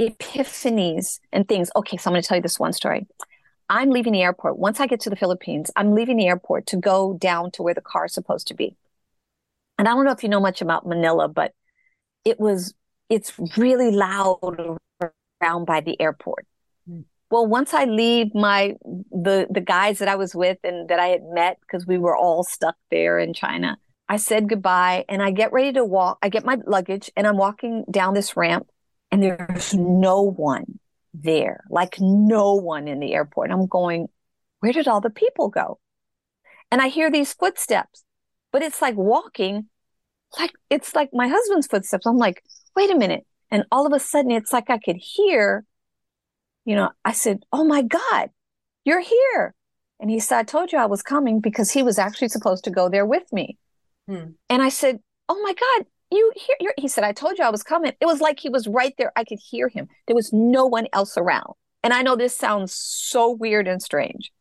epiphanies 0.01 1.21
and 1.31 1.47
things. 1.47 1.71
Okay, 1.77 1.95
so 1.95 2.09
I'm 2.09 2.13
going 2.13 2.23
to 2.23 2.27
tell 2.27 2.35
you 2.35 2.43
this 2.43 2.59
one 2.59 2.73
story. 2.73 3.07
I'm 3.71 3.89
leaving 3.89 4.11
the 4.11 4.21
airport. 4.21 4.59
Once 4.59 4.81
I 4.81 4.85
get 4.85 4.99
to 5.01 5.09
the 5.09 5.15
Philippines, 5.15 5.71
I'm 5.77 5.95
leaving 5.95 6.17
the 6.17 6.27
airport 6.27 6.67
to 6.67 6.77
go 6.77 7.13
down 7.13 7.51
to 7.51 7.63
where 7.63 7.73
the 7.73 7.79
car 7.79 8.05
is 8.05 8.13
supposed 8.13 8.47
to 8.47 8.53
be. 8.53 8.75
And 9.79 9.87
I 9.87 9.93
don't 9.93 10.03
know 10.03 10.11
if 10.11 10.23
you 10.23 10.29
know 10.29 10.41
much 10.41 10.61
about 10.61 10.85
Manila, 10.85 11.29
but 11.29 11.53
it 12.25 12.37
was 12.37 12.73
it's 13.09 13.31
really 13.55 13.91
loud 13.91 14.77
around 15.41 15.65
by 15.65 15.79
the 15.79 15.99
airport. 16.01 16.45
Mm. 16.87 17.05
Well, 17.29 17.47
once 17.47 17.73
I 17.73 17.85
leave 17.85 18.35
my 18.35 18.75
the 18.83 19.47
the 19.49 19.61
guys 19.61 19.99
that 19.99 20.09
I 20.09 20.17
was 20.17 20.35
with 20.35 20.57
and 20.65 20.89
that 20.89 20.99
I 20.99 21.07
had 21.07 21.23
met 21.23 21.57
because 21.61 21.87
we 21.87 21.97
were 21.97 22.15
all 22.15 22.43
stuck 22.43 22.75
there 22.89 23.19
in 23.19 23.33
China, 23.33 23.77
I 24.09 24.17
said 24.17 24.49
goodbye 24.49 25.05
and 25.07 25.23
I 25.23 25.31
get 25.31 25.53
ready 25.53 25.71
to 25.71 25.85
walk. 25.85 26.17
I 26.21 26.27
get 26.27 26.43
my 26.43 26.57
luggage 26.67 27.09
and 27.15 27.25
I'm 27.25 27.37
walking 27.37 27.85
down 27.89 28.15
this 28.15 28.35
ramp 28.35 28.67
and 29.13 29.23
there's 29.23 29.73
no 29.73 30.23
one 30.23 30.80
there, 31.13 31.63
like 31.69 31.95
no 31.99 32.55
one 32.55 32.87
in 32.87 32.99
the 32.99 33.13
airport. 33.13 33.51
I'm 33.51 33.67
going, 33.67 34.07
where 34.59 34.73
did 34.73 34.87
all 34.87 35.01
the 35.01 35.09
people 35.09 35.49
go? 35.49 35.79
And 36.71 36.81
I 36.81 36.87
hear 36.87 37.11
these 37.11 37.33
footsteps, 37.33 38.03
but 38.51 38.61
it's 38.61 38.81
like 38.81 38.95
walking, 38.95 39.67
like 40.37 40.51
it's 40.69 40.95
like 40.95 41.09
my 41.13 41.27
husband's 41.27 41.67
footsteps. 41.67 42.05
I'm 42.05 42.17
like, 42.17 42.43
wait 42.75 42.89
a 42.89 42.97
minute. 42.97 43.25
And 43.49 43.65
all 43.71 43.85
of 43.85 43.93
a 43.93 43.99
sudden, 43.99 44.31
it's 44.31 44.53
like 44.53 44.69
I 44.69 44.77
could 44.77 44.95
hear, 44.95 45.65
you 46.63 46.75
know, 46.75 46.91
I 47.03 47.11
said, 47.11 47.43
oh 47.51 47.65
my 47.65 47.81
God, 47.81 48.29
you're 48.85 49.01
here. 49.01 49.53
And 49.99 50.09
he 50.09 50.19
said, 50.19 50.39
I 50.39 50.43
told 50.43 50.71
you 50.71 50.79
I 50.79 50.87
was 50.87 51.03
coming 51.03 51.39
because 51.39 51.71
he 51.71 51.83
was 51.83 51.99
actually 51.99 52.29
supposed 52.29 52.63
to 52.63 52.71
go 52.71 52.89
there 52.89 53.05
with 53.05 53.31
me. 53.31 53.57
Hmm. 54.07 54.31
And 54.49 54.61
I 54.61 54.69
said, 54.69 54.99
Oh 55.29 55.41
my 55.41 55.53
God, 55.53 55.85
you 56.11 56.31
hear? 56.35 56.73
He 56.77 56.87
said, 56.87 57.03
I 57.03 57.13
told 57.13 57.37
you 57.37 57.43
I 57.43 57.49
was 57.49 57.63
coming. 57.63 57.93
It 57.99 58.05
was 58.05 58.21
like 58.21 58.39
he 58.39 58.49
was 58.49 58.67
right 58.67 58.93
there. 58.97 59.11
I 59.15 59.23
could 59.23 59.39
hear 59.39 59.67
him. 59.67 59.87
There 60.07 60.15
was 60.15 60.31
no 60.33 60.65
one 60.65 60.87
else 60.93 61.17
around. 61.17 61.53
And 61.83 61.93
I 61.93 62.01
know 62.01 62.15
this 62.15 62.35
sounds 62.35 62.73
so 62.73 63.31
weird 63.31 63.67
and 63.67 63.81
strange, 63.81 64.31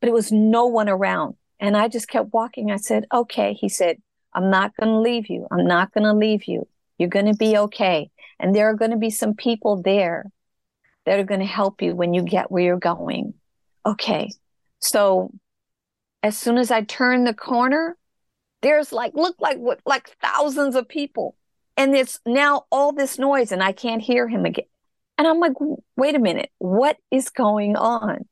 but 0.00 0.08
it 0.08 0.12
was 0.12 0.32
no 0.32 0.66
one 0.66 0.88
around. 0.88 1.34
And 1.58 1.76
I 1.76 1.88
just 1.88 2.08
kept 2.08 2.32
walking. 2.32 2.70
I 2.70 2.76
said, 2.76 3.06
Okay. 3.12 3.52
He 3.54 3.68
said, 3.68 3.98
I'm 4.32 4.50
not 4.50 4.76
going 4.76 4.88
to 4.88 5.00
leave 5.00 5.28
you. 5.28 5.46
I'm 5.50 5.66
not 5.66 5.92
going 5.92 6.04
to 6.04 6.14
leave 6.14 6.44
you. 6.44 6.66
You're 6.98 7.08
going 7.08 7.26
to 7.26 7.34
be 7.34 7.56
okay. 7.56 8.10
And 8.38 8.54
there 8.54 8.70
are 8.70 8.74
going 8.74 8.92
to 8.92 8.96
be 8.96 9.10
some 9.10 9.34
people 9.34 9.82
there 9.82 10.30
that 11.04 11.18
are 11.18 11.24
going 11.24 11.40
to 11.40 11.46
help 11.46 11.82
you 11.82 11.94
when 11.94 12.14
you 12.14 12.22
get 12.22 12.50
where 12.50 12.62
you're 12.62 12.78
going. 12.78 13.34
Okay. 13.84 14.30
So 14.78 15.32
as 16.22 16.38
soon 16.38 16.58
as 16.58 16.70
I 16.70 16.82
turned 16.82 17.26
the 17.26 17.34
corner, 17.34 17.96
there's 18.62 18.92
like 18.92 19.14
look 19.14 19.36
like 19.40 19.58
what 19.58 19.80
like 19.86 20.16
thousands 20.20 20.76
of 20.76 20.88
people. 20.88 21.36
And 21.76 21.96
it's 21.96 22.20
now 22.26 22.66
all 22.70 22.92
this 22.92 23.18
noise 23.18 23.52
and 23.52 23.62
i 23.62 23.72
can't 23.72 24.02
hear 24.02 24.28
him 24.28 24.44
again. 24.44 24.66
And 25.18 25.26
i'm 25.26 25.38
like 25.38 25.54
wait 25.96 26.14
a 26.14 26.18
minute. 26.18 26.50
What 26.58 26.96
is 27.10 27.30
going 27.30 27.76
on? 27.76 28.26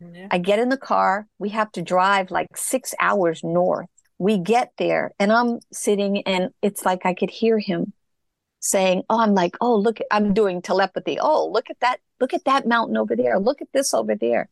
Yeah. 0.00 0.28
i 0.30 0.38
get 0.38 0.58
in 0.58 0.68
the 0.68 0.76
car. 0.76 1.26
We 1.38 1.50
have 1.50 1.72
to 1.72 1.82
drive 1.82 2.30
like 2.30 2.56
six 2.56 2.94
hours 3.00 3.42
north. 3.42 3.88
We 4.18 4.38
get 4.38 4.72
there 4.76 5.12
and 5.18 5.32
i'm 5.32 5.60
sitting 5.72 6.22
and 6.22 6.50
it's 6.62 6.84
like 6.84 7.04
i 7.04 7.14
could 7.14 7.30
hear 7.30 7.58
him 7.58 7.92
saying 8.60 9.02
oh 9.10 9.20
i'm 9.20 9.34
like 9.34 9.56
oh 9.60 9.76
look 9.76 9.98
i'm 10.10 10.34
doing 10.34 10.62
telepathy. 10.62 11.18
Oh 11.20 11.48
look 11.48 11.70
at 11.70 11.80
that 11.80 11.98
look 12.20 12.34
at 12.34 12.44
that 12.44 12.66
mountain 12.66 12.96
over 12.96 13.16
there. 13.16 13.38
Look 13.38 13.62
at 13.62 13.68
this 13.72 13.94
over 13.94 14.14
there. 14.14 14.48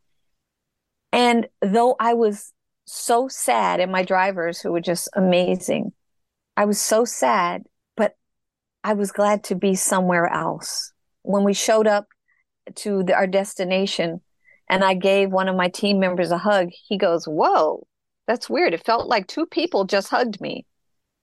And 1.11 1.47
though 1.61 1.95
i 1.99 2.13
was 2.13 2.51
so 2.85 3.27
sad 3.27 3.79
and 3.79 3.91
my 3.91 4.03
drivers 4.03 4.59
who 4.59 4.71
were 4.71 4.81
just 4.81 5.09
amazing. 5.15 5.93
I 6.55 6.65
was 6.65 6.79
so 6.79 7.05
sad, 7.05 7.63
but 7.95 8.15
I 8.83 8.93
was 8.93 9.11
glad 9.11 9.43
to 9.45 9.55
be 9.55 9.75
somewhere 9.75 10.27
else. 10.27 10.91
When 11.23 11.43
we 11.43 11.53
showed 11.53 11.87
up 11.87 12.07
to 12.75 13.03
the, 13.03 13.15
our 13.15 13.27
destination 13.27 14.21
and 14.69 14.83
I 14.83 14.93
gave 14.93 15.31
one 15.31 15.47
of 15.47 15.55
my 15.55 15.69
team 15.69 15.99
members 15.99 16.31
a 16.31 16.37
hug, 16.37 16.69
he 16.71 16.97
goes, 16.97 17.25
Whoa, 17.25 17.87
that's 18.27 18.49
weird. 18.49 18.73
It 18.73 18.85
felt 18.85 19.07
like 19.07 19.27
two 19.27 19.45
people 19.45 19.85
just 19.85 20.09
hugged 20.09 20.39
me. 20.39 20.65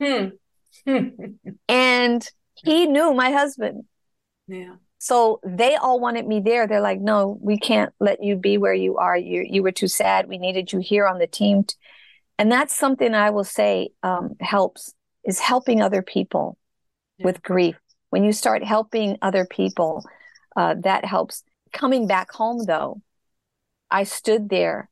Hmm. 0.03 0.29
and 1.69 2.27
he 2.55 2.87
knew 2.87 3.15
my 3.15 3.31
husband. 3.31 3.85
Yeah. 4.47 4.77
So 5.03 5.41
they 5.43 5.77
all 5.77 5.99
wanted 5.99 6.27
me 6.27 6.41
there. 6.41 6.67
They're 6.67 6.83
like, 6.83 7.01
no, 7.01 7.39
we 7.41 7.57
can't 7.57 7.91
let 8.01 8.23
you 8.23 8.37
be 8.37 8.59
where 8.59 8.75
you 8.75 8.99
are. 8.99 9.17
You 9.17 9.47
you 9.49 9.63
were 9.63 9.73
too 9.73 9.89
sad. 9.89 10.29
We 10.29 10.37
needed 10.37 10.75
you 10.75 10.79
here 10.79 11.07
on 11.07 11.19
the 11.19 11.27
team. 11.27 11.65
And 12.39 12.53
that's 12.53 12.77
something 12.77 13.15
I 13.15 13.31
will 13.31 13.45
say 13.45 13.93
um, 14.03 14.37
helps 14.41 14.93
is 15.25 15.41
helping 15.41 15.81
other 15.81 16.03
people 16.03 16.59
yeah. 17.17 17.25
with 17.25 17.43
grief. 17.43 17.81
When 18.11 18.25
you 18.25 18.33
start 18.33 18.63
helping 18.63 19.17
other 19.23 19.47
people, 19.47 20.05
uh, 20.55 20.75
that 20.83 21.07
helps. 21.07 21.45
Coming 21.73 22.07
back 22.07 22.31
home 22.31 22.67
though, 22.67 23.01
I 23.91 24.05
stood 24.05 24.51
there 24.51 24.91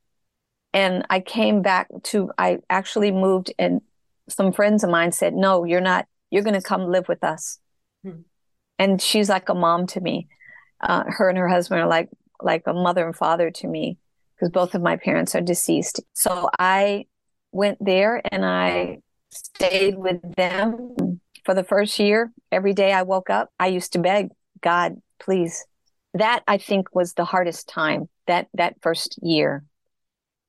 and 0.73 1.05
I 1.11 1.19
came 1.19 1.61
back 1.61 1.87
to, 2.05 2.31
I 2.35 2.59
actually 2.67 3.11
moved 3.11 3.53
and 3.59 3.81
some 4.27 4.53
friends 4.53 4.83
of 4.83 4.89
mine 4.89 5.11
said, 5.11 5.35
no, 5.35 5.65
you're 5.65 5.81
not, 5.81 6.07
you're 6.31 6.43
going 6.43 6.59
to 6.59 6.61
come 6.61 6.87
live 6.87 7.07
with 7.07 7.23
us. 7.23 7.59
Hmm 8.03 8.21
and 8.79 9.01
she's 9.01 9.29
like 9.29 9.49
a 9.49 9.53
mom 9.53 9.85
to 9.87 10.01
me. 10.01 10.27
Uh, 10.81 11.03
her 11.07 11.29
and 11.29 11.37
her 11.37 11.49
husband 11.49 11.81
are 11.81 11.87
like 11.87 12.09
like 12.41 12.63
a 12.65 12.73
mother 12.73 13.05
and 13.05 13.15
father 13.15 13.51
to 13.51 13.67
me 13.67 13.97
because 14.33 14.49
both 14.49 14.73
of 14.73 14.81
my 14.81 14.95
parents 14.95 15.35
are 15.35 15.41
deceased. 15.41 16.01
So 16.13 16.49
I 16.57 17.05
went 17.51 17.77
there 17.83 18.21
and 18.31 18.45
I 18.45 18.99
stayed 19.29 19.97
with 19.97 20.21
them 20.35 21.19
for 21.43 21.53
the 21.53 21.65
first 21.65 21.99
year. 21.99 22.31
Every 22.49 22.73
day 22.73 22.93
I 22.93 23.03
woke 23.03 23.29
up, 23.29 23.49
I 23.59 23.67
used 23.67 23.91
to 23.93 23.99
beg 23.99 24.29
God, 24.61 24.95
please. 25.19 25.65
That 26.13 26.43
I 26.47 26.57
think 26.57 26.95
was 26.95 27.13
the 27.13 27.25
hardest 27.25 27.67
time. 27.67 28.07
That 28.25 28.47
that 28.53 28.75
first 28.81 29.19
year, 29.21 29.65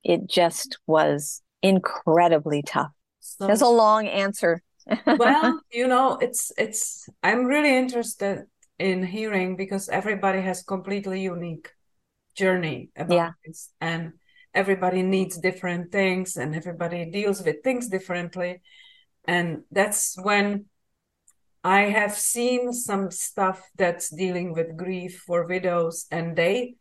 it 0.03 0.27
just 0.27 0.79
was 0.87 1.41
incredibly 1.61 2.63
tough. 2.63 2.91
So, 3.19 3.47
That's 3.47 3.61
a 3.61 3.67
long 3.67 4.07
answer 4.07 4.63
well, 5.05 5.61
you 5.71 5.87
know, 5.87 6.17
it's 6.21 6.51
it's 6.57 7.09
I'm 7.23 7.45
really 7.45 7.75
interested 7.75 8.45
in 8.79 9.03
hearing 9.05 9.55
because 9.55 9.89
everybody 9.89 10.41
has 10.41 10.63
completely 10.63 11.21
unique 11.21 11.69
journey 12.35 12.89
about 12.95 13.15
yeah. 13.15 13.31
this 13.45 13.69
and 13.79 14.13
everybody 14.53 15.03
needs 15.03 15.37
different 15.37 15.91
things 15.91 16.35
and 16.35 16.55
everybody 16.55 17.05
deals 17.05 17.43
with 17.43 17.57
things 17.63 17.87
differently 17.87 18.61
and 19.25 19.61
that's 19.71 20.15
when 20.21 20.65
i 21.63 21.81
have 21.81 22.13
seen 22.13 22.73
some 22.73 23.11
stuff 23.11 23.61
that's 23.77 24.09
dealing 24.09 24.53
with 24.53 24.77
grief 24.77 25.23
for 25.27 25.45
widows 25.45 26.05
and 26.11 26.35
they 26.35 26.73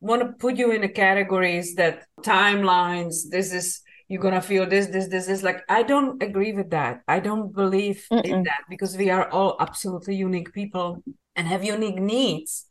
want 0.00 0.22
to 0.22 0.32
put 0.38 0.56
you 0.56 0.70
in 0.70 0.80
the 0.80 0.88
categories 0.88 1.74
that 1.74 2.04
timelines 2.22 3.28
this 3.30 3.52
is 3.52 3.82
you're 4.08 4.22
gonna 4.22 4.42
feel 4.42 4.66
this 4.66 4.86
this 4.86 5.08
this 5.08 5.26
this. 5.26 5.42
Like 5.42 5.62
i 5.68 5.82
don't 5.82 6.22
agree 6.22 6.52
with 6.52 6.70
that. 6.70 7.02
I 7.08 7.20
don't 7.20 7.52
believe 7.52 8.06
Mm-mm. 8.12 8.24
in 8.24 8.42
that 8.44 8.62
because 8.68 8.96
we 8.96 9.10
are 9.10 9.28
all 9.30 9.56
absolutely 9.60 10.16
unique 10.16 10.52
people 10.52 11.02
and 11.36 11.48
have 11.48 11.64
unique 11.64 11.98
needs. 11.98 12.66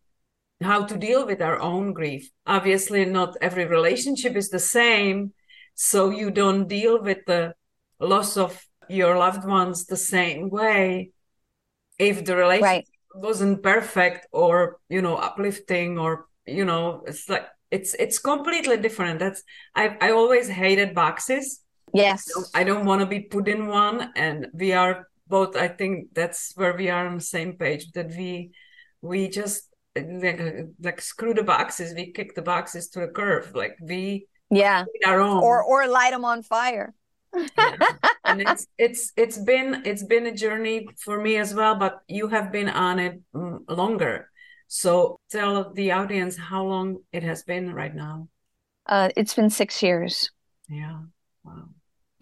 How 0.62 0.86
to 0.86 0.98
deal 0.98 1.26
with 1.26 1.42
our 1.42 1.60
own 1.60 1.94
grief. 1.94 2.30
Obviously 2.46 3.04
not 3.06 3.36
every 3.42 3.66
relationship 3.66 4.36
is 4.36 4.50
the 4.50 4.60
same 4.60 5.34
so 5.76 6.10
you 6.10 6.32
don't 6.32 6.68
deal 6.68 7.02
with 7.02 7.26
the 7.26 7.56
loss 8.00 8.38
of 8.38 8.66
your 8.90 9.18
loved 9.18 9.46
ones 9.46 9.86
the 9.86 9.98
same 9.98 10.50
way. 10.50 11.12
If 11.98 12.26
the 12.26 12.36
relationship 12.36 12.64
right. 12.64 12.88
wasn't 13.16 13.64
perfect 13.64 14.28
or 14.32 14.80
you 14.90 15.02
know 15.02 15.16
uplifting 15.16 15.98
or 15.98 16.28
you 16.46 16.66
know 16.66 17.04
it's 17.08 17.30
like 17.30 17.48
it's 17.74 17.94
it's 17.96 18.20
completely 18.20 18.78
different. 18.78 19.20
That's 19.20 19.42
i 19.76 19.98
i 20.02 20.12
always 20.12 20.48
hated 20.48 20.94
boxes. 20.94 21.62
Yes. 21.94 22.26
I 22.28 22.34
don't, 22.34 22.50
I 22.60 22.64
don't 22.64 22.86
want 22.86 23.02
to 23.02 23.06
be 23.06 23.22
put 23.22 23.48
in 23.48 23.68
one 23.68 24.12
and 24.16 24.48
we 24.54 24.74
are 24.74 25.08
both 25.28 25.56
i 25.56 25.68
think 25.68 25.94
that's 26.14 26.52
where 26.56 26.76
we 26.76 26.90
are 26.90 27.08
on 27.08 27.16
the 27.16 27.30
same 27.38 27.54
page 27.54 27.92
that 27.94 28.10
we 28.10 28.52
we 29.02 29.30
just 29.30 29.70
like 29.96 30.42
like 30.82 31.02
screw 31.02 31.34
the 31.34 31.44
boxes. 31.44 31.94
We 31.94 32.12
kick 32.12 32.36
the 32.36 32.42
boxes 32.42 32.90
to 32.90 33.02
the 33.02 33.08
curve 33.08 33.54
like 33.54 33.78
we 33.82 34.28
yeah. 34.50 34.86
our 35.06 35.20
own. 35.20 35.44
Or 35.44 35.64
or 35.64 35.88
light 35.88 36.12
them 36.12 36.26
on 36.26 36.42
fire. 36.42 36.94
Yeah. 37.36 37.76
and 38.26 38.42
it's 38.42 38.68
it's 38.78 39.12
it's 39.18 39.38
been 39.38 39.84
it's 39.86 40.04
been 40.04 40.26
a 40.28 40.36
journey 40.36 40.88
for 41.00 41.20
me 41.20 41.38
as 41.38 41.54
well 41.54 41.76
but 41.76 42.02
you 42.08 42.28
have 42.28 42.52
been 42.52 42.70
on 42.70 43.00
it 43.00 43.22
mm, 43.34 43.60
longer 43.68 44.30
so 44.74 45.20
tell 45.30 45.72
the 45.74 45.92
audience 45.92 46.38
how 46.38 46.64
long 46.64 46.98
it 47.12 47.24
has 47.24 47.44
been 47.44 47.74
right 47.74 47.94
now. 47.94 48.28
Uh, 48.86 49.10
it's 49.16 49.34
been 49.34 49.50
six 49.50 49.82
years. 49.84 50.32
Yeah 50.68 51.00
wow. 51.44 51.66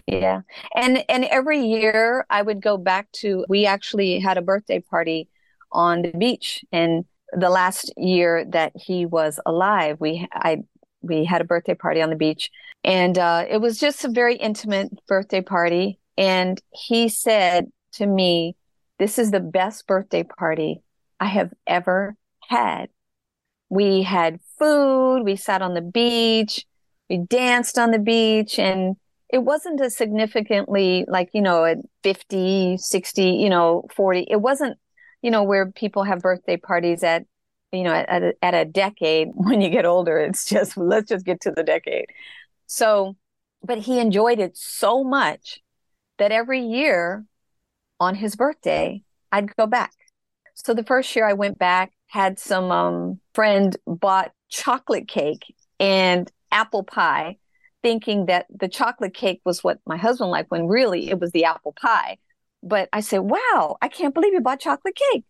Yeah 0.08 0.42
and 0.76 1.06
and 1.08 1.26
every 1.26 1.60
year 1.66 2.26
i 2.30 2.42
would 2.42 2.62
go 2.62 2.76
back 2.76 3.12
to 3.14 3.46
we 3.48 3.66
actually 3.66 4.20
had 4.20 4.38
a 4.38 4.42
birthday 4.42 4.80
party 4.80 5.30
on 5.72 6.02
the 6.02 6.12
beach 6.12 6.66
and 6.72 7.06
the 7.34 7.50
last 7.50 7.94
year 7.96 8.44
that 8.50 8.74
he 8.76 9.06
was 9.06 9.40
alive 9.46 9.98
we 10.00 10.28
i 10.34 10.58
we 11.02 11.24
had 11.24 11.42
a 11.42 11.46
birthday 11.46 11.76
party 11.76 12.02
on 12.02 12.10
the 12.10 12.16
beach. 12.16 12.52
And 12.84 13.18
uh, 13.18 13.46
it 13.50 13.58
was 13.58 13.80
just 13.80 14.06
a 14.06 14.10
very 14.10 14.36
intimate 14.36 14.92
birthday 15.08 15.42
party. 15.42 16.00
And 16.18 16.62
he 16.72 17.10
said 17.10 17.72
to 17.94 18.06
me 18.06 18.56
this 19.00 19.18
is 19.18 19.32
the 19.32 19.40
best 19.40 19.88
birthday 19.88 20.24
party 20.24 20.82
i 21.20 21.26
have 21.26 21.52
ever 21.68 22.16
had 22.52 22.90
we 23.70 24.04
had 24.04 24.40
food 24.60 25.24
we 25.24 25.36
sat 25.36 25.62
on 25.62 25.74
the 25.74 25.82
beach 25.82 26.66
we 27.10 27.18
danced 27.18 27.80
on 27.80 27.92
the 27.92 28.00
beach 28.00 28.60
and 28.60 28.96
it 29.30 29.40
wasn't 29.40 29.80
a 29.80 29.90
significantly 29.90 31.06
like 31.08 31.30
you 31.34 31.42
know 31.42 31.66
at 31.66 31.78
50 32.04 32.78
60 32.78 33.24
you 33.24 33.50
know 33.50 33.84
40 33.96 34.28
it 34.30 34.42
wasn't 34.42 34.78
you 35.22 35.32
know 35.32 35.44
where 35.44 35.72
people 35.72 36.04
have 36.04 36.20
birthday 36.20 36.58
parties 36.58 37.04
at 37.04 37.26
you 37.72 37.84
know, 37.84 37.94
at, 37.94 38.22
a, 38.22 38.34
at 38.42 38.54
a 38.54 38.66
decade, 38.66 39.30
when 39.34 39.62
you 39.62 39.70
get 39.70 39.86
older, 39.86 40.18
it's 40.18 40.46
just, 40.46 40.78
let's 40.78 41.10
just 41.10 41.26
get 41.26 41.42
to 41.42 41.52
the 41.52 41.64
decade. 41.64 42.08
So, 42.68 43.16
but 43.64 43.80
he 43.80 44.00
enjoyed 44.00 44.40
it 44.40 44.58
so 44.58 45.04
much 45.04 45.60
that 46.18 46.32
every 46.32 46.62
year 46.62 47.26
on 48.00 48.16
his 48.16 48.36
birthday, 48.36 49.04
I'd 49.32 49.56
go 49.56 49.68
back. 49.68 49.94
So 50.56 50.74
the 50.74 50.84
first 50.84 51.16
year 51.16 51.28
I 51.28 51.34
went 51.34 51.58
back, 51.58 51.92
had 52.12 52.38
some 52.38 52.72
um, 52.74 53.20
friend 53.34 53.78
bought 53.88 54.34
chocolate 54.50 55.08
cake 55.08 55.56
and 55.80 56.30
apple 56.52 56.84
pie, 56.84 57.38
thinking 57.82 58.26
that 58.26 58.48
the 58.50 58.68
chocolate 58.68 59.14
cake 59.14 59.40
was 59.46 59.64
what 59.64 59.80
my 59.86 59.96
husband 59.96 60.30
liked, 60.30 60.52
when 60.52 60.68
really 60.68 61.10
it 61.10 61.22
was 61.22 61.32
the 61.32 61.46
apple 61.46 61.72
pie. 61.72 62.18
But 62.62 62.90
I 62.92 63.00
said, 63.00 63.20
wow, 63.20 63.78
I 63.82 63.88
can't 63.88 64.14
believe 64.14 64.34
you 64.34 64.42
bought 64.42 64.60
chocolate 64.60 65.00
cake 65.14 65.24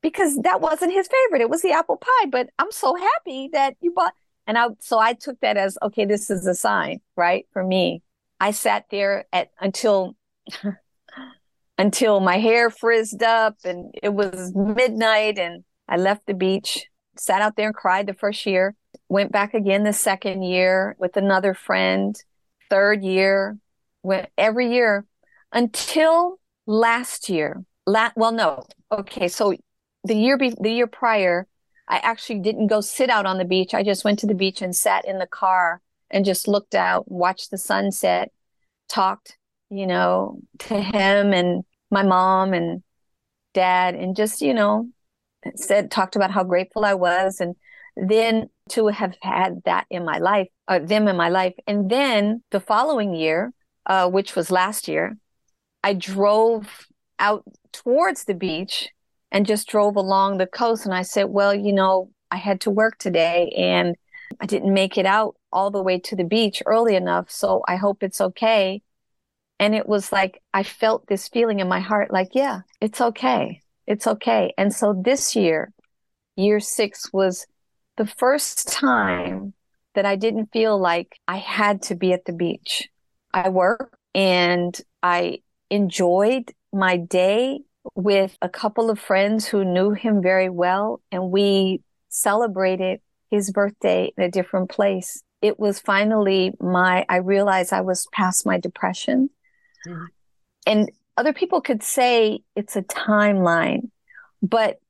because 0.00 0.38
that 0.38 0.62
wasn't 0.62 0.94
his 0.94 1.06
favorite. 1.06 1.42
It 1.42 1.50
was 1.50 1.60
the 1.60 1.72
apple 1.72 1.98
pie. 1.98 2.26
But 2.30 2.48
I'm 2.58 2.72
so 2.72 2.96
happy 2.96 3.50
that 3.52 3.76
you 3.82 3.92
bought. 3.92 4.14
And 4.46 4.56
I, 4.56 4.68
so 4.80 4.98
I 4.98 5.12
took 5.12 5.38
that 5.40 5.58
as, 5.58 5.76
okay, 5.82 6.06
this 6.06 6.30
is 6.30 6.46
a 6.46 6.54
sign, 6.54 7.02
right? 7.14 7.46
For 7.52 7.62
me, 7.62 8.02
I 8.40 8.52
sat 8.52 8.86
there 8.90 9.26
at 9.34 9.50
until, 9.60 10.16
until 11.78 12.20
my 12.20 12.38
hair 12.38 12.70
frizzed 12.70 13.22
up 13.22 13.56
and 13.64 13.94
it 14.02 14.14
was 14.14 14.54
midnight 14.54 15.38
and 15.38 15.62
I 15.88 15.96
left 15.96 16.26
the 16.26 16.34
beach, 16.34 16.86
sat 17.16 17.42
out 17.42 17.56
there 17.56 17.66
and 17.66 17.74
cried 17.74 18.06
the 18.06 18.14
first 18.14 18.44
year, 18.46 18.74
went 19.08 19.32
back 19.32 19.54
again 19.54 19.84
the 19.84 19.92
second 19.92 20.42
year 20.42 20.96
with 20.98 21.16
another 21.16 21.54
friend, 21.54 22.16
third 22.68 23.02
year, 23.02 23.58
went 24.02 24.28
every 24.36 24.72
year 24.72 25.04
until 25.52 26.38
last 26.66 27.28
year. 27.28 27.64
La- 27.86 28.10
well, 28.16 28.32
no. 28.32 28.66
Okay. 28.90 29.28
So 29.28 29.54
the 30.04 30.14
year 30.14 30.36
be- 30.36 30.56
the 30.60 30.70
year 30.70 30.86
prior, 30.86 31.46
I 31.88 31.98
actually 31.98 32.40
didn't 32.40 32.66
go 32.66 32.80
sit 32.80 33.10
out 33.10 33.26
on 33.26 33.38
the 33.38 33.44
beach. 33.44 33.74
I 33.74 33.82
just 33.82 34.04
went 34.04 34.18
to 34.20 34.26
the 34.26 34.34
beach 34.34 34.60
and 34.62 34.74
sat 34.74 35.04
in 35.06 35.18
the 35.18 35.26
car 35.26 35.80
and 36.10 36.24
just 36.24 36.48
looked 36.48 36.74
out, 36.74 37.10
watched 37.10 37.50
the 37.50 37.58
sunset, 37.58 38.32
talked, 38.88 39.36
you 39.70 39.86
know, 39.86 40.40
to 40.60 40.80
him 40.80 41.32
and 41.32 41.64
my 41.90 42.02
mom 42.02 42.52
and 42.52 42.82
dad, 43.54 43.94
and 43.94 44.16
just, 44.16 44.40
you 44.40 44.54
know, 44.54 44.88
said, 45.54 45.90
talked 45.90 46.16
about 46.16 46.30
how 46.30 46.44
grateful 46.44 46.84
I 46.84 46.94
was. 46.94 47.40
And 47.40 47.54
then 47.96 48.48
to 48.70 48.88
have 48.88 49.16
had 49.22 49.62
that 49.64 49.86
in 49.90 50.04
my 50.04 50.18
life, 50.18 50.48
uh, 50.68 50.80
them 50.80 51.08
in 51.08 51.16
my 51.16 51.28
life. 51.28 51.54
And 51.66 51.90
then 51.90 52.42
the 52.50 52.60
following 52.60 53.14
year, 53.14 53.52
uh, 53.86 54.08
which 54.08 54.36
was 54.36 54.50
last 54.50 54.88
year, 54.88 55.16
I 55.82 55.94
drove 55.94 56.86
out 57.18 57.44
towards 57.72 58.24
the 58.24 58.34
beach 58.34 58.90
and 59.30 59.46
just 59.46 59.68
drove 59.68 59.96
along 59.96 60.38
the 60.38 60.46
coast. 60.46 60.84
And 60.84 60.94
I 60.94 61.02
said, 61.02 61.24
well, 61.24 61.54
you 61.54 61.72
know, 61.72 62.10
I 62.30 62.36
had 62.36 62.60
to 62.62 62.70
work 62.70 62.98
today 62.98 63.52
and 63.56 63.96
I 64.40 64.46
didn't 64.46 64.74
make 64.74 64.98
it 64.98 65.06
out 65.06 65.36
all 65.52 65.70
the 65.70 65.82
way 65.82 65.98
to 66.00 66.16
the 66.16 66.24
beach 66.24 66.62
early 66.66 66.96
enough. 66.96 67.30
So 67.30 67.62
I 67.66 67.76
hope 67.76 68.02
it's 68.02 68.20
okay. 68.20 68.82
And 69.58 69.74
it 69.74 69.88
was 69.88 70.12
like, 70.12 70.42
I 70.52 70.62
felt 70.62 71.06
this 71.06 71.28
feeling 71.28 71.60
in 71.60 71.68
my 71.68 71.80
heart 71.80 72.12
like, 72.12 72.30
yeah, 72.32 72.60
it's 72.80 73.00
okay. 73.00 73.62
It's 73.86 74.06
okay. 74.06 74.52
And 74.58 74.74
so 74.74 75.00
this 75.04 75.36
year, 75.36 75.72
year 76.36 76.60
six 76.60 77.12
was 77.12 77.46
the 77.96 78.06
first 78.06 78.68
time 78.68 79.54
that 79.94 80.04
I 80.04 80.16
didn't 80.16 80.52
feel 80.52 80.78
like 80.78 81.18
I 81.26 81.38
had 81.38 81.82
to 81.82 81.94
be 81.94 82.12
at 82.12 82.24
the 82.24 82.32
beach. 82.32 82.88
I 83.32 83.48
work 83.48 83.96
and 84.14 84.78
I 85.02 85.38
enjoyed 85.70 86.52
my 86.72 86.96
day 86.96 87.60
with 87.94 88.36
a 88.42 88.48
couple 88.48 88.90
of 88.90 88.98
friends 88.98 89.46
who 89.46 89.64
knew 89.64 89.92
him 89.92 90.20
very 90.22 90.50
well, 90.50 91.00
and 91.12 91.30
we 91.30 91.82
celebrated 92.08 93.00
his 93.30 93.50
birthday 93.50 94.12
in 94.16 94.24
a 94.24 94.30
different 94.30 94.70
place. 94.70 95.22
It 95.40 95.58
was 95.58 95.78
finally 95.78 96.52
my, 96.60 97.04
I 97.08 97.16
realized 97.16 97.72
I 97.72 97.82
was 97.82 98.06
past 98.12 98.46
my 98.46 98.58
depression. 98.58 99.30
Mm-hmm. 99.86 100.04
And 100.66 100.90
other 101.16 101.32
people 101.32 101.60
could 101.60 101.82
say 101.82 102.40
it's 102.54 102.76
a 102.76 102.82
timeline, 102.82 103.90
but 104.42 104.80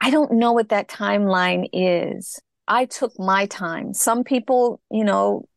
I 0.00 0.10
don't 0.10 0.32
know 0.32 0.52
what 0.52 0.68
that 0.70 0.88
timeline 0.88 1.68
is. 1.72 2.40
I 2.66 2.86
took 2.86 3.18
my 3.18 3.46
time. 3.46 3.94
Some 3.94 4.24
people, 4.24 4.80
you 4.90 5.04
know, 5.04 5.48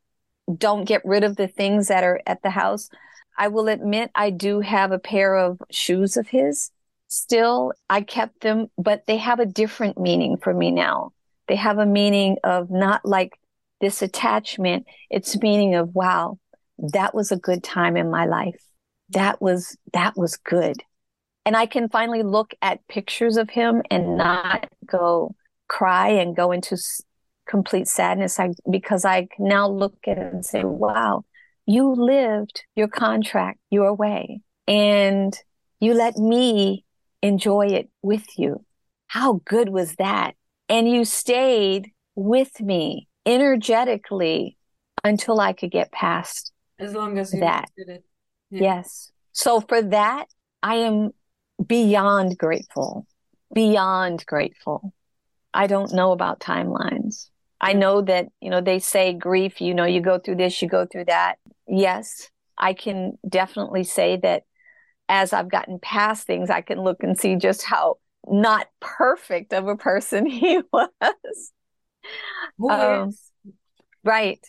don't 0.58 0.86
get 0.86 1.06
rid 1.06 1.24
of 1.24 1.36
the 1.36 1.48
things 1.48 1.88
that 1.88 2.04
are 2.04 2.22
at 2.26 2.42
the 2.42 2.50
house. 2.50 2.90
I 3.38 3.50
will 3.50 3.68
admit 3.68 4.12
I 4.16 4.30
do 4.30 4.62
have 4.62 4.92
a 4.92 5.00
pair 5.00 5.36
of 5.36 5.62
shoes 5.70 6.18
of 6.18 6.28
his 6.28 6.72
still 7.08 7.74
I 7.90 8.02
kept 8.02 8.42
them, 8.42 8.68
but 8.78 9.06
they 9.08 9.18
have 9.18 9.40
a 9.40 9.46
different 9.46 9.98
meaning 9.98 10.38
for 10.38 10.54
me 10.54 10.72
now. 10.72 11.12
They 11.48 11.56
have 11.56 11.78
a 11.78 11.86
meaning 11.86 12.38
of 12.44 12.70
not 12.70 13.06
like 13.06 13.40
this 13.80 14.02
attachment. 14.02 14.86
It's 15.10 15.42
meaning 15.42 15.76
of, 15.76 15.96
wow, 15.96 16.38
that 16.78 17.16
was 17.16 17.32
a 17.32 17.38
good 17.38 17.64
time 17.64 17.96
in 17.96 18.12
my 18.12 18.26
life. 18.26 18.62
That 19.10 19.42
was, 19.42 19.78
that 19.94 20.18
was 20.18 20.38
good. 20.38 20.84
And 21.46 21.56
I 21.56 21.66
can 21.66 21.88
finally 21.90 22.24
look 22.24 22.54
at 22.62 22.86
pictures 22.88 23.38
of 23.38 23.50
him 23.50 23.82
and 23.90 24.18
not 24.18 24.70
go 24.86 25.36
cry 25.70 26.10
and 26.10 26.36
go 26.36 26.52
into 26.52 26.76
s- 26.76 27.02
complete 27.48 27.88
sadness. 27.88 28.40
I, 28.40 28.50
because 28.70 29.06
I 29.06 29.28
can 29.34 29.48
now 29.48 29.70
look 29.70 29.96
at 30.06 30.18
it 30.18 30.34
and 30.34 30.46
say, 30.46 30.64
wow, 30.64 31.24
you 31.66 31.94
lived 31.94 32.66
your 32.76 32.90
contract 32.90 33.60
your 33.70 33.94
way 33.94 34.42
and 34.68 35.38
you 35.80 35.94
let 35.94 36.18
me 36.18 36.84
enjoy 37.22 37.68
it 37.68 37.90
with 38.02 38.38
you. 38.38 38.66
How 39.08 39.42
good 39.46 39.70
was 39.70 39.96
that? 39.96 40.34
And 40.68 40.90
you 40.90 41.06
stayed 41.06 41.92
with 42.16 42.60
me 42.60 43.08
energetically 43.26 44.58
until 45.04 45.40
I 45.40 45.54
could 45.54 45.72
get 45.72 45.92
past 45.92 46.52
as 46.80 46.94
long 46.94 47.18
as 47.18 47.32
that. 47.32 47.70
Yeah. 48.50 48.62
Yes. 48.62 49.12
So 49.34 49.62
for 49.62 49.82
that, 49.82 50.28
I 50.64 50.76
am 50.76 51.12
beyond 51.66 52.38
grateful, 52.38 53.08
beyond 53.54 54.26
grateful. 54.26 54.94
I 55.54 55.68
don't 55.68 55.94
know 55.94 56.12
about 56.12 56.40
timelines. 56.40 57.30
I 57.60 57.74
know 57.74 58.02
that, 58.04 58.28
you 58.40 58.50
know, 58.50 58.62
they 58.62 58.80
say 58.80 59.14
grief, 59.14 59.62
you 59.62 59.74
know, 59.74 59.86
you 59.86 60.02
go 60.02 60.20
through 60.20 60.36
this, 60.36 60.62
you 60.62 60.68
go 60.68 60.86
through 60.86 61.06
that. 61.06 61.38
Yes, 61.68 62.30
I 62.58 62.74
can 62.74 63.18
definitely 63.28 63.84
say 63.84 64.18
that 64.18 64.44
as 65.10 65.34
I've 65.34 65.50
gotten 65.50 65.80
past 65.80 66.28
things, 66.28 66.50
I 66.50 66.62
can 66.62 66.82
look 66.82 67.02
and 67.02 67.18
see 67.18 67.36
just 67.36 67.64
how 67.64 67.96
not 68.28 68.68
perfect 68.80 69.54
of 69.54 69.68
a 69.68 69.76
person 69.76 70.26
he 70.30 70.62
was. 70.72 71.52
Um, 72.70 73.12
right. 74.04 74.46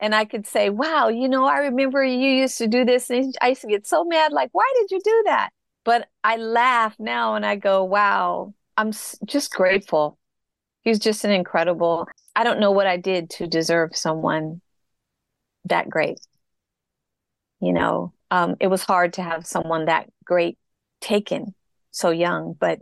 And 0.00 0.14
I 0.14 0.24
could 0.24 0.46
say, 0.46 0.70
wow, 0.70 1.08
you 1.08 1.28
know, 1.28 1.44
I 1.44 1.58
remember 1.58 2.02
you 2.02 2.28
used 2.28 2.58
to 2.58 2.66
do 2.66 2.84
this. 2.84 3.10
And 3.10 3.34
I 3.40 3.48
used 3.48 3.60
to 3.62 3.68
get 3.68 3.86
so 3.86 4.04
mad, 4.04 4.32
like, 4.32 4.48
why 4.52 4.70
did 4.78 4.90
you 4.90 5.00
do 5.04 5.22
that? 5.26 5.50
But 5.84 6.08
I 6.24 6.36
laugh 6.36 6.96
now 6.98 7.34
and 7.34 7.44
I 7.44 7.56
go, 7.56 7.84
wow, 7.84 8.54
I'm 8.76 8.92
just 9.26 9.52
grateful. 9.52 10.18
He's 10.82 10.98
just 10.98 11.24
an 11.24 11.30
incredible. 11.30 12.08
I 12.34 12.44
don't 12.44 12.60
know 12.60 12.70
what 12.70 12.86
I 12.86 12.96
did 12.96 13.28
to 13.30 13.46
deserve 13.46 13.94
someone 13.94 14.62
that 15.66 15.90
great. 15.90 16.18
You 17.60 17.74
know, 17.74 18.14
um, 18.30 18.56
it 18.58 18.68
was 18.68 18.82
hard 18.82 19.14
to 19.14 19.22
have 19.22 19.46
someone 19.46 19.84
that 19.84 20.08
great 20.24 20.58
taken 21.02 21.54
so 21.90 22.10
young, 22.10 22.54
but 22.58 22.80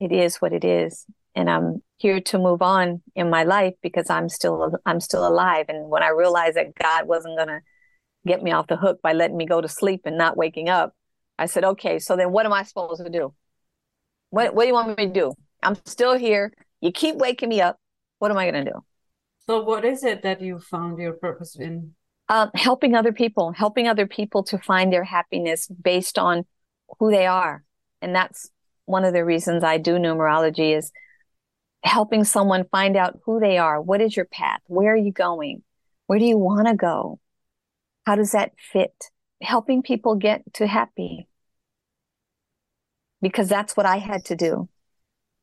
it 0.00 0.12
is 0.12 0.36
what 0.36 0.52
it 0.52 0.64
is. 0.64 1.04
And 1.36 1.48
I'm 1.48 1.82
here 1.98 2.20
to 2.20 2.38
move 2.38 2.62
on 2.62 3.02
in 3.14 3.30
my 3.30 3.44
life 3.44 3.74
because 3.82 4.10
I'm 4.10 4.28
still 4.28 4.72
I'm 4.84 5.00
still 5.00 5.26
alive. 5.26 5.66
And 5.68 5.88
when 5.88 6.02
I 6.02 6.08
realized 6.08 6.56
that 6.56 6.74
God 6.74 7.06
wasn't 7.06 7.38
gonna 7.38 7.60
get 8.26 8.42
me 8.42 8.50
off 8.50 8.66
the 8.66 8.76
hook 8.76 9.00
by 9.00 9.12
letting 9.12 9.36
me 9.36 9.46
go 9.46 9.60
to 9.60 9.68
sleep 9.68 10.02
and 10.04 10.18
not 10.18 10.36
waking 10.36 10.68
up. 10.68 10.94
I 11.38 11.46
said, 11.46 11.64
okay, 11.64 11.98
so 11.98 12.16
then 12.16 12.32
what 12.32 12.44
am 12.44 12.52
I 12.52 12.64
supposed 12.64 13.02
to 13.02 13.10
do? 13.10 13.32
What, 14.30 14.54
what 14.54 14.64
do 14.64 14.68
you 14.68 14.74
want 14.74 14.98
me 14.98 15.06
to 15.06 15.12
do? 15.12 15.32
I'm 15.62 15.76
still 15.86 16.18
here. 16.18 16.52
You 16.80 16.92
keep 16.92 17.16
waking 17.16 17.48
me 17.48 17.60
up. 17.60 17.78
What 18.18 18.30
am 18.30 18.38
I 18.38 18.50
going 18.50 18.64
to 18.64 18.70
do? 18.72 18.84
So, 19.46 19.62
what 19.62 19.84
is 19.84 20.02
it 20.02 20.22
that 20.22 20.40
you 20.40 20.58
found 20.58 20.98
your 20.98 21.12
purpose 21.12 21.56
in? 21.56 21.94
Um, 22.28 22.50
helping 22.54 22.94
other 22.94 23.12
people, 23.12 23.52
helping 23.52 23.86
other 23.86 24.06
people 24.06 24.42
to 24.44 24.58
find 24.58 24.92
their 24.92 25.04
happiness 25.04 25.68
based 25.68 26.18
on 26.18 26.44
who 26.98 27.10
they 27.10 27.26
are. 27.26 27.62
And 28.02 28.14
that's 28.14 28.50
one 28.86 29.04
of 29.04 29.12
the 29.12 29.24
reasons 29.24 29.62
I 29.62 29.78
do 29.78 29.96
numerology 29.96 30.76
is 30.76 30.90
helping 31.82 32.24
someone 32.24 32.64
find 32.70 32.96
out 32.96 33.20
who 33.24 33.40
they 33.40 33.58
are. 33.58 33.80
What 33.80 34.00
is 34.00 34.16
your 34.16 34.24
path? 34.24 34.60
Where 34.66 34.92
are 34.92 34.96
you 34.96 35.12
going? 35.12 35.62
Where 36.06 36.18
do 36.18 36.24
you 36.24 36.38
want 36.38 36.68
to 36.68 36.74
go? 36.74 37.20
How 38.04 38.16
does 38.16 38.32
that 38.32 38.52
fit? 38.56 39.10
Helping 39.42 39.82
people 39.82 40.14
get 40.14 40.42
to 40.54 40.66
happy. 40.66 41.28
Because 43.20 43.48
that's 43.48 43.76
what 43.76 43.86
I 43.86 43.98
had 43.98 44.24
to 44.26 44.36
do. 44.36 44.68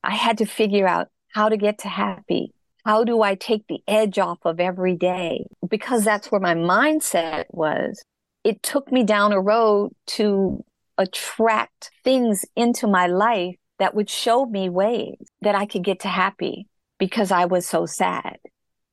I 0.03 0.15
had 0.15 0.37
to 0.39 0.45
figure 0.45 0.87
out 0.87 1.09
how 1.33 1.49
to 1.49 1.57
get 1.57 1.79
to 1.79 1.87
happy. 1.87 2.53
How 2.85 3.03
do 3.03 3.21
I 3.21 3.35
take 3.35 3.65
the 3.67 3.79
edge 3.87 4.19
off 4.19 4.39
of 4.43 4.59
every 4.59 4.95
day? 4.95 5.45
Because 5.67 6.03
that's 6.03 6.31
where 6.31 6.41
my 6.41 6.53
mindset 6.53 7.45
was. 7.49 8.03
It 8.43 8.61
took 8.61 8.91
me 8.91 9.03
down 9.03 9.31
a 9.31 9.39
road 9.39 9.91
to 10.07 10.63
attract 10.97 11.91
things 12.03 12.45
into 12.55 12.87
my 12.87 13.07
life 13.07 13.55
that 13.83 13.93
would 13.93 14.09
show 14.09 14.45
me 14.45 14.69
ways 14.69 15.17
that 15.41 15.55
I 15.55 15.65
could 15.65 15.83
get 15.83 15.99
to 15.99 16.07
happy 16.07 16.69
because 16.99 17.33
I 17.33 17.43
was 17.43 17.67
so 17.67 17.85
sad. 17.85 18.37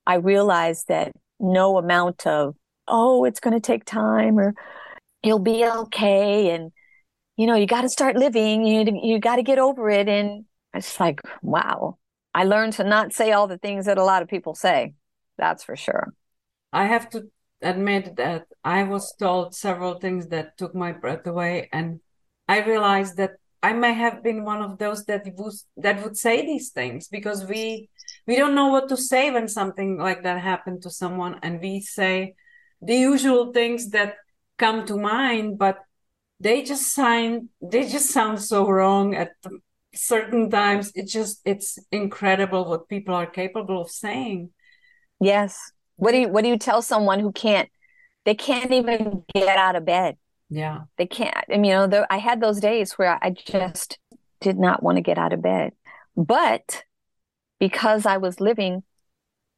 I 0.05 0.17
realized 0.17 0.89
that 0.89 1.13
no 1.39 1.79
amount 1.79 2.27
of, 2.27 2.57
oh, 2.89 3.25
it's 3.25 3.39
going 3.39 3.55
to 3.55 3.61
take 3.61 3.85
time 3.85 4.37
or 4.37 4.53
you'll 5.23 5.39
be 5.39 5.65
okay. 5.65 6.51
And, 6.51 6.73
you 7.37 7.47
know, 7.47 7.55
you 7.55 7.67
got 7.67 7.83
to 7.83 7.89
start 7.89 8.17
living. 8.17 8.67
You, 8.67 8.85
you 9.01 9.21
got 9.21 9.37
to 9.37 9.45
get 9.45 9.61
over 9.61 9.89
it. 9.89 10.09
And 10.09 10.45
it's 10.75 10.99
like, 10.99 11.21
wow, 11.41 11.97
I 12.35 12.43
learned 12.43 12.73
to 12.75 12.83
not 12.83 13.13
say 13.13 13.31
all 13.31 13.47
the 13.47 13.59
things 13.59 13.87
that 13.87 13.97
a 13.97 14.03
lot 14.03 14.23
of 14.23 14.29
people 14.29 14.57
say. 14.57 14.95
That's 15.39 15.63
for 15.63 15.77
sure. 15.77 16.13
I 16.73 16.87
have 16.87 17.09
to 17.11 17.29
admit 17.63 18.17
that 18.17 18.47
I 18.65 18.83
was 18.83 19.15
told 19.15 19.55
several 19.55 20.01
things 20.01 20.27
that 20.31 20.59
took 20.59 20.75
my 20.75 20.91
breath 20.91 21.29
away. 21.29 21.69
And 21.73 22.01
I 22.49 22.65
realized 22.65 23.19
that 23.19 23.35
I 23.63 23.73
may 23.73 23.93
have 23.93 24.23
been 24.23 24.45
one 24.45 24.63
of 24.63 24.79
those 24.79 25.05
that 25.05 25.25
would 25.37 25.55
that 25.77 26.03
would 26.03 26.17
say 26.17 26.43
these 26.47 26.71
things 26.71 27.09
because 27.09 27.45
we 27.45 27.91
we 28.27 28.37
don't 28.37 28.55
know 28.55 28.69
what 28.69 28.89
to 28.89 28.97
say 28.97 29.31
when 29.31 29.49
something 29.49 29.99
like 29.99 30.23
that 30.23 30.41
happened 30.41 30.83
to 30.83 30.91
someone 30.91 31.39
and 31.43 31.61
we 31.61 31.81
say 31.81 32.35
the 32.81 32.97
usual 32.97 33.53
things 33.53 33.91
that 33.91 34.15
come 34.59 34.87
to 34.87 34.97
mind 34.97 35.59
but 35.59 35.79
they 36.39 36.63
just 36.63 36.95
sign 36.95 37.51
they 37.61 37.87
just 37.87 38.11
sound 38.11 38.41
so 38.41 38.67
wrong 38.67 39.15
at 39.15 39.33
certain 39.95 40.51
times. 40.51 40.93
It 40.95 41.07
just 41.07 41.41
it's 41.45 41.79
incredible 41.91 42.69
what 42.69 42.89
people 42.89 43.15
are 43.15 43.27
capable 43.27 43.81
of 43.81 43.91
saying. 43.91 44.51
Yes. 45.21 45.73
What 45.97 46.13
do 46.13 46.19
you 46.19 46.29
what 46.29 46.43
do 46.43 46.49
you 46.49 46.59
tell 46.59 46.83
someone 46.83 47.21
who 47.21 47.33
can't 47.33 47.69
they 48.25 48.35
can't 48.35 48.73
even 48.73 49.25
get 49.35 49.57
out 49.57 49.77
of 49.77 49.85
bed 49.85 50.17
yeah. 50.51 50.81
They 50.99 51.07
can't. 51.07 51.35
I 51.49 51.57
mean, 51.57 51.67
you 51.67 51.87
know, 51.87 52.07
I 52.11 52.19
had 52.19 52.41
those 52.41 52.61
days 52.61 52.93
where 52.95 53.19
I 53.23 53.31
just 53.31 53.99
did 54.41 54.59
not 54.59 54.83
want 54.83 54.97
to 54.97 55.03
get 55.03 55.17
out 55.17 55.33
of 55.33 55.43
bed. 55.43 55.73
But 56.17 56.83
because 57.61 58.05
I 58.05 58.17
was 58.17 58.41
living 58.41 58.83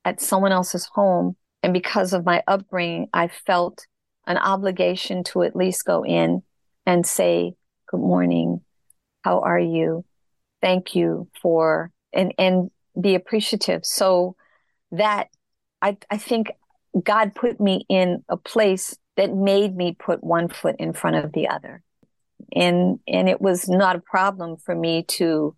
at 0.05 0.20
someone 0.20 0.53
else's 0.53 0.86
home 0.93 1.36
and 1.62 1.72
because 1.72 2.12
of 2.12 2.26
my 2.26 2.43
upbringing, 2.47 3.09
I 3.14 3.28
felt 3.28 3.86
an 4.26 4.36
obligation 4.36 5.24
to 5.24 5.43
at 5.43 5.57
least 5.57 5.86
go 5.86 6.05
in 6.05 6.43
and 6.84 7.07
say, 7.07 7.55
Good 7.88 8.01
morning. 8.01 8.61
How 9.22 9.40
are 9.40 9.59
you? 9.59 10.05
Thank 10.61 10.95
you 10.95 11.28
for, 11.40 11.90
and, 12.12 12.34
and 12.38 12.70
be 13.01 13.14
appreciative. 13.14 13.84
So 13.84 14.36
that 14.90 15.28
I, 15.80 15.97
I 16.11 16.18
think 16.18 16.53
God 17.03 17.34
put 17.34 17.61
me 17.61 17.84
in 17.88 18.24
a 18.28 18.36
place 18.36 18.97
that 19.17 19.35
made 19.35 19.77
me 19.77 19.97
put 19.99 20.25
one 20.25 20.49
foot 20.49 20.77
in 20.79 20.93
front 20.93 21.17
of 21.17 21.33
the 21.33 21.49
other. 21.49 21.83
And 22.55 22.99
and 23.07 23.29
it 23.29 23.41
was 23.41 23.69
not 23.69 23.97
a 23.97 24.01
problem 24.01 24.57
for 24.57 24.75
me 24.75 25.05
to 25.05 25.57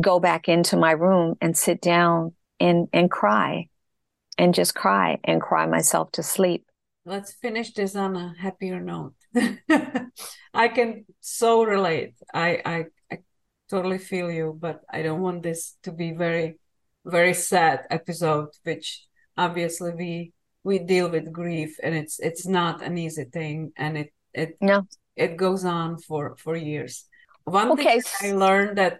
go 0.00 0.20
back 0.20 0.48
into 0.48 0.76
my 0.76 0.92
room 0.92 1.36
and 1.40 1.56
sit 1.56 1.80
down 1.80 2.34
and 2.60 2.88
and 2.92 3.10
cry 3.10 3.68
and 4.36 4.54
just 4.54 4.74
cry 4.74 5.18
and 5.24 5.40
cry 5.40 5.66
myself 5.66 6.10
to 6.12 6.22
sleep. 6.22 6.64
Let's 7.04 7.32
finish 7.32 7.72
this 7.72 7.96
on 7.96 8.16
a 8.16 8.34
happier 8.38 8.80
note. 8.80 9.14
I 10.54 10.68
can 10.68 11.06
so 11.20 11.64
relate. 11.64 12.14
I, 12.34 12.60
I 12.64 12.84
I 13.10 13.18
totally 13.70 13.98
feel 13.98 14.30
you, 14.30 14.56
but 14.58 14.82
I 14.90 15.02
don't 15.02 15.20
want 15.20 15.42
this 15.42 15.76
to 15.84 15.92
be 15.92 16.12
very 16.12 16.58
very 17.04 17.34
sad 17.34 17.84
episode, 17.90 18.50
which 18.64 19.06
obviously 19.36 19.92
we 19.94 20.32
we 20.68 20.78
deal 20.78 21.08
with 21.08 21.32
grief 21.32 21.72
and 21.82 21.94
it's 21.94 22.20
it's 22.28 22.46
not 22.46 22.82
an 22.88 22.94
easy 22.98 23.24
thing 23.24 23.72
and 23.76 23.96
it 24.02 24.10
it 24.34 24.50
no. 24.60 24.86
it 25.16 25.32
goes 25.44 25.64
on 25.64 25.98
for 26.06 26.36
for 26.36 26.54
years. 26.56 26.94
One 27.44 27.70
okay. 27.72 28.00
thing 28.00 28.34
i 28.34 28.36
learned 28.46 28.76
that 28.76 28.96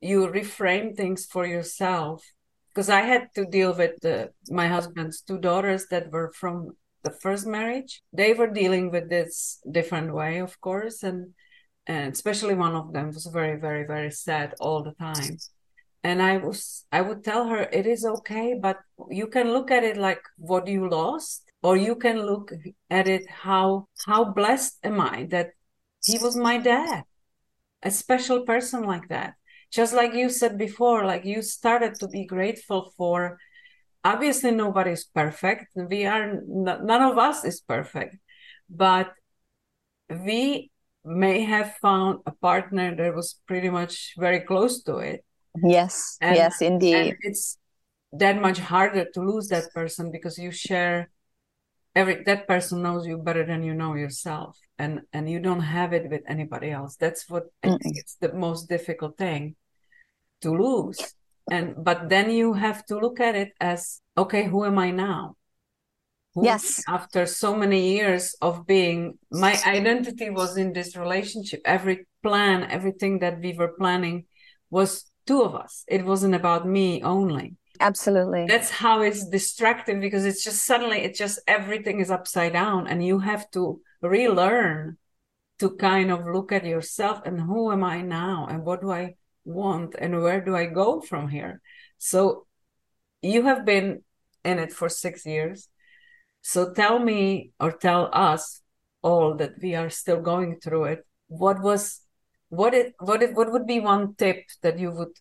you 0.00 0.18
reframe 0.26 0.88
things 0.96 1.20
for 1.32 1.44
yourself 1.46 2.16
because 2.70 2.88
i 2.98 3.02
had 3.12 3.24
to 3.36 3.42
deal 3.58 3.72
with 3.82 3.94
the, 4.02 4.16
my 4.60 4.66
husband's 4.66 5.22
two 5.22 5.38
daughters 5.38 5.82
that 5.92 6.10
were 6.10 6.32
from 6.42 6.56
the 7.04 7.14
first 7.24 7.44
marriage. 7.46 7.92
They 8.12 8.32
were 8.32 8.58
dealing 8.62 8.86
with 8.94 9.06
this 9.08 9.60
different 9.78 10.10
way 10.20 10.32
of 10.48 10.52
course 10.60 10.98
and 11.08 11.18
and 11.94 12.12
especially 12.12 12.56
one 12.66 12.74
of 12.82 12.92
them 12.94 13.06
was 13.16 13.26
very 13.40 13.56
very 13.66 13.84
very 13.94 14.12
sad 14.26 14.48
all 14.64 14.80
the 14.82 14.96
time 15.08 15.36
and 16.04 16.22
i 16.22 16.36
was 16.36 16.84
i 16.92 17.00
would 17.00 17.22
tell 17.22 17.48
her 17.48 17.68
it 17.72 17.86
is 17.86 18.04
okay 18.04 18.54
but 18.60 18.78
you 19.10 19.26
can 19.26 19.52
look 19.52 19.70
at 19.70 19.84
it 19.84 19.96
like 19.96 20.22
what 20.36 20.66
you 20.66 20.88
lost 20.88 21.44
or 21.62 21.76
you 21.76 21.94
can 21.94 22.20
look 22.26 22.52
at 22.90 23.08
it 23.08 23.28
how 23.28 23.86
how 24.06 24.24
blessed 24.24 24.78
am 24.82 25.00
i 25.00 25.26
that 25.30 25.50
he 26.04 26.18
was 26.18 26.36
my 26.36 26.58
dad 26.58 27.04
a 27.82 27.90
special 27.90 28.42
person 28.42 28.84
like 28.84 29.08
that. 29.08 29.34
Just 29.70 29.94
like 29.94 30.14
you 30.14 30.28
said 30.28 30.58
before 30.58 31.04
like 31.04 31.24
you 31.24 31.42
started 31.42 31.94
to 31.96 32.08
be 32.08 32.24
grateful 32.26 32.92
for 32.96 33.38
obviously 34.04 34.50
nobody's 34.50 35.04
perfect. 35.04 35.66
We 35.74 36.04
are 36.06 36.40
none 36.46 37.02
of 37.02 37.18
us 37.18 37.44
is 37.44 37.60
perfect 37.60 38.16
but 38.68 39.12
we 40.08 40.70
may 41.04 41.42
have 41.42 41.74
found 41.82 42.20
a 42.26 42.32
partner 42.32 42.94
that 42.94 43.14
was 43.14 43.40
pretty 43.46 43.70
much 43.70 44.14
very 44.16 44.40
close 44.40 44.82
to 44.84 44.98
it 44.98 45.24
Yes, 45.62 46.16
and, 46.20 46.36
yes, 46.36 46.62
indeed. 46.62 47.16
it's 47.20 47.58
that 48.12 48.40
much 48.40 48.58
harder 48.58 49.06
to 49.14 49.20
lose 49.20 49.48
that 49.48 49.72
person 49.74 50.10
because 50.10 50.38
you 50.38 50.50
share 50.50 51.10
every 51.94 52.22
that 52.24 52.46
person 52.46 52.82
knows 52.82 53.06
you 53.06 53.18
better 53.18 53.44
than 53.44 53.62
you 53.62 53.74
know 53.74 53.94
yourself. 53.94 54.58
And 54.78 55.02
and 55.12 55.28
you 55.30 55.40
don't 55.40 55.60
have 55.60 55.92
it 55.92 56.10
with 56.10 56.22
anybody 56.26 56.70
else. 56.70 56.96
That's 56.96 57.28
what 57.28 57.44
i 57.62 57.68
think 57.68 57.96
it's 57.96 58.16
the 58.16 58.32
most 58.32 58.68
difficult 58.68 59.16
thing 59.16 59.56
to 60.40 60.50
lose. 60.50 60.98
And 61.50 61.74
but 61.84 62.08
then 62.08 62.30
you 62.30 62.54
have 62.54 62.84
to 62.86 62.98
look 62.98 63.20
at 63.20 63.34
it 63.34 63.52
as 63.60 64.00
okay 64.16 64.44
who 64.44 64.64
am 64.64 64.78
i 64.78 64.90
now? 64.90 65.36
Who, 66.34 66.46
yes. 66.46 66.82
after 66.88 67.26
so 67.26 67.54
many 67.54 67.92
years 67.92 68.34
of 68.40 68.66
being 68.66 69.18
my 69.30 69.60
identity 69.66 70.30
was 70.30 70.56
in 70.56 70.72
this 70.72 70.96
relationship. 70.96 71.60
Every 71.64 72.06
plan 72.22 72.64
everything 72.70 73.18
that 73.20 73.40
we 73.40 73.52
were 73.52 73.74
planning 73.78 74.24
was 74.70 75.11
two 75.26 75.42
of 75.42 75.54
us. 75.54 75.84
It 75.88 76.04
wasn't 76.04 76.34
about 76.34 76.66
me 76.66 77.02
only. 77.02 77.56
Absolutely. 77.80 78.46
That's 78.46 78.70
how 78.70 79.02
it's 79.02 79.28
destructive 79.28 80.00
because 80.00 80.24
it's 80.24 80.44
just 80.44 80.64
suddenly 80.64 80.98
it's 80.98 81.18
just 81.18 81.40
everything 81.46 82.00
is 82.00 82.10
upside 82.10 82.52
down 82.52 82.86
and 82.86 83.04
you 83.04 83.18
have 83.18 83.50
to 83.52 83.80
relearn 84.00 84.98
to 85.58 85.70
kind 85.70 86.10
of 86.10 86.26
look 86.26 86.52
at 86.52 86.64
yourself 86.64 87.22
and 87.24 87.40
who 87.40 87.72
am 87.72 87.82
I 87.82 88.02
now 88.02 88.46
and 88.48 88.64
what 88.64 88.82
do 88.82 88.92
I 88.92 89.16
want 89.44 89.94
and 89.98 90.22
where 90.22 90.40
do 90.40 90.54
I 90.54 90.66
go 90.66 91.00
from 91.00 91.28
here? 91.28 91.60
So 91.98 92.46
you 93.20 93.44
have 93.44 93.64
been 93.64 94.02
in 94.44 94.58
it 94.58 94.72
for 94.72 94.88
6 94.88 95.26
years. 95.26 95.68
So 96.42 96.72
tell 96.72 96.98
me 96.98 97.52
or 97.58 97.72
tell 97.72 98.10
us 98.12 98.60
all 99.02 99.34
that 99.36 99.54
we 99.62 99.74
are 99.74 99.90
still 99.90 100.20
going 100.20 100.60
through 100.60 100.84
it. 100.84 101.06
What 101.28 101.60
was 101.60 102.01
what 102.52 102.74
it 102.74 102.94
what 102.98 103.22
it 103.22 103.34
what 103.34 103.50
would 103.50 103.66
be 103.66 103.80
one 103.80 104.14
tip 104.14 104.44
that 104.62 104.78
you 104.78 104.90
would 104.90 105.16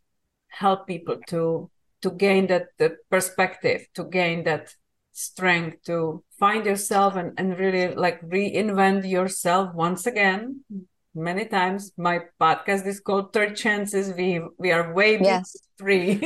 help 0.50 0.86
people 0.86 1.18
to 1.28 1.70
to 2.02 2.12
gain 2.12 2.48
that 2.48 2.68
the 2.78 2.98
perspective 3.10 3.88
to 3.94 4.04
gain 4.04 4.44
that 4.44 4.76
strength 5.14 5.78
to 5.84 6.24
find 6.38 6.66
yourself 6.66 7.16
and, 7.16 7.32
and 7.38 7.58
really 7.58 7.96
like 7.96 8.22
reinvent 8.22 9.10
yourself 9.10 9.74
once 9.74 10.06
again 10.06 10.62
many 11.16 11.46
times 11.46 11.94
my 11.98 12.20
podcast 12.40 12.86
is 12.86 13.00
called 13.00 13.32
third 13.32 13.56
chances 13.56 14.14
we 14.14 14.42
we 14.58 14.72
are 14.72 14.94
way 14.94 15.18
yes. 15.22 15.56
free 15.78 16.20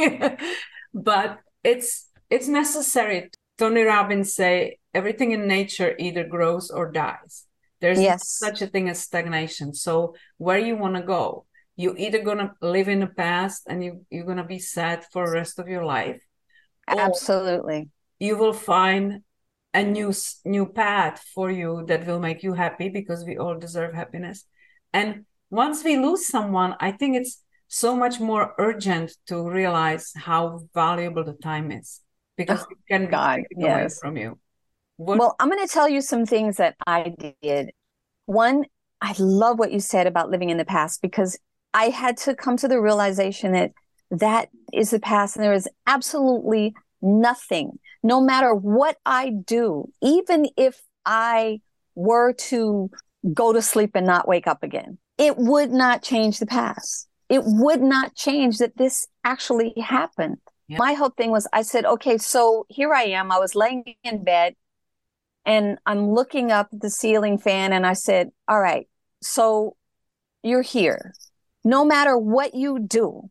but 0.94 1.40
it's 1.64 2.10
it's 2.32 2.48
necessary 2.48 3.30
Tony 3.58 3.84
Robbins 3.84 4.36
say 4.36 4.80
everything 4.94 5.32
in 5.32 5.48
nature 5.48 5.96
either 5.98 6.26
grows 6.26 6.70
or 6.70 6.92
dies. 6.92 7.46
There's 7.82 8.00
yes. 8.00 8.30
such 8.30 8.62
a 8.62 8.68
thing 8.68 8.90
as 8.90 9.00
stagnation. 9.00 9.74
So 9.74 10.16
where 10.38 10.58
you 10.58 10.76
want 10.78 10.96
to 10.96 11.02
go, 11.02 11.46
you're 11.76 11.98
either 11.98 12.22
gonna 12.22 12.54
live 12.62 12.88
in 12.88 13.02
the 13.02 13.08
past 13.08 13.64
and 13.68 13.84
you 13.84 14.06
you're 14.10 14.26
gonna 14.26 14.46
be 14.46 14.60
sad 14.60 15.04
for 15.12 15.26
the 15.26 15.34
rest 15.34 15.60
of 15.60 15.68
your 15.68 15.86
life. 15.86 16.22
Absolutely. 16.88 17.90
You 18.20 18.38
will 18.38 18.54
find 18.54 19.22
a 19.74 19.84
new 19.84 20.14
new 20.46 20.66
path 20.66 21.22
for 21.34 21.52
you 21.52 21.84
that 21.88 22.08
will 22.08 22.20
make 22.20 22.44
you 22.44 22.54
happy 22.54 22.88
because 22.90 23.26
we 23.26 23.38
all 23.38 23.58
deserve 23.58 23.94
happiness. 23.94 24.46
And 24.94 25.26
once 25.50 25.84
we 25.84 25.98
lose 25.98 26.28
someone, 26.28 26.76
I 26.80 26.92
think 26.92 27.18
it's 27.18 27.44
so 27.68 27.96
much 27.96 28.20
more 28.20 28.54
urgent 28.58 29.12
to 29.28 29.50
realize 29.50 30.14
how 30.16 30.62
valuable 30.74 31.24
the 31.26 31.34
time 31.34 31.72
is 31.72 32.02
because 32.38 32.62
oh, 32.62 32.68
it 32.72 32.78
can 32.88 33.10
God, 33.10 33.38
be 33.38 33.44
taken 33.44 33.62
yes. 33.62 33.80
away 33.80 33.90
from 34.02 34.18
you. 34.18 34.40
What- 34.98 35.20
well, 35.20 35.36
I'm 35.40 35.50
going 35.50 35.66
to 35.66 35.74
tell 35.74 35.90
you 35.90 36.02
some 36.02 36.26
things 36.26 36.58
that 36.58 36.76
I 36.86 37.14
did. 37.42 37.72
One, 38.26 38.66
I 39.02 39.14
love 39.20 39.60
what 39.60 39.72
you 39.72 39.80
said 39.80 40.08
about 40.08 40.30
living 40.30 40.50
in 40.50 40.58
the 40.58 40.66
past 40.66 41.02
because 41.02 41.38
I 41.74 41.86
had 41.90 42.18
to 42.18 42.36
come 42.36 42.58
to 42.58 42.68
the 42.68 42.82
realization 42.82 43.52
that 43.52 43.72
that 44.12 44.50
is 44.74 44.92
the 44.92 45.00
past 45.00 45.36
and 45.36 45.44
there 45.44 45.54
is 45.54 45.68
absolutely 45.86 46.74
nothing, 47.02 47.80
no 48.02 48.22
matter 48.22 48.54
what 48.56 48.98
I 49.06 49.30
do, 49.30 49.92
even 50.02 50.48
if 50.58 50.82
I 51.06 51.60
were 51.96 52.34
to 52.34 52.90
go 53.34 53.52
to 53.54 53.62
sleep 53.62 53.92
and 53.96 54.06
not 54.06 54.28
wake 54.28 54.48
up 54.48 54.64
again, 54.64 54.98
it 55.18 55.38
would 55.38 55.72
not 55.72 56.04
change 56.04 56.40
the 56.40 56.46
past. 56.46 57.08
It 57.30 57.42
would 57.46 57.82
not 57.82 58.16
change 58.16 58.60
that 58.60 58.78
this 58.78 59.08
actually 59.24 59.74
happened. 59.78 60.38
Yeah. 60.68 60.78
My 60.80 60.94
whole 60.94 61.10
thing 61.10 61.32
was 61.32 61.48
I 61.52 61.64
said, 61.64 61.86
okay, 61.86 62.18
so 62.18 62.66
here 62.70 62.94
I 62.94 63.04
am. 63.04 63.32
I 63.32 63.40
was 63.40 63.56
laying 63.56 63.84
in 64.04 64.24
bed 64.24 64.56
and 65.46 65.78
I'm 65.86 66.10
looking 66.12 66.52
up 66.52 66.70
the 66.72 66.90
ceiling 66.90 67.38
fan 67.38 67.74
and 67.74 67.86
I 67.86 67.94
said, 67.94 68.32
all 68.48 68.60
right, 68.60 68.88
so 69.22 69.76
you're 70.44 70.62
here. 70.62 71.14
No 71.64 71.84
matter 71.84 72.18
what 72.18 72.54
you 72.54 72.80
do, 72.80 73.30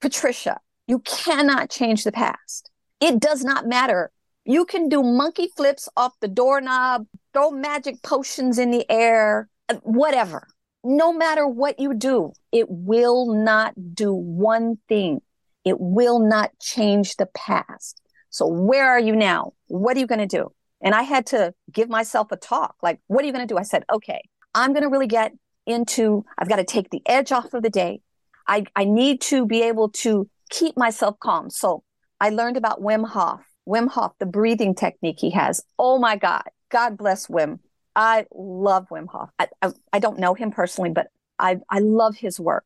Patricia, 0.00 0.60
you 0.86 1.00
cannot 1.00 1.70
change 1.70 2.04
the 2.04 2.12
past. 2.12 2.70
It 3.00 3.18
does 3.20 3.44
not 3.44 3.66
matter. 3.66 4.10
You 4.44 4.64
can 4.64 4.88
do 4.88 5.02
monkey 5.02 5.48
flips 5.56 5.88
off 5.96 6.12
the 6.20 6.28
doorknob, 6.28 7.06
throw 7.32 7.50
magic 7.50 8.02
potions 8.02 8.58
in 8.58 8.70
the 8.70 8.88
air, 8.90 9.48
whatever 9.82 10.46
no 10.86 11.12
matter 11.12 11.48
what 11.48 11.80
you 11.80 11.94
do, 11.94 12.32
it 12.52 12.66
will 12.70 13.34
not 13.34 13.74
do 13.94 14.14
one 14.14 14.78
thing. 14.88 15.20
It 15.64 15.80
will 15.80 16.20
not 16.20 16.56
change 16.60 17.16
the 17.16 17.26
past. 17.26 18.00
So 18.30 18.46
where 18.46 18.88
are 18.88 19.00
you 19.00 19.16
now? 19.16 19.54
What 19.66 19.96
are 19.96 20.00
you 20.00 20.06
going 20.06 20.20
to 20.20 20.26
do? 20.26 20.52
And 20.86 20.94
I 20.94 21.02
had 21.02 21.26
to 21.26 21.52
give 21.72 21.88
myself 21.88 22.28
a 22.30 22.36
talk. 22.36 22.76
Like, 22.80 23.00
what 23.08 23.24
are 23.24 23.26
you 23.26 23.32
going 23.32 23.46
to 23.46 23.52
do? 23.52 23.58
I 23.58 23.64
said, 23.64 23.82
okay, 23.92 24.22
I'm 24.54 24.72
going 24.72 24.84
to 24.84 24.88
really 24.88 25.08
get 25.08 25.32
into, 25.66 26.24
I've 26.38 26.48
got 26.48 26.56
to 26.56 26.64
take 26.64 26.90
the 26.90 27.02
edge 27.06 27.32
off 27.32 27.52
of 27.54 27.64
the 27.64 27.70
day. 27.70 28.02
I, 28.46 28.66
I 28.76 28.84
need 28.84 29.20
to 29.22 29.44
be 29.46 29.62
able 29.62 29.88
to 30.04 30.30
keep 30.48 30.76
myself 30.76 31.18
calm. 31.18 31.50
So 31.50 31.82
I 32.20 32.28
learned 32.28 32.56
about 32.56 32.80
Wim 32.80 33.04
Hof, 33.04 33.40
Wim 33.68 33.88
Hof, 33.88 34.12
the 34.20 34.26
breathing 34.26 34.76
technique 34.76 35.16
he 35.18 35.30
has. 35.30 35.60
Oh 35.76 35.98
my 35.98 36.14
God. 36.14 36.44
God 36.70 36.96
bless 36.96 37.26
Wim. 37.26 37.58
I 37.96 38.26
love 38.32 38.86
Wim 38.88 39.08
Hof. 39.08 39.30
I, 39.40 39.48
I, 39.60 39.72
I 39.92 39.98
don't 39.98 40.20
know 40.20 40.34
him 40.34 40.52
personally, 40.52 40.90
but 40.90 41.08
I, 41.36 41.56
I 41.68 41.80
love 41.80 42.14
his 42.14 42.38
work. 42.38 42.64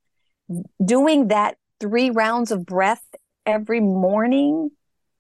Doing 0.85 1.29
that 1.29 1.57
three 1.81 2.11
rounds 2.11 2.51
of 2.51 2.67
breath 2.67 3.03
every 3.47 3.81
morning, 3.81 4.73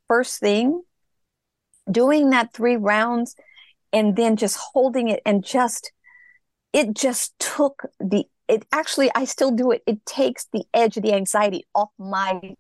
first 0.07 0.38
thing, 0.38 0.82
doing 1.91 2.30
that 2.30 2.53
three 2.53 2.76
rounds 2.76 3.36
and 3.93 4.16
then 4.16 4.36
just 4.36 4.57
holding 4.57 5.09
it 5.09 5.20
and 5.24 5.45
just, 5.45 5.93
it 6.72 6.95
just 6.95 7.38
took 7.38 7.82
the, 7.99 8.24
it 8.49 8.64
actually, 8.72 9.11
I 9.14 9.24
still 9.24 9.51
do 9.51 9.70
it. 9.70 9.82
It 9.86 10.05
takes 10.07 10.47
the 10.53 10.64
edge 10.74 10.97
of 10.97 11.03
the 11.03 11.12
anxiety 11.12 11.66
off 11.74 11.91
my 11.99 12.57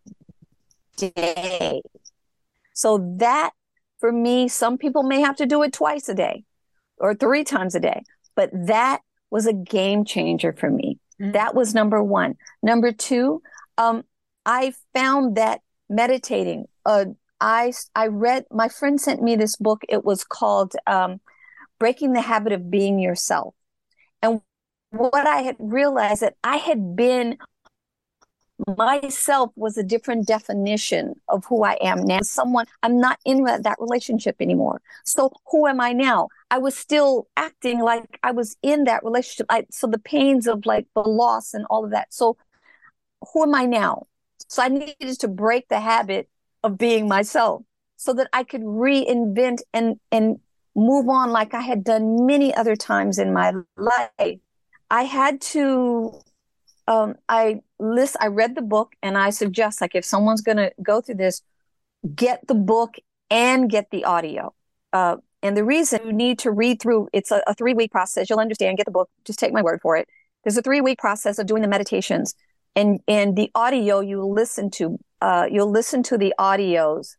day. 0.96 1.82
So 2.74 3.16
that 3.18 3.50
for 3.98 4.12
me, 4.12 4.48
some 4.48 4.78
people 4.78 5.02
may 5.02 5.20
have 5.20 5.36
to 5.36 5.46
do 5.46 5.62
it 5.62 5.72
twice 5.72 6.08
a 6.08 6.14
day 6.14 6.44
or 6.98 7.14
three 7.14 7.44
times 7.44 7.74
a 7.74 7.80
day. 7.80 8.02
But 8.34 8.50
that 8.52 9.00
was 9.30 9.46
a 9.46 9.52
game 9.52 10.04
changer 10.04 10.52
for 10.52 10.70
me. 10.70 10.98
Mm-hmm. 11.20 11.32
That 11.32 11.54
was 11.54 11.74
number 11.74 12.02
one. 12.02 12.36
Number 12.62 12.92
two, 12.92 13.42
um, 13.78 14.04
I 14.46 14.72
found 14.94 15.36
that 15.36 15.60
meditating, 15.88 16.66
uh, 16.86 17.06
I, 17.40 17.72
I 17.94 18.08
read, 18.08 18.44
my 18.50 18.68
friend 18.68 19.00
sent 19.00 19.22
me 19.22 19.36
this 19.36 19.56
book. 19.56 19.82
It 19.88 20.04
was 20.04 20.24
called 20.24 20.74
um, 20.86 21.20
Breaking 21.78 22.12
the 22.12 22.20
Habit 22.20 22.52
of 22.52 22.70
Being 22.70 22.98
Yourself. 22.98 23.54
And 24.22 24.42
what 24.90 25.26
I 25.26 25.42
had 25.42 25.56
realized 25.58 26.22
that 26.22 26.34
I 26.44 26.56
had 26.56 26.96
been 26.96 27.38
myself 28.76 29.50
was 29.56 29.78
a 29.78 29.82
different 29.82 30.26
definition 30.26 31.14
of 31.28 31.44
who 31.46 31.64
I 31.64 31.78
am 31.80 32.02
now. 32.02 32.20
Someone, 32.22 32.66
I'm 32.82 33.00
not 33.00 33.18
in 33.24 33.44
that 33.44 33.76
relationship 33.78 34.36
anymore. 34.40 34.80
So 35.04 35.32
who 35.50 35.66
am 35.66 35.80
I 35.80 35.92
now? 35.92 36.28
I 36.50 36.58
was 36.58 36.76
still 36.76 37.28
acting 37.36 37.80
like 37.80 38.18
I 38.22 38.32
was 38.32 38.56
in 38.62 38.84
that 38.84 39.04
relationship. 39.04 39.46
I, 39.48 39.66
so 39.70 39.86
the 39.86 39.98
pains 39.98 40.46
of 40.46 40.66
like 40.66 40.86
the 40.94 41.02
loss 41.02 41.54
and 41.54 41.64
all 41.70 41.84
of 41.84 41.92
that. 41.92 42.12
So 42.12 42.36
who 43.32 43.44
am 43.44 43.54
I 43.54 43.64
now? 43.64 44.06
So 44.48 44.62
I 44.62 44.68
needed 44.68 45.20
to 45.20 45.28
break 45.28 45.68
the 45.68 45.80
habit 45.80 46.28
of 46.62 46.78
being 46.78 47.08
myself 47.08 47.62
so 47.96 48.12
that 48.14 48.28
I 48.32 48.44
could 48.44 48.62
reinvent 48.62 49.60
and, 49.72 50.00
and 50.10 50.38
move 50.74 51.08
on 51.08 51.30
like 51.30 51.54
I 51.54 51.60
had 51.60 51.84
done 51.84 52.26
many 52.26 52.54
other 52.54 52.76
times 52.76 53.18
in 53.18 53.32
my 53.32 53.52
life. 53.76 54.38
I 54.90 55.02
had 55.04 55.40
to 55.42 56.20
um, 56.90 57.14
I 57.28 57.60
list, 57.78 58.16
I 58.20 58.26
read 58.26 58.56
the 58.56 58.62
book 58.62 58.94
and 59.00 59.16
I 59.16 59.30
suggest 59.30 59.80
like 59.80 59.94
if 59.94 60.04
someone's 60.04 60.42
to 60.42 60.72
go 60.82 61.00
through 61.00 61.16
this, 61.16 61.40
get 62.16 62.46
the 62.48 62.54
book 62.54 62.96
and 63.30 63.70
get 63.70 63.90
the 63.92 64.04
audio. 64.04 64.52
Uh, 64.92 65.18
and 65.40 65.56
the 65.56 65.64
reason 65.64 66.00
you 66.04 66.12
need 66.12 66.40
to 66.40 66.50
read 66.50 66.82
through, 66.82 67.08
it's 67.12 67.30
a, 67.30 67.42
a 67.46 67.54
three 67.54 67.74
week 67.74 67.92
process. 67.92 68.28
You'll 68.28 68.40
understand, 68.40 68.76
get 68.76 68.86
the 68.86 68.90
book, 68.90 69.08
just 69.24 69.38
take 69.38 69.52
my 69.52 69.62
word 69.62 69.80
for 69.80 69.96
it. 69.96 70.08
There's 70.42 70.56
a 70.56 70.62
three 70.62 70.80
week 70.80 70.98
process 70.98 71.38
of 71.38 71.46
doing 71.46 71.62
the 71.62 71.68
meditations 71.68 72.34
and, 72.74 72.98
and 73.06 73.36
the 73.36 73.52
audio 73.54 74.00
you 74.00 74.26
listen 74.26 74.68
to, 74.72 74.98
uh, 75.20 75.46
you'll 75.50 75.70
listen 75.70 76.02
to 76.04 76.18
the 76.18 76.34
audios 76.38 77.16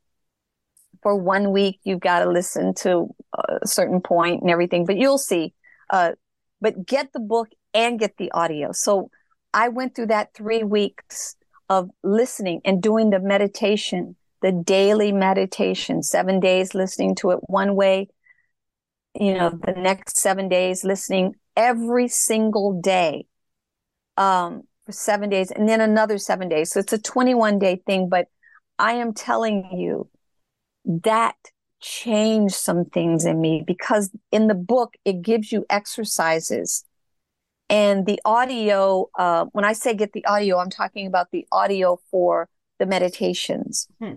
for 1.01 1.15
one 1.15 1.51
week. 1.51 1.79
You've 1.83 1.99
got 1.99 2.19
to 2.19 2.29
listen 2.29 2.73
to 2.75 3.07
a 3.33 3.67
certain 3.67 4.01
point 4.01 4.41
and 4.41 4.49
everything, 4.49 4.85
but 4.85 4.97
you'll 4.97 5.17
see, 5.17 5.53
uh, 5.89 6.13
but 6.59 6.85
get 6.85 7.13
the 7.13 7.19
book 7.19 7.49
and 7.73 7.99
get 7.99 8.17
the 8.17 8.31
audio. 8.31 8.71
So 8.71 9.09
I 9.53 9.69
went 9.69 9.95
through 9.95 10.07
that 10.07 10.33
three 10.33 10.63
weeks 10.63 11.35
of 11.69 11.89
listening 12.03 12.61
and 12.65 12.81
doing 12.81 13.09
the 13.09 13.19
meditation, 13.19 14.15
the 14.41 14.51
daily 14.51 15.11
meditation, 15.11 16.03
seven 16.03 16.39
days 16.39 16.73
listening 16.73 17.15
to 17.15 17.31
it 17.31 17.39
one 17.43 17.75
way, 17.75 18.09
you 19.13 19.33
know, 19.33 19.49
the 19.49 19.73
next 19.73 20.17
seven 20.17 20.49
days 20.49 20.83
listening 20.83 21.35
every 21.55 22.07
single 22.07 22.79
day 22.81 23.25
um, 24.17 24.63
for 24.85 24.91
seven 24.91 25.29
days 25.29 25.51
and 25.51 25.67
then 25.67 25.81
another 25.81 26.17
seven 26.17 26.49
days. 26.49 26.71
So 26.71 26.79
it's 26.79 26.93
a 26.93 26.97
21 26.97 27.59
day 27.59 27.81
thing. 27.85 28.09
But 28.09 28.27
I 28.79 28.93
am 28.93 29.13
telling 29.13 29.69
you 29.77 30.09
that 30.85 31.35
changed 31.79 32.55
some 32.55 32.85
things 32.85 33.25
in 33.25 33.39
me 33.41 33.63
because 33.65 34.11
in 34.31 34.47
the 34.47 34.55
book, 34.55 34.93
it 35.05 35.21
gives 35.21 35.51
you 35.51 35.65
exercises 35.69 36.83
and 37.71 38.05
the 38.05 38.19
audio, 38.25 39.09
uh, 39.17 39.45
when 39.53 39.63
I 39.63 39.71
say 39.71 39.93
get 39.93 40.11
the 40.11 40.25
audio, 40.25 40.57
I'm 40.57 40.69
talking 40.69 41.07
about 41.07 41.31
the 41.31 41.47
audio 41.53 42.01
for 42.11 42.49
the 42.79 42.85
meditations. 42.85 43.87
Hmm. 44.01 44.13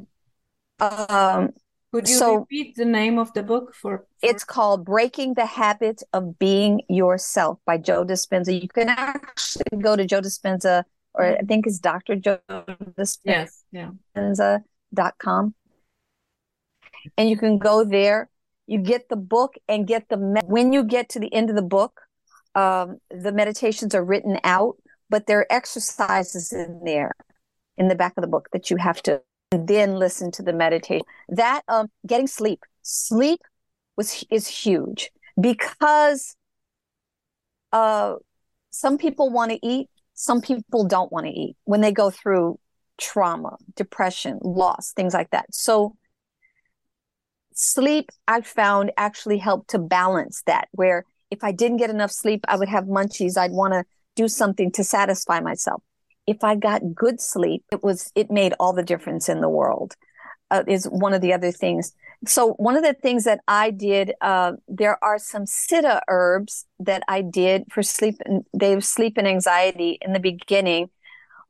Um, 0.80 1.50
Could 1.94 2.08
you 2.08 2.16
so 2.16 2.34
repeat 2.38 2.74
the 2.74 2.84
name 2.84 3.20
of 3.20 3.32
the 3.34 3.44
book 3.44 3.72
for, 3.72 3.98
for, 3.98 4.06
It's 4.20 4.42
called 4.42 4.84
Breaking 4.84 5.34
the 5.34 5.46
Habit 5.46 6.02
of 6.12 6.40
Being 6.40 6.82
Yourself 6.88 7.60
by 7.64 7.78
Joe 7.78 8.04
Dispenza. 8.04 8.60
You 8.60 8.66
can 8.66 8.88
actually 8.88 9.78
go 9.80 9.94
to 9.94 10.04
Joe 10.04 10.20
Dispenza, 10.20 10.82
or 11.14 11.24
I 11.24 11.42
think 11.42 11.68
it's 11.68 11.78
Dr. 11.78 12.16
Joe 12.16 12.40
Dispenza. 12.50 13.18
Yes, 13.24 13.62
yeah. 13.70 14.58
Dot 14.92 15.14
com. 15.18 15.54
And 17.16 17.30
you 17.30 17.36
can 17.36 17.58
go 17.58 17.84
there. 17.84 18.28
You 18.66 18.80
get 18.80 19.08
the 19.08 19.16
book 19.16 19.54
and 19.68 19.86
get 19.86 20.08
the 20.08 20.16
me- 20.16 20.40
when 20.46 20.72
you 20.72 20.82
get 20.82 21.10
to 21.10 21.20
the 21.20 21.32
end 21.32 21.48
of 21.48 21.54
the 21.54 21.62
book, 21.62 22.00
um, 22.56 22.98
the 23.08 23.30
meditations 23.30 23.94
are 23.94 24.04
written 24.04 24.40
out, 24.42 24.78
but 25.10 25.28
there 25.28 25.38
are 25.38 25.46
exercises 25.48 26.52
in 26.52 26.80
there 26.84 27.14
in 27.76 27.86
the 27.86 27.94
back 27.94 28.14
of 28.16 28.22
the 28.22 28.28
book 28.28 28.48
that 28.52 28.68
you 28.68 28.78
have 28.78 29.00
to 29.02 29.22
then 29.58 29.96
listen 29.96 30.30
to 30.32 30.42
the 30.42 30.52
meditation. 30.52 31.06
That 31.28 31.62
um, 31.68 31.88
getting 32.06 32.26
sleep, 32.26 32.60
sleep 32.82 33.40
was 33.96 34.24
is 34.30 34.46
huge 34.46 35.10
because 35.40 36.36
uh, 37.72 38.14
some 38.70 38.98
people 38.98 39.30
want 39.30 39.50
to 39.50 39.58
eat, 39.66 39.88
some 40.14 40.40
people 40.40 40.86
don't 40.86 41.12
want 41.12 41.26
to 41.26 41.32
eat 41.32 41.56
when 41.64 41.80
they 41.80 41.92
go 41.92 42.10
through 42.10 42.58
trauma, 42.98 43.56
depression, 43.76 44.38
loss, 44.42 44.92
things 44.92 45.14
like 45.14 45.30
that. 45.30 45.46
So 45.52 45.96
sleep 47.54 48.10
I 48.26 48.40
found 48.40 48.92
actually 48.96 49.38
helped 49.38 49.70
to 49.70 49.78
balance 49.78 50.42
that. 50.46 50.68
Where 50.72 51.04
if 51.30 51.42
I 51.42 51.52
didn't 51.52 51.78
get 51.78 51.90
enough 51.90 52.12
sleep, 52.12 52.44
I 52.48 52.56
would 52.56 52.68
have 52.68 52.84
munchies. 52.84 53.36
I'd 53.36 53.52
want 53.52 53.74
to 53.74 53.84
do 54.14 54.28
something 54.28 54.70
to 54.72 54.84
satisfy 54.84 55.40
myself. 55.40 55.82
If 56.26 56.42
I 56.42 56.54
got 56.54 56.94
good 56.94 57.20
sleep, 57.20 57.64
it 57.70 57.82
was 57.82 58.10
it 58.14 58.30
made 58.30 58.54
all 58.58 58.72
the 58.72 58.82
difference 58.82 59.28
in 59.28 59.40
the 59.40 59.48
world. 59.48 59.94
Uh, 60.50 60.62
is 60.68 60.84
one 60.84 61.14
of 61.14 61.20
the 61.20 61.32
other 61.32 61.50
things. 61.50 61.94
So 62.26 62.52
one 62.54 62.76
of 62.76 62.84
the 62.84 62.92
things 62.92 63.24
that 63.24 63.40
I 63.48 63.70
did, 63.70 64.12
uh, 64.20 64.52
there 64.68 65.02
are 65.02 65.18
some 65.18 65.46
siddha 65.46 66.00
herbs 66.06 66.66
that 66.78 67.02
I 67.08 67.22
did 67.22 67.64
for 67.72 67.82
sleep. 67.82 68.16
And 68.24 68.44
they 68.52 68.70
have 68.70 68.84
sleep 68.84 69.14
and 69.16 69.26
anxiety 69.26 69.98
in 70.00 70.12
the 70.12 70.20
beginning, 70.20 70.90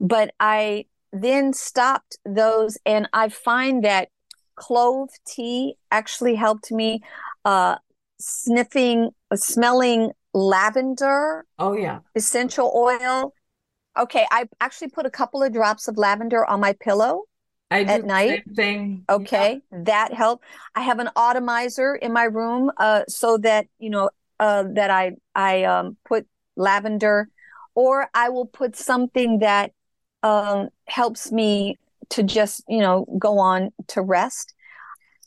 but 0.00 0.32
I 0.40 0.86
then 1.12 1.52
stopped 1.52 2.18
those, 2.24 2.78
and 2.86 3.08
I 3.12 3.28
find 3.28 3.84
that 3.84 4.08
clove 4.54 5.10
tea 5.26 5.74
actually 5.90 6.36
helped 6.36 6.70
me. 6.72 7.02
Uh, 7.44 7.76
sniffing, 8.20 9.10
uh, 9.30 9.36
smelling 9.36 10.12
lavender. 10.32 11.44
Oh 11.58 11.74
yeah, 11.74 11.98
essential 12.14 12.72
oil. 12.74 13.34
Okay, 13.96 14.26
I 14.30 14.48
actually 14.60 14.88
put 14.88 15.06
a 15.06 15.10
couple 15.10 15.42
of 15.42 15.52
drops 15.52 15.86
of 15.88 15.96
lavender 15.96 16.44
on 16.44 16.60
my 16.60 16.72
pillow 16.72 17.24
I 17.70 17.82
at 17.82 18.04
night. 18.04 18.42
thing. 18.54 19.04
Okay, 19.08 19.60
yeah. 19.72 19.78
that 19.84 20.12
helped. 20.12 20.44
I 20.74 20.82
have 20.82 20.98
an 20.98 21.10
atomizer 21.16 21.94
in 21.94 22.12
my 22.12 22.24
room, 22.24 22.70
uh, 22.76 23.02
so 23.08 23.38
that 23.38 23.66
you 23.78 23.90
know 23.90 24.10
uh, 24.40 24.64
that 24.74 24.90
I 24.90 25.12
I 25.34 25.64
um, 25.64 25.96
put 26.04 26.26
lavender, 26.56 27.28
or 27.74 28.08
I 28.14 28.30
will 28.30 28.46
put 28.46 28.76
something 28.76 29.40
that 29.40 29.72
um, 30.22 30.70
helps 30.86 31.30
me 31.30 31.78
to 32.10 32.22
just 32.22 32.62
you 32.68 32.80
know 32.80 33.06
go 33.18 33.38
on 33.38 33.70
to 33.88 34.02
rest. 34.02 34.54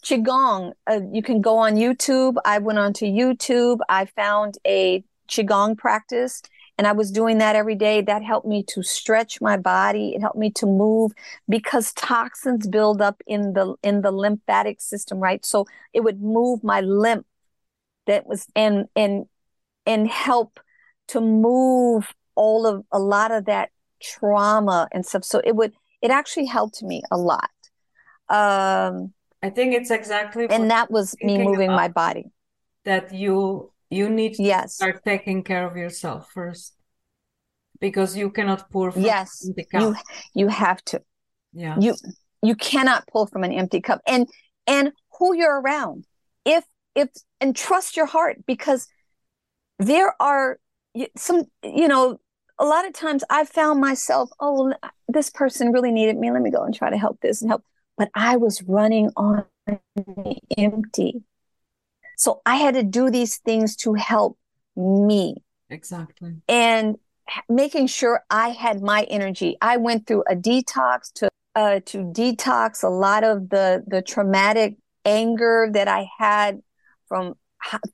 Qigong, 0.04 0.74
uh, 0.90 1.00
you 1.12 1.24
can 1.24 1.42
go 1.42 1.58
on 1.58 1.76
YouTube. 1.76 2.36
I 2.46 2.60
went 2.60 2.80
onto 2.80 3.06
YouTube. 3.06 3.80
I 3.90 4.06
found 4.06 4.58
a 4.66 5.04
Qigong 5.28 5.78
practice 5.78 6.42
and 6.78 6.86
I 6.86 6.92
was 6.92 7.12
doing 7.12 7.40
that 7.40 7.56
every 7.56 7.76
day. 7.76 8.02
That 8.02 8.24
helped 8.24 8.48
me 8.48 8.64
to 8.70 8.84
stretch 8.84 9.42
my 9.42 9.58
body. 9.58 10.14
It 10.16 10.22
helped 10.22 10.38
me 10.38 10.52
to 10.52 10.66
move 10.66 11.12
because 11.50 11.92
toxins 11.94 12.68
build 12.68 13.02
up 13.02 13.22
in 13.26 13.54
the 13.54 13.76
in 13.82 14.02
the 14.02 14.12
lymphatic 14.12 14.80
system, 14.80 15.20
right? 15.20 15.44
So 15.46 15.66
it 15.94 16.02
would 16.02 16.22
move 16.22 16.64
my 16.64 16.82
lymph 16.82 17.26
that 18.06 18.28
was 18.28 18.48
and 18.56 18.86
and 18.96 19.26
and 19.86 20.08
help 20.08 20.60
to 21.10 21.22
move 21.22 22.14
all 22.36 22.68
of 22.68 22.86
a 22.92 23.00
lot 23.00 23.32
of 23.32 23.46
that 23.46 23.70
trauma 24.02 24.88
and 24.92 25.06
stuff. 25.06 25.24
So 25.24 25.42
it 25.44 25.56
would 25.56 25.74
it 26.02 26.12
actually 26.12 26.46
helped 26.46 26.84
me 26.84 27.02
a 27.12 27.18
lot. 27.18 27.50
Um 28.30 29.14
I 29.42 29.50
think 29.50 29.74
it's 29.74 29.90
exactly 29.92 30.48
and 30.50 30.70
that 30.70 30.92
was 30.92 31.16
me 31.24 31.38
moving 31.38 31.72
my 31.72 31.88
body. 31.88 32.32
That 32.86 33.14
you 33.14 33.72
you 33.90 34.10
need 34.10 34.36
to 34.36 34.68
start 34.68 35.04
taking 35.04 35.44
care 35.44 35.66
of 35.66 35.78
yourself 35.78 36.30
first 36.34 36.76
because 37.80 38.18
you 38.18 38.30
cannot 38.30 38.70
pour 38.72 38.92
from 38.92 39.04
yes. 39.04 39.50
you 39.74 39.96
you 40.34 40.48
have 40.48 40.84
to. 40.86 41.02
Yeah. 41.54 41.78
You 41.80 41.96
you 42.42 42.56
cannot 42.56 43.08
pull 43.08 43.28
from 43.28 43.44
an 43.44 43.52
empty 43.52 43.82
cup. 43.82 44.02
And 44.08 44.28
and 44.66 44.92
who 45.18 45.36
you're 45.36 45.62
around. 45.62 46.06
If 46.46 46.64
if 46.96 47.10
and 47.40 47.56
trust 47.56 47.96
your 47.96 48.06
heart 48.06 48.46
because 48.46 48.88
there 49.80 50.16
are 50.22 50.60
some 51.16 51.44
you 51.64 51.88
know 51.88 52.20
a 52.60 52.66
lot 52.66 52.88
of 52.88 52.94
times 52.94 53.24
i've 53.30 53.48
found 53.48 53.80
myself 53.80 54.32
oh 54.40 54.74
this 55.08 55.30
person 55.30 55.72
really 55.72 55.92
needed 55.92 56.18
me. 56.18 56.32
Let 56.32 56.42
me 56.42 56.52
go 56.52 56.64
and 56.64 56.74
try 56.76 56.90
to 56.90 56.98
help 56.98 57.22
this 57.22 57.42
and 57.42 57.50
help. 57.50 57.64
But 57.98 58.10
i 58.14 58.38
was 58.38 58.62
running 58.64 59.12
on 59.16 59.46
empty 60.58 61.24
so 62.18 62.42
I 62.46 62.56
had 62.56 62.74
to 62.74 62.84
do 62.84 63.10
these 63.10 63.38
things 63.38 63.76
to 63.78 63.94
help 63.94 64.38
me. 64.76 65.36
Exactly. 65.70 66.34
And 66.50 66.98
making 67.48 67.88
sure 67.88 68.24
I 68.30 68.50
had 68.50 68.82
my 68.82 69.04
energy. 69.04 69.56
I 69.62 69.78
went 69.78 70.08
through 70.08 70.24
a 70.30 70.36
detox 70.36 71.14
to 71.14 71.30
uh, 71.56 71.80
to 71.86 72.00
detox 72.00 72.84
a 72.84 72.90
lot 72.90 73.24
of 73.24 73.50
the 73.50 73.84
the 73.86 74.02
traumatic 74.02 74.78
anger 75.06 75.70
that 75.72 75.88
I 75.88 76.10
had 76.18 76.62
from 77.08 77.36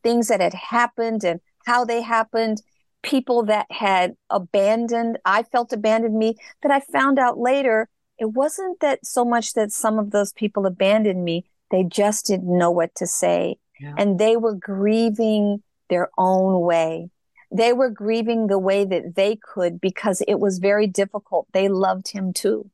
things 0.03 0.29
that 0.29 0.39
had 0.39 0.53
happened 0.53 1.23
and 1.23 1.39
how 1.65 1.83
they 1.83 2.01
happened, 2.01 2.61
people 3.01 3.43
that 3.43 3.67
had 3.71 4.15
abandoned, 4.29 5.19
I 5.25 5.43
felt 5.43 5.73
abandoned 5.73 6.17
me, 6.17 6.35
that 6.61 6.71
I 6.71 6.79
found 6.79 7.19
out 7.19 7.37
later 7.37 7.89
it 8.17 8.31
wasn't 8.31 8.79
that 8.79 9.05
so 9.05 9.25
much 9.25 9.53
that 9.53 9.71
some 9.71 9.99
of 9.99 10.11
those 10.11 10.31
people 10.33 10.65
abandoned 10.65 11.23
me, 11.23 11.45
they 11.71 11.83
just 11.83 12.25
didn't 12.25 12.57
know 12.57 12.71
what 12.71 12.95
to 12.95 13.07
say 13.07 13.57
yeah. 13.79 13.93
and 13.97 14.19
they 14.19 14.37
were 14.37 14.55
grieving 14.55 15.61
their 15.89 16.09
own 16.17 16.61
way. 16.61 17.09
They 17.51 17.73
were 17.73 17.89
grieving 17.89 18.47
the 18.47 18.59
way 18.59 18.83
that 18.83 19.15
they 19.15 19.35
could 19.35 19.79
because 19.79 20.23
it 20.27 20.39
was 20.39 20.57
very 20.57 20.87
difficult. 20.87 21.47
They 21.53 21.69
loved 21.69 22.09
him 22.09 22.33
too. 22.33 22.69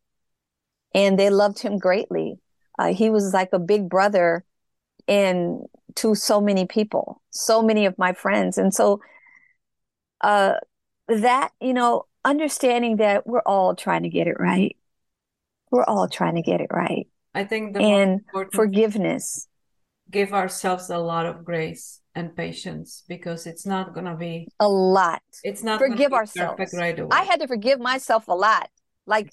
And 0.96 1.20
they 1.20 1.30
loved 1.30 1.60
him 1.60 1.78
greatly. 1.78 2.40
Uh, 2.78 2.94
he 2.94 3.10
was 3.10 3.34
like 3.34 3.50
a 3.52 3.60
big 3.60 3.90
brother 3.90 4.46
in 5.06 5.66
to 5.96 6.16
so 6.16 6.40
many 6.40 6.66
people, 6.66 7.22
so 7.30 7.62
many 7.62 7.86
of 7.86 7.98
my 7.98 8.14
friends. 8.14 8.58
And 8.58 8.74
so 8.74 9.02
uh, 10.22 10.54
that, 11.10 11.52
you 11.60 11.74
know, 11.74 12.06
understanding 12.24 12.98
that 12.98 13.28
we're 13.28 13.42
all 13.42 13.76
trying 13.76 14.04
to 14.04 14.10
get 14.10 14.28
it 14.28 14.40
right. 14.40 14.78
We're 15.72 15.84
all 15.84 16.08
trying 16.08 16.36
to 16.36 16.42
get 16.42 16.62
it 16.62 16.70
right. 16.72 17.08
I 17.34 17.44
think 17.44 17.74
the 17.74 17.82
and 17.82 18.22
forgiveness 18.54 19.49
give 20.10 20.34
ourselves 20.34 20.90
a 20.90 20.98
lot 20.98 21.26
of 21.26 21.46
grace 21.46 22.02
and 22.16 22.36
patience 22.36 23.04
because 23.08 23.46
it's 23.46 23.66
not 23.66 23.94
going 23.94 24.06
to 24.06 24.16
be 24.16 24.48
a 24.60 24.68
lot. 24.68 25.22
It's 25.44 25.64
not 25.64 25.80
forgive 25.80 26.14
ourselves 26.14 26.74
right 26.74 26.98
away. 26.98 27.10
I 27.12 27.24
had 27.24 27.40
to 27.42 27.48
forgive 27.48 27.80
myself 27.80 28.28
a 28.28 28.34
lot. 28.34 28.70
Like 29.06 29.32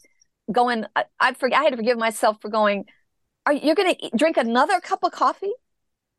going, 0.51 0.85
I, 0.95 1.05
I 1.19 1.35
I 1.53 1.63
had 1.63 1.71
to 1.71 1.77
forgive 1.77 1.99
myself 1.99 2.41
for 2.41 2.49
going. 2.49 2.85
Are 3.45 3.53
you 3.53 3.75
going 3.75 3.95
to 3.95 4.11
drink 4.17 4.37
another 4.37 4.81
cup 4.81 5.05
of 5.05 5.13
coffee? 5.13 5.53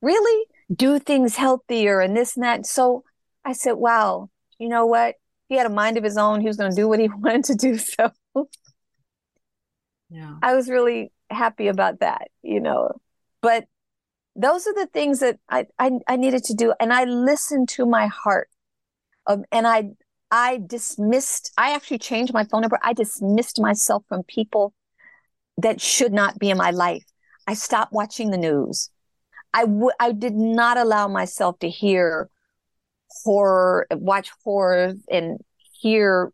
Really? 0.02 0.46
Do 0.74 0.98
things 1.00 1.36
healthier 1.36 2.00
and 2.00 2.16
this 2.16 2.36
and 2.36 2.44
that. 2.44 2.66
So 2.66 3.04
I 3.44 3.54
said, 3.54 3.74
wow, 3.74 4.30
you 4.60 4.70
know 4.70 4.86
what? 4.86 5.16
He 5.50 5.56
had 5.56 5.66
a 5.66 5.70
mind 5.70 5.98
of 5.98 6.04
his 6.04 6.18
own. 6.18 6.42
He 6.42 6.48
was 6.48 6.58
going 6.58 6.70
to 6.70 6.76
do 6.76 6.88
what 6.88 7.00
he 7.00 7.10
wanted 7.18 7.44
to 7.46 7.56
do. 7.56 7.78
So 7.78 8.12
yeah, 10.10 10.36
I 10.42 10.56
was 10.56 10.70
really 10.70 11.12
happy 11.30 11.68
about 11.68 12.00
that, 12.00 12.30
you 12.42 12.60
know. 12.60 13.00
But 13.42 13.66
those 14.38 14.68
are 14.68 14.74
the 14.74 14.86
things 14.86 15.20
that 15.20 15.40
I, 15.50 15.66
I, 15.80 15.92
I 16.08 16.16
needed 16.16 16.44
to 16.46 16.54
do. 16.54 16.74
And 16.80 16.94
I 16.94 17.06
listened 17.06 17.70
to 17.70 17.86
my 17.86 18.06
heart. 18.08 18.50
Um, 19.26 19.44
and 19.52 19.66
I, 19.68 19.90
I 20.30 20.62
dismissed, 20.66 21.52
I 21.58 21.74
actually 21.74 21.98
changed 21.98 22.34
my 22.34 22.44
phone 22.44 22.62
number. 22.62 22.80
I 22.84 22.94
dismissed 22.94 23.60
myself 23.60 24.04
from 24.08 24.24
people 24.24 24.74
that 25.58 25.82
should 25.82 26.14
not 26.14 26.38
be 26.38 26.52
in 26.52 26.58
my 26.58 26.70
life. 26.70 27.04
I 27.48 27.56
stopped 27.56 27.92
watching 27.92 28.30
the 28.30 28.38
news. 28.38 28.92
I 29.54 29.64
would, 29.64 29.96
I 30.00 30.12
did 30.12 30.36
not 30.36 30.78
allow 30.78 31.08
myself 31.08 31.58
to 31.60 31.70
hear 31.70 32.30
horror, 33.10 33.88
watch 33.92 34.30
horror 34.44 34.94
and 35.10 35.40
hear 35.82 36.32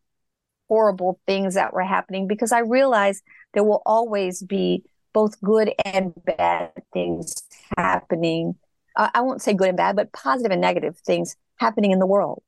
horrible 0.67 1.19
things 1.25 1.53
that 1.53 1.73
were 1.73 1.83
happening 1.83 2.27
because 2.27 2.51
I 2.51 2.59
realized 2.59 3.23
there 3.53 3.63
will 3.63 3.81
always 3.85 4.43
be 4.43 4.83
both 5.13 5.39
good 5.41 5.73
and 5.85 6.13
bad 6.25 6.71
things 6.91 7.35
happening. 7.77 8.55
I 8.95 9.21
won't 9.21 9.41
say 9.41 9.53
good 9.53 9.69
and 9.69 9.77
bad, 9.77 9.95
but 9.95 10.11
positive 10.11 10.51
and 10.51 10.61
negative 10.61 10.97
things 10.99 11.35
happening 11.57 11.91
in 11.91 11.99
the 11.99 12.05
world. 12.05 12.43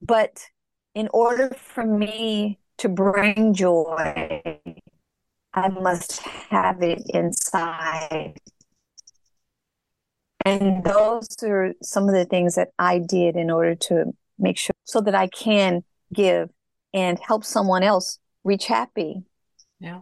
But 0.00 0.44
in 0.94 1.08
order 1.12 1.50
for 1.50 1.84
me 1.84 2.58
to 2.78 2.88
bring 2.88 3.54
joy, 3.54 4.60
I 5.54 5.68
must 5.68 6.20
have 6.22 6.82
it 6.82 7.02
inside. 7.12 8.38
And 10.44 10.82
those 10.84 11.28
are 11.42 11.72
some 11.82 12.08
of 12.08 12.14
the 12.14 12.24
things 12.24 12.56
that 12.56 12.68
I 12.78 12.98
did 12.98 13.36
in 13.36 13.50
order 13.50 13.74
to 13.74 14.12
make 14.38 14.58
sure 14.58 14.74
so 14.84 15.00
that 15.00 15.14
I 15.14 15.28
can 15.28 15.84
give 16.12 16.50
and 16.92 17.18
help 17.18 17.44
someone 17.44 17.82
else 17.82 18.18
reach 18.44 18.66
happy. 18.66 19.22
Yeah. 19.78 20.00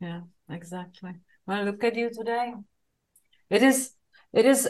Yeah, 0.00 0.22
exactly. 0.48 1.12
Well, 1.50 1.64
look 1.64 1.82
at 1.82 1.96
you 1.96 2.10
today. 2.10 2.54
It 3.50 3.64
is, 3.64 3.90
it 4.32 4.46
is, 4.46 4.68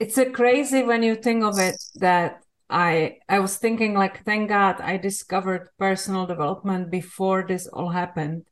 it's 0.00 0.16
a 0.16 0.30
crazy 0.30 0.82
when 0.82 1.02
you 1.02 1.16
think 1.16 1.44
of 1.44 1.58
it 1.58 1.76
that 1.96 2.40
I, 2.70 3.18
I 3.28 3.40
was 3.40 3.58
thinking 3.58 3.92
like, 3.92 4.24
thank 4.24 4.48
God 4.48 4.80
I 4.80 4.96
discovered 4.96 5.68
personal 5.78 6.24
development 6.24 6.90
before 6.90 7.44
this 7.46 7.66
all 7.66 7.90
happened 7.90 8.46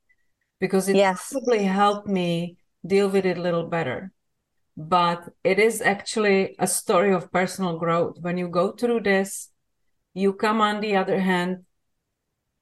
because 0.60 0.86
it 0.90 0.96
yes. 0.96 1.32
probably 1.32 1.64
helped 1.64 2.06
me 2.06 2.58
deal 2.86 3.08
with 3.08 3.24
it 3.24 3.38
a 3.38 3.40
little 3.40 3.68
better. 3.68 4.12
But 4.76 5.30
it 5.42 5.58
is 5.58 5.80
actually 5.80 6.56
a 6.58 6.66
story 6.66 7.14
of 7.14 7.32
personal 7.32 7.78
growth. 7.78 8.18
When 8.20 8.36
you 8.36 8.48
go 8.48 8.72
through 8.72 9.00
this, 9.00 9.48
you 10.12 10.34
come 10.34 10.60
on 10.60 10.82
the 10.82 10.96
other 10.96 11.20
hand 11.20 11.64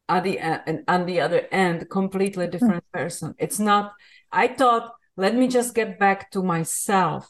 at 0.09 0.23
the 0.23 0.39
uh, 0.39 0.59
and 0.69 0.85
on 0.87 1.07
the 1.07 1.21
other 1.21 1.49
end 1.51 1.91
completely 1.91 2.47
different 2.47 2.85
hmm. 2.93 2.99
person 2.99 3.35
it's 3.39 3.61
not 3.61 3.93
i 4.33 4.49
thought 4.49 4.93
let 5.21 5.37
me 5.37 5.49
just 5.49 5.75
get 5.75 5.99
back 5.99 6.31
to 6.31 6.43
myself. 6.43 7.29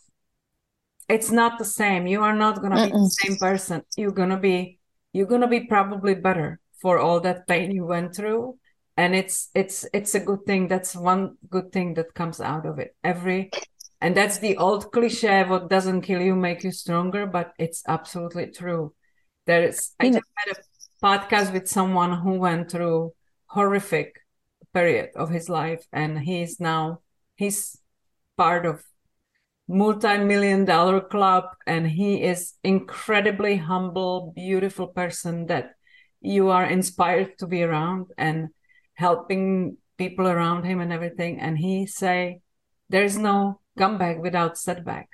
It's 1.09 1.32
not 1.32 1.59
the 1.59 1.64
same. 1.64 2.07
You 2.07 2.22
are 2.22 2.36
not 2.36 2.61
going 2.61 2.70
to 2.70 2.86
be 2.86 2.93
the 2.93 3.16
same 3.20 3.36
person. 3.36 3.82
You're 3.97 4.12
going 4.12 4.28
to 4.30 4.36
be 4.36 4.78
you're 5.12 5.26
going 5.26 5.41
to 5.41 5.49
be 5.49 5.66
probably 5.66 6.14
better 6.14 6.61
for 6.80 7.01
all 7.01 7.18
that 7.20 7.49
pain 7.49 7.72
you 7.72 7.84
went 7.84 8.14
through. 8.14 8.59
And 8.97 9.16
it's 9.16 9.51
it's 9.57 9.84
it's 9.93 10.14
a 10.14 10.20
good 10.20 10.47
thing. 10.47 10.68
That's 10.68 10.95
one 10.95 11.36
good 11.49 11.72
thing 11.72 11.95
that 11.95 12.14
comes 12.14 12.41
out 12.41 12.64
of 12.64 12.78
it. 12.78 12.95
Every 13.03 13.51
and 14.01 14.16
that's 14.16 14.38
the 14.38 14.57
old 14.57 14.93
cliche 14.93 15.43
what 15.43 15.68
doesn't 15.68 16.03
kill 16.03 16.22
you 16.22 16.34
make 16.34 16.62
you 16.62 16.70
stronger 16.70 17.26
but 17.26 17.53
it's 17.59 17.82
absolutely 17.88 18.47
true. 18.53 18.95
There 19.47 19.64
is 19.64 19.95
i 19.99 20.07
just 20.07 20.30
had 20.36 20.57
a 20.57 20.61
podcast 21.05 21.53
with 21.53 21.66
someone 21.66 22.20
who 22.20 22.38
went 22.38 22.70
through 22.70 23.14
horrific 23.47 24.20
period 24.72 25.11
of 25.16 25.30
his 25.30 25.49
life 25.49 25.84
and 25.93 26.20
he's 26.20 26.61
now 26.61 27.01
he's 27.34 27.80
part 28.41 28.64
of 28.64 28.82
multi-million 29.68 30.64
dollar 30.64 31.01
club 31.01 31.45
and 31.66 31.86
he 31.86 32.22
is 32.22 32.55
incredibly 32.64 33.57
humble 33.57 34.32
beautiful 34.34 34.88
person 34.88 35.47
that 35.47 35.74
you 36.20 36.49
are 36.49 36.64
inspired 36.64 37.36
to 37.38 37.47
be 37.47 37.62
around 37.62 38.07
and 38.18 38.49
helping 38.95 39.76
people 39.97 40.26
around 40.26 40.64
him 40.64 40.80
and 40.80 40.93
everything. 40.93 41.38
And 41.38 41.59
he 41.59 41.86
say 41.86 42.41
there's 42.88 43.16
no 43.16 43.61
comeback 43.78 44.18
without 44.18 44.59
setback. 44.59 45.09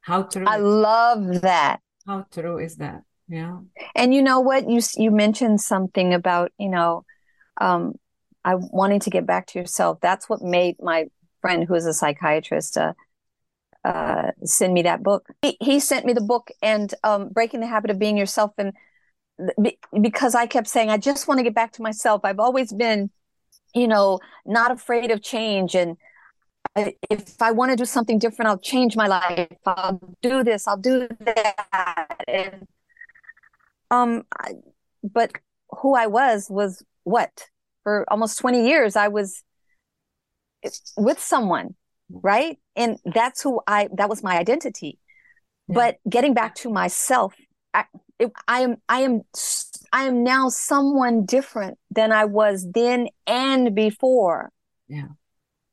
How 0.00 0.22
true 0.24 0.46
i 0.46 0.58
love 0.58 1.42
that. 1.42 1.80
How 2.06 2.26
true 2.30 2.58
is 2.58 2.76
that? 2.76 3.02
Yeah. 3.28 3.58
And 3.94 4.12
you 4.12 4.22
know 4.22 4.40
what? 4.40 4.68
You 4.68 4.80
you 4.96 5.10
mentioned 5.10 5.60
something 5.60 6.12
about 6.12 6.50
you 6.58 6.68
know 6.68 7.04
um 7.60 7.94
i 8.44 8.56
wanting 8.56 9.00
to 9.00 9.10
get 9.10 9.26
back 9.26 9.46
to 9.48 9.58
yourself. 9.58 9.98
That's 10.02 10.28
what 10.28 10.42
made 10.42 10.76
my 10.80 11.06
friend 11.42 11.64
who 11.64 11.74
is 11.74 11.84
a 11.84 11.92
psychiatrist 11.92 12.78
uh, 12.78 12.94
uh, 13.84 14.30
send 14.44 14.72
me 14.72 14.82
that 14.82 15.02
book. 15.02 15.26
He, 15.42 15.56
he, 15.60 15.80
sent 15.80 16.06
me 16.06 16.12
the 16.12 16.20
book 16.20 16.50
and 16.62 16.94
um, 17.02 17.28
Breaking 17.28 17.60
the 17.60 17.66
Habit 17.66 17.90
of 17.90 17.98
Being 17.98 18.16
Yourself. 18.16 18.52
And 18.56 18.72
because 20.00 20.34
I 20.34 20.46
kept 20.46 20.68
saying, 20.68 20.88
I 20.88 20.98
just 20.98 21.26
want 21.26 21.38
to 21.38 21.44
get 21.44 21.54
back 21.54 21.72
to 21.72 21.82
myself. 21.82 22.20
I've 22.24 22.38
always 22.38 22.72
been, 22.72 23.10
you 23.74 23.88
know, 23.88 24.20
not 24.46 24.70
afraid 24.70 25.10
of 25.10 25.20
change. 25.20 25.74
And 25.74 25.96
I, 26.76 26.94
if 27.10 27.42
I 27.42 27.50
want 27.50 27.72
to 27.72 27.76
do 27.76 27.84
something 27.84 28.18
different, 28.18 28.48
I'll 28.48 28.58
change 28.58 28.96
my 28.96 29.08
life. 29.08 29.48
I'll 29.66 30.00
do 30.22 30.44
this, 30.44 30.68
I'll 30.68 30.76
do 30.76 31.08
that. 31.20 32.24
And, 32.28 32.68
um, 33.90 34.22
I, 34.38 34.52
but 35.02 35.32
who 35.80 35.94
I 35.94 36.06
was 36.06 36.48
was 36.48 36.84
what? 37.02 37.48
For 37.82 38.06
almost 38.08 38.38
20 38.38 38.64
years, 38.68 38.94
I 38.94 39.08
was 39.08 39.42
with 40.96 41.20
someone 41.20 41.74
mm-hmm. 42.12 42.26
right? 42.26 42.58
And 42.76 42.98
that's 43.04 43.42
who 43.42 43.60
i 43.66 43.88
that 43.96 44.08
was 44.08 44.22
my 44.22 44.38
identity. 44.38 44.98
Yeah. 45.68 45.74
but 45.74 45.98
getting 46.08 46.34
back 46.34 46.54
to 46.56 46.70
myself 46.70 47.34
I, 47.72 47.84
it, 48.18 48.32
I 48.48 48.60
am 48.62 48.76
i 48.88 49.00
am 49.00 49.22
i 49.92 50.04
am 50.04 50.24
now 50.24 50.48
someone 50.48 51.24
different 51.24 51.78
than 51.90 52.12
i 52.12 52.24
was 52.24 52.66
then 52.72 53.08
and 53.26 53.74
before. 53.74 54.50
Yeah. 54.88 55.08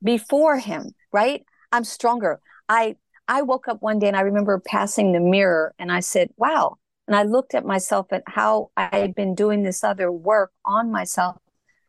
Before 0.03 0.57
him 0.57 0.93
right? 1.11 1.43
I'm 1.71 1.83
stronger. 1.83 2.39
I 2.67 2.95
i 3.27 3.41
woke 3.41 3.67
up 3.67 3.81
one 3.81 3.99
day 3.99 4.07
and 4.07 4.17
i 4.17 4.21
remember 4.21 4.59
passing 4.59 5.11
the 5.11 5.19
mirror 5.19 5.73
and 5.79 5.91
i 5.91 5.99
said 5.99 6.29
wow. 6.37 6.77
And 7.07 7.15
i 7.15 7.23
looked 7.23 7.55
at 7.55 7.65
myself 7.65 8.07
and 8.11 8.23
how 8.27 8.71
i 8.77 8.95
had 8.95 9.15
been 9.15 9.33
doing 9.35 9.63
this 9.63 9.83
other 9.83 10.11
work 10.11 10.51
on 10.65 10.91
myself. 10.91 11.37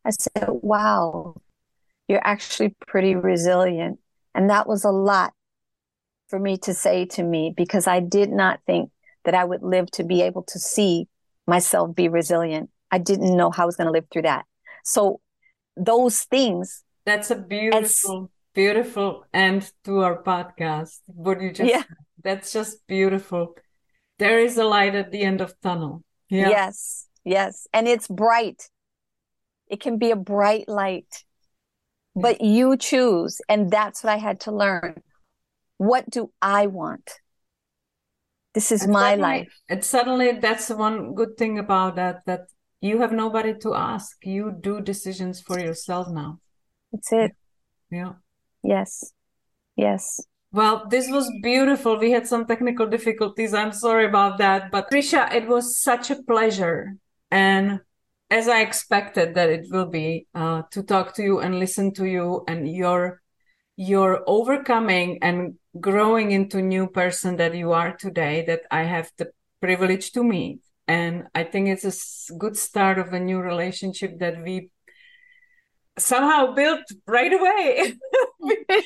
I 0.05 0.11
said 0.11 0.49
wow 0.49 1.35
you're 2.11 2.27
actually 2.27 2.75
pretty 2.87 3.15
resilient 3.15 3.99
and 4.35 4.51
that 4.51 4.67
was 4.67 4.85
a 4.85 4.91
lot 4.91 5.33
for 6.29 6.39
me 6.39 6.57
to 6.59 6.75
say 6.75 7.05
to 7.05 7.23
me 7.23 7.53
because 7.57 7.87
I 7.87 8.01
did 8.01 8.31
not 8.31 8.61
think 8.67 8.91
that 9.25 9.35
I 9.35 9.45
would 9.45 9.63
live 9.63 9.91
to 9.93 10.05
be 10.05 10.23
able 10.23 10.43
to 10.45 10.59
see 10.59 11.09
myself 11.47 11.95
be 11.95 12.09
resilient. 12.09 12.71
I 12.91 12.99
didn't 12.99 13.37
know 13.37 13.51
how 13.51 13.65
I 13.65 13.67
was 13.67 13.77
going 13.77 13.87
to 13.87 13.93
live 13.93 14.07
through 14.11 14.23
that. 14.23 14.45
So 14.85 15.21
those 15.77 16.23
things. 16.23 16.85
That's 17.05 17.31
a 17.31 17.37
beautiful, 17.37 18.25
as, 18.25 18.29
beautiful 18.55 19.25
end 19.33 19.71
to 19.85 20.01
our 20.01 20.23
podcast. 20.23 21.01
What 21.07 21.41
you 21.41 21.53
just, 21.53 21.71
yeah. 21.71 21.83
that's 22.23 22.53
just 22.53 22.87
beautiful. 22.87 23.55
There 24.19 24.39
is 24.39 24.57
a 24.57 24.65
light 24.65 24.95
at 24.95 25.11
the 25.11 25.23
end 25.23 25.41
of 25.41 25.55
tunnel. 25.61 26.05
Yeah. 26.29 26.51
Yes. 26.51 27.09
Yes. 27.25 27.67
And 27.73 27.89
it's 27.89 28.07
bright. 28.07 28.69
It 29.67 29.81
can 29.81 29.99
be 29.99 30.11
a 30.11 30.17
bright 30.17 30.69
light 30.69 31.25
but 32.15 32.41
you 32.41 32.77
choose. 32.77 33.41
And 33.49 33.71
that's 33.71 34.05
what 34.05 34.13
I 34.13 34.17
had 34.17 34.41
to 34.41 34.53
learn. 34.53 35.03
What 35.79 36.09
do 36.11 36.31
I 36.43 36.67
want? 36.67 37.11
This 38.53 38.73
is 38.73 38.83
and 38.83 38.93
my 38.93 39.11
suddenly, 39.11 39.23
life. 39.23 39.53
And 39.69 39.85
suddenly, 39.85 40.33
that's 40.33 40.69
the 40.69 40.77
one 40.77 41.15
good 41.15 41.37
thing 41.37 41.59
about 41.59 41.97
that, 41.97 42.23
that 42.27 42.49
you 42.81 43.01
have 43.01 43.13
nobody 43.13 43.55
to 43.59 43.75
ask. 43.75 44.17
You 44.25 44.53
do 44.61 44.81
decisions 44.81 45.41
for 45.41 45.59
yourself 45.61 46.09
now. 46.11 46.41
That's 46.93 47.13
it. 47.13 47.33
Yeah. 47.91 48.15
Yes. 48.63 49.13
Yes. 49.77 50.21
Well, 50.53 50.87
this 50.91 51.09
was 51.09 51.31
beautiful. 51.43 51.97
We 51.97 52.11
had 52.11 52.27
some 52.27 52.45
technical 52.45 52.87
difficulties. 52.87 53.55
I'm 53.55 53.73
sorry 53.73 54.07
about 54.07 54.39
that. 54.39 54.73
But 54.73 54.91
Trisha, 54.91 55.33
it 55.33 55.47
was 55.47 55.79
such 55.79 56.11
a 56.11 56.21
pleasure. 56.23 56.97
And 57.31 57.81
as 58.31 58.47
I 58.49 58.61
expected 58.61 59.35
that 59.35 59.51
it 59.51 59.66
will 59.70 59.87
be 59.87 60.26
uh, 60.35 60.62
to 60.70 60.83
talk 60.83 61.14
to 61.16 61.22
you 61.22 61.41
and 61.41 61.59
listen 61.59 61.93
to 61.95 62.07
you 62.07 62.45
and 62.47 62.68
your 62.68 63.20
your 63.76 64.22
overcoming 64.26 65.18
and 65.22 65.55
growing 65.81 66.33
into 66.33 66.61
new 66.61 66.87
person 66.87 67.37
that 67.37 67.55
you 67.55 67.72
are 67.72 67.97
today 67.97 68.45
that 68.47 68.61
I 68.70 68.83
have 68.83 69.11
the 69.16 69.31
privilege 69.62 70.12
to 70.12 70.22
meet. 70.22 70.61
And 70.87 71.28
I 71.35 71.45
think 71.45 71.68
it's 71.68 72.31
a 72.31 72.35
good 72.35 72.59
start 72.59 72.99
of 72.99 73.14
a 73.14 73.20
new 73.20 73.39
relationship 73.39 74.18
that 74.18 74.43
we 74.43 74.70
somehow 75.99 76.53
built 76.53 76.83
right 77.07 77.33
away 77.33 77.95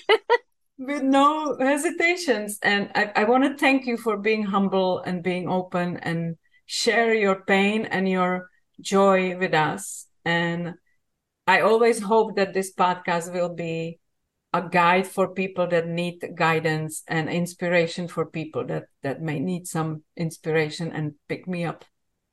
with 0.79 1.03
no 1.03 1.57
hesitations. 1.59 2.59
And 2.63 2.91
I, 2.95 3.11
I 3.17 3.25
want 3.25 3.45
to 3.45 3.57
thank 3.57 3.87
you 3.87 3.97
for 3.97 4.17
being 4.17 4.45
humble 4.45 5.01
and 5.01 5.25
being 5.25 5.49
open 5.49 5.97
and 5.99 6.37
share 6.67 7.15
your 7.15 7.43
pain 7.47 7.87
and 7.87 8.09
your 8.09 8.49
joy 8.81 9.37
with 9.37 9.55
us. 9.55 10.07
And 10.25 10.75
I 11.47 11.61
always 11.61 12.01
hope 12.01 12.37
that 12.37 12.55
this 12.55 12.73
podcast 12.75 13.33
will 13.33 13.55
be 13.55 13.99
a 14.53 14.63
guide 14.63 15.07
for 15.07 15.35
people 15.35 15.67
that 15.67 15.89
need 15.89 16.23
guidance 16.37 17.03
and 17.09 17.29
inspiration 17.29 18.07
for 18.07 18.25
people 18.25 18.65
that 18.67 18.85
that 19.03 19.21
may 19.21 19.41
need 19.41 19.67
some 19.67 20.05
inspiration 20.17 20.93
and 20.93 21.15
pick 21.29 21.49
me 21.49 21.65
up 21.65 21.85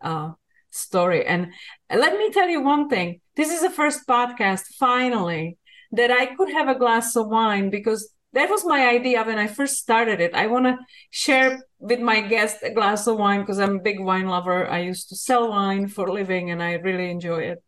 uh, 0.01 0.31
story. 0.69 1.25
And 1.25 1.51
let 1.89 2.17
me 2.17 2.31
tell 2.31 2.47
you 2.47 2.61
one 2.61 2.89
thing: 2.89 3.21
this 3.35 3.51
is 3.51 3.61
the 3.61 3.69
first 3.69 4.07
podcast, 4.07 4.65
finally, 4.79 5.57
that 5.91 6.11
I 6.11 6.35
could 6.35 6.51
have 6.51 6.67
a 6.67 6.77
glass 6.77 7.15
of 7.15 7.27
wine 7.27 7.69
because 7.69 8.13
that 8.33 8.49
was 8.49 8.65
my 8.65 8.87
idea 8.87 9.23
when 9.23 9.37
I 9.37 9.47
first 9.47 9.77
started 9.77 10.21
it. 10.21 10.33
I 10.33 10.47
want 10.47 10.65
to 10.65 10.77
share 11.09 11.63
with 11.79 11.99
my 11.99 12.21
guest 12.21 12.57
a 12.63 12.69
glass 12.71 13.07
of 13.07 13.17
wine 13.17 13.41
because 13.41 13.59
I'm 13.59 13.77
a 13.77 13.81
big 13.81 13.99
wine 13.99 14.27
lover. 14.27 14.69
I 14.69 14.79
used 14.79 15.09
to 15.09 15.15
sell 15.15 15.49
wine 15.49 15.87
for 15.87 16.07
a 16.07 16.13
living 16.13 16.49
and 16.49 16.63
I 16.63 16.73
really 16.75 17.11
enjoy 17.11 17.41
it. 17.41 17.63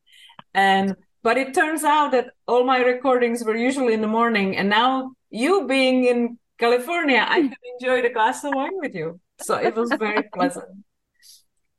And 0.53 0.95
but 1.21 1.37
it 1.37 1.53
turns 1.53 1.83
out 1.83 2.11
that 2.11 2.27
all 2.47 2.63
my 2.65 2.79
recordings 2.79 3.43
were 3.43 3.55
usually 3.55 3.93
in 3.93 4.01
the 4.01 4.07
morning 4.07 4.57
and 4.57 4.69
now 4.69 5.13
you 5.29 5.67
being 5.67 6.05
in 6.05 6.37
California, 6.59 7.25
I 7.27 7.41
can 7.41 7.55
enjoy 7.79 8.01
the 8.01 8.09
glass 8.09 8.43
of 8.43 8.53
wine 8.53 8.77
with 8.77 8.95
you. 8.95 9.19
So 9.41 9.55
it 9.55 9.75
was 9.75 9.91
very 9.99 10.23
pleasant. 10.33 10.69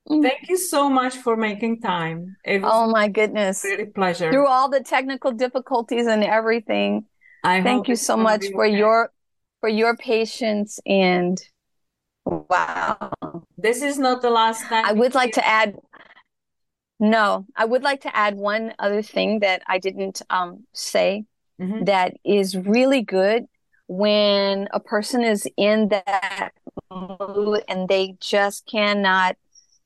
Thank 0.07 0.51
you 0.51 0.59
so 0.59 0.91
much 0.91 1.17
for 1.17 1.37
making 1.37 1.81
time. 1.81 2.37
oh 2.47 2.91
my 2.91 3.09
goodness. 3.09 3.65
Really 3.65 3.87
pleasure. 3.87 4.31
Through 4.31 4.49
all 4.49 4.69
the 4.69 4.83
technical 4.83 5.33
difficulties 5.33 6.07
and 6.07 6.23
everything. 6.23 7.07
I 7.45 7.63
thank 7.63 7.89
you 7.89 7.97
so 7.97 8.17
much 8.17 8.47
for 8.53 8.67
okay. 8.67 8.77
your 8.77 9.11
for 9.61 9.69
your 9.69 9.97
patience 9.97 10.81
and 10.87 11.41
wow. 12.25 13.13
This 13.57 13.83
is 13.83 13.99
not 13.99 14.23
the 14.23 14.31
last 14.31 14.65
time. 14.65 14.85
I 14.85 14.93
would 14.93 15.15
like 15.15 15.33
to 15.35 15.47
add 15.47 15.77
no, 17.01 17.47
I 17.57 17.65
would 17.65 17.83
like 17.83 18.03
to 18.03 18.17
add 18.17 18.37
one 18.37 18.73
other 18.79 19.03
thing 19.03 19.41
that 19.41 19.63
I 19.67 19.79
didn't 19.79 20.23
um, 20.31 20.65
say 20.73 21.25
mm-hmm. 21.61 21.85
that 21.85 22.15
is 22.25 22.57
really 22.57 23.03
good 23.03 23.45
when 23.87 24.69
a 24.73 24.81
person 24.81 25.23
is 25.23 25.47
in 25.57 25.89
that 25.89 26.51
mood 26.91 27.63
and 27.69 27.89
they 27.89 28.17
just 28.21 28.67
cannot 28.67 29.37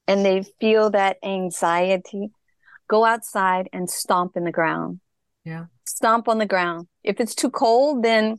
and 0.06 0.24
they 0.24 0.44
feel 0.60 0.90
that 0.90 1.18
anxiety 1.22 2.30
go 2.88 3.04
outside 3.04 3.68
and 3.72 3.90
stomp 3.90 4.36
in 4.36 4.44
the 4.44 4.52
ground 4.52 5.00
yeah 5.44 5.66
stomp 5.84 6.28
on 6.28 6.38
the 6.38 6.46
ground 6.46 6.86
if 7.08 7.20
it's 7.20 7.34
too 7.34 7.50
cold, 7.50 8.02
then 8.02 8.36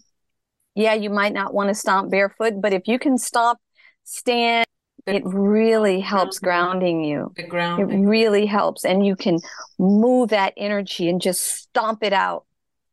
yeah, 0.75 0.93
you 0.93 1.09
might 1.09 1.33
not 1.33 1.53
want 1.53 1.69
to 1.69 1.75
stomp 1.75 2.11
barefoot, 2.11 2.61
but 2.61 2.71
if 2.71 2.87
you 2.87 2.99
can 2.99 3.17
stomp, 3.17 3.59
stand, 4.03 4.65
it 5.05 5.23
really 5.25 5.99
helps 5.99 6.39
grounding 6.39 7.03
you. 7.03 7.33
The 7.35 7.43
ground. 7.43 7.91
It 7.91 7.97
really 7.97 8.45
helps. 8.45 8.85
And 8.85 9.05
you 9.05 9.15
can 9.15 9.39
move 9.77 10.29
that 10.29 10.53
energy 10.55 11.09
and 11.09 11.19
just 11.19 11.41
stomp 11.41 12.03
it 12.03 12.13
out. 12.13 12.45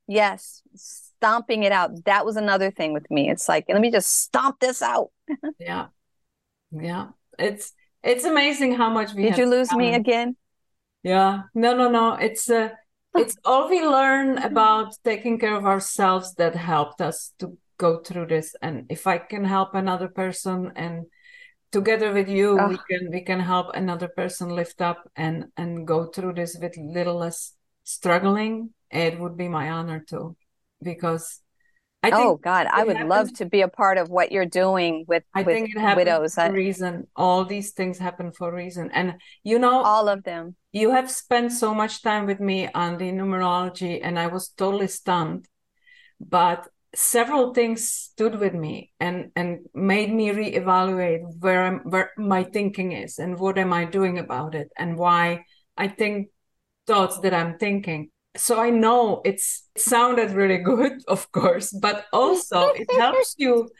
Yes. 0.08 0.62
Stomping 0.74 1.62
it 1.62 1.72
out. 1.72 2.04
That 2.06 2.24
was 2.24 2.36
another 2.36 2.70
thing 2.70 2.92
with 2.92 3.08
me. 3.10 3.28
It's 3.30 3.48
like, 3.48 3.66
let 3.68 3.80
me 3.80 3.90
just 3.90 4.10
stomp 4.22 4.60
this 4.60 4.82
out. 4.82 5.10
yeah. 5.58 5.86
Yeah. 6.70 7.08
It's 7.38 7.72
it's 8.02 8.24
amazing 8.24 8.74
how 8.74 8.88
much 8.88 9.12
we 9.14 9.24
Did 9.24 9.36
you 9.36 9.46
lose 9.46 9.72
me 9.72 9.94
again? 9.94 10.36
Yeah. 11.02 11.42
No, 11.54 11.76
no, 11.76 11.90
no. 11.90 12.14
It's 12.14 12.48
uh 12.48 12.70
it's 13.16 13.36
all 13.44 13.68
we 13.68 13.84
learn 13.84 14.38
about 14.38 14.94
taking 15.04 15.38
care 15.38 15.54
of 15.54 15.64
ourselves 15.64 16.34
that 16.34 16.54
helped 16.54 17.00
us 17.00 17.32
to 17.38 17.56
go 17.78 18.00
through 18.00 18.26
this. 18.26 18.54
And 18.62 18.86
if 18.88 19.06
I 19.06 19.18
can 19.18 19.44
help 19.44 19.74
another 19.74 20.08
person 20.08 20.72
and 20.76 21.06
together 21.72 22.12
with 22.12 22.28
you 22.28 22.58
oh. 22.58 22.68
we 22.68 22.76
ah. 22.76 22.84
can 22.88 23.10
we 23.10 23.20
can 23.20 23.40
help 23.40 23.74
another 23.74 24.08
person 24.08 24.48
lift 24.48 24.80
up 24.80 25.10
and 25.16 25.46
and 25.56 25.86
go 25.86 26.06
through 26.06 26.32
this 26.32 26.56
with 26.60 26.76
little 26.76 27.16
less 27.16 27.54
struggling 27.82 28.70
it 28.90 29.18
would 29.18 29.36
be 29.36 29.48
my 29.48 29.70
honor 29.70 30.00
to 30.08 30.36
because 30.82 31.42
I 32.02 32.10
think 32.10 32.22
oh 32.24 32.36
God, 32.36 32.68
I 32.70 32.84
would 32.84 32.96
happens, 32.96 33.10
love 33.10 33.32
to 33.38 33.46
be 33.46 33.62
a 33.62 33.68
part 33.68 33.98
of 33.98 34.10
what 34.10 34.30
you're 34.30 34.46
doing 34.46 35.04
with, 35.08 35.24
I 35.34 35.42
with 35.42 35.56
think 35.56 35.70
it 35.74 35.80
happens 35.80 35.96
widows. 35.96 36.34
For 36.34 36.42
a 36.42 36.52
reason. 36.52 37.08
All 37.16 37.44
these 37.44 37.72
things 37.72 37.98
happen 37.98 38.30
for 38.30 38.50
a 38.50 38.54
reason. 38.54 38.90
And 38.92 39.14
you 39.42 39.58
know 39.58 39.82
all 39.82 40.08
of 40.08 40.22
them. 40.22 40.54
You 40.76 40.90
have 40.90 41.10
spent 41.10 41.52
so 41.52 41.72
much 41.72 42.02
time 42.02 42.26
with 42.26 42.38
me 42.38 42.68
on 42.74 42.98
the 42.98 43.10
numerology 43.10 43.98
and 44.02 44.18
I 44.18 44.26
was 44.26 44.50
totally 44.50 44.88
stunned. 44.88 45.48
But 46.20 46.68
several 46.94 47.54
things 47.54 47.88
stood 47.88 48.38
with 48.38 48.52
me 48.52 48.92
and 49.00 49.32
and 49.34 49.60
made 49.72 50.12
me 50.12 50.28
reevaluate 50.28 51.22
where 51.40 51.62
I'm, 51.64 51.78
where 51.92 52.10
my 52.18 52.44
thinking 52.44 52.92
is 52.92 53.18
and 53.18 53.38
what 53.38 53.56
am 53.56 53.72
I 53.72 53.86
doing 53.86 54.18
about 54.18 54.54
it 54.54 54.68
and 54.76 54.98
why 54.98 55.46
I 55.78 55.88
think 55.88 56.28
thoughts 56.86 57.20
that 57.20 57.32
I'm 57.32 57.56
thinking. 57.56 58.10
So 58.36 58.60
I 58.60 58.68
know 58.68 59.22
it's 59.24 59.70
it 59.76 59.80
sounded 59.80 60.32
really 60.32 60.58
good, 60.58 60.92
of 61.08 61.32
course, 61.32 61.72
but 61.72 62.04
also 62.12 62.68
it 62.76 62.90
helps 62.92 63.34
you 63.38 63.70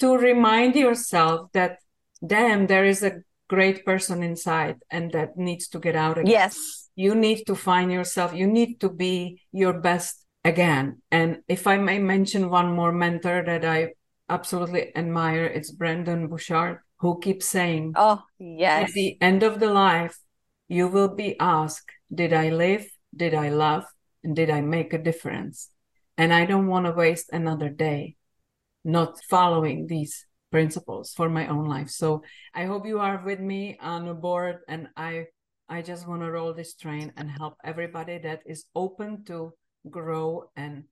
to 0.00 0.18
remind 0.18 0.76
yourself 0.76 1.50
that 1.54 1.78
damn, 2.20 2.66
there 2.66 2.84
is 2.84 3.02
a 3.02 3.22
great 3.48 3.84
person 3.84 4.22
inside 4.22 4.76
and 4.90 5.12
that 5.12 5.36
needs 5.36 5.68
to 5.68 5.78
get 5.78 5.96
out 5.96 6.18
again. 6.18 6.30
Yes. 6.30 6.88
You 6.94 7.14
need 7.14 7.44
to 7.46 7.54
find 7.54 7.92
yourself. 7.92 8.34
You 8.34 8.46
need 8.46 8.80
to 8.80 8.88
be 8.88 9.42
your 9.52 9.80
best 9.80 10.24
again. 10.44 11.02
And 11.10 11.38
if 11.48 11.66
I 11.66 11.76
may 11.76 11.98
mention 11.98 12.50
one 12.50 12.72
more 12.72 12.92
mentor 12.92 13.42
that 13.46 13.64
I 13.64 13.92
absolutely 14.28 14.96
admire, 14.96 15.44
it's 15.44 15.70
Brendon 15.70 16.28
Burchard, 16.28 16.78
who 16.98 17.20
keeps 17.20 17.46
saying, 17.46 17.92
Oh, 17.96 18.22
yes. 18.38 18.88
At 18.88 18.94
the 18.94 19.18
end 19.20 19.42
of 19.42 19.60
the 19.60 19.70
life, 19.70 20.18
you 20.68 20.88
will 20.88 21.14
be 21.14 21.38
asked, 21.38 21.90
Did 22.12 22.32
I 22.32 22.50
live? 22.50 22.86
Did 23.14 23.34
I 23.34 23.50
love? 23.50 23.84
And 24.24 24.34
did 24.34 24.50
I 24.50 24.60
make 24.60 24.92
a 24.92 24.98
difference? 24.98 25.70
And 26.18 26.32
I 26.32 26.46
don't 26.46 26.66
want 26.66 26.86
to 26.86 26.92
waste 26.92 27.28
another 27.30 27.68
day 27.68 28.16
not 28.86 29.20
following 29.28 29.88
these 29.88 30.24
principles 30.50 31.12
for 31.14 31.28
my 31.28 31.46
own 31.48 31.66
life. 31.66 31.90
So 31.90 32.22
I 32.54 32.64
hope 32.64 32.86
you 32.86 33.00
are 33.00 33.22
with 33.24 33.40
me 33.40 33.76
on 33.80 34.06
the 34.06 34.14
board 34.14 34.60
and 34.68 34.88
I 34.96 35.26
I 35.68 35.82
just 35.82 36.06
want 36.06 36.22
to 36.22 36.30
roll 36.30 36.54
this 36.54 36.74
train 36.74 37.12
and 37.16 37.28
help 37.30 37.56
everybody 37.64 38.18
that 38.18 38.42
is 38.46 38.66
open 38.74 39.24
to 39.24 39.52
grow 39.90 40.50
and 40.56 40.84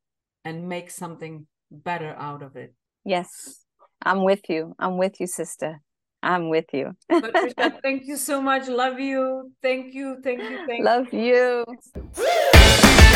and 0.45 0.69
make 0.69 0.91
something 0.91 1.47
better 1.71 2.15
out 2.19 2.43
of 2.43 2.57
it. 2.57 2.75
Yes. 3.05 3.65
I'm 4.03 4.25
with 4.25 4.49
you. 4.49 4.75
I'm 4.79 4.99
with 4.99 5.21
you 5.21 5.27
sister. 5.27 5.81
I'm 6.23 6.49
with 6.49 6.67
you. 6.73 6.97
Patricia, 7.09 7.79
thank 7.83 8.07
you 8.07 8.17
so 8.17 8.41
much. 8.41 8.69
Love 8.69 8.99
you. 8.99 9.53
Thank 9.63 9.95
you. 9.95 10.19
Thank 10.23 10.43
you. 10.43 10.67
Thank 10.67 10.85
love 10.85 11.13
you, 11.13 11.65
you. 12.17 13.11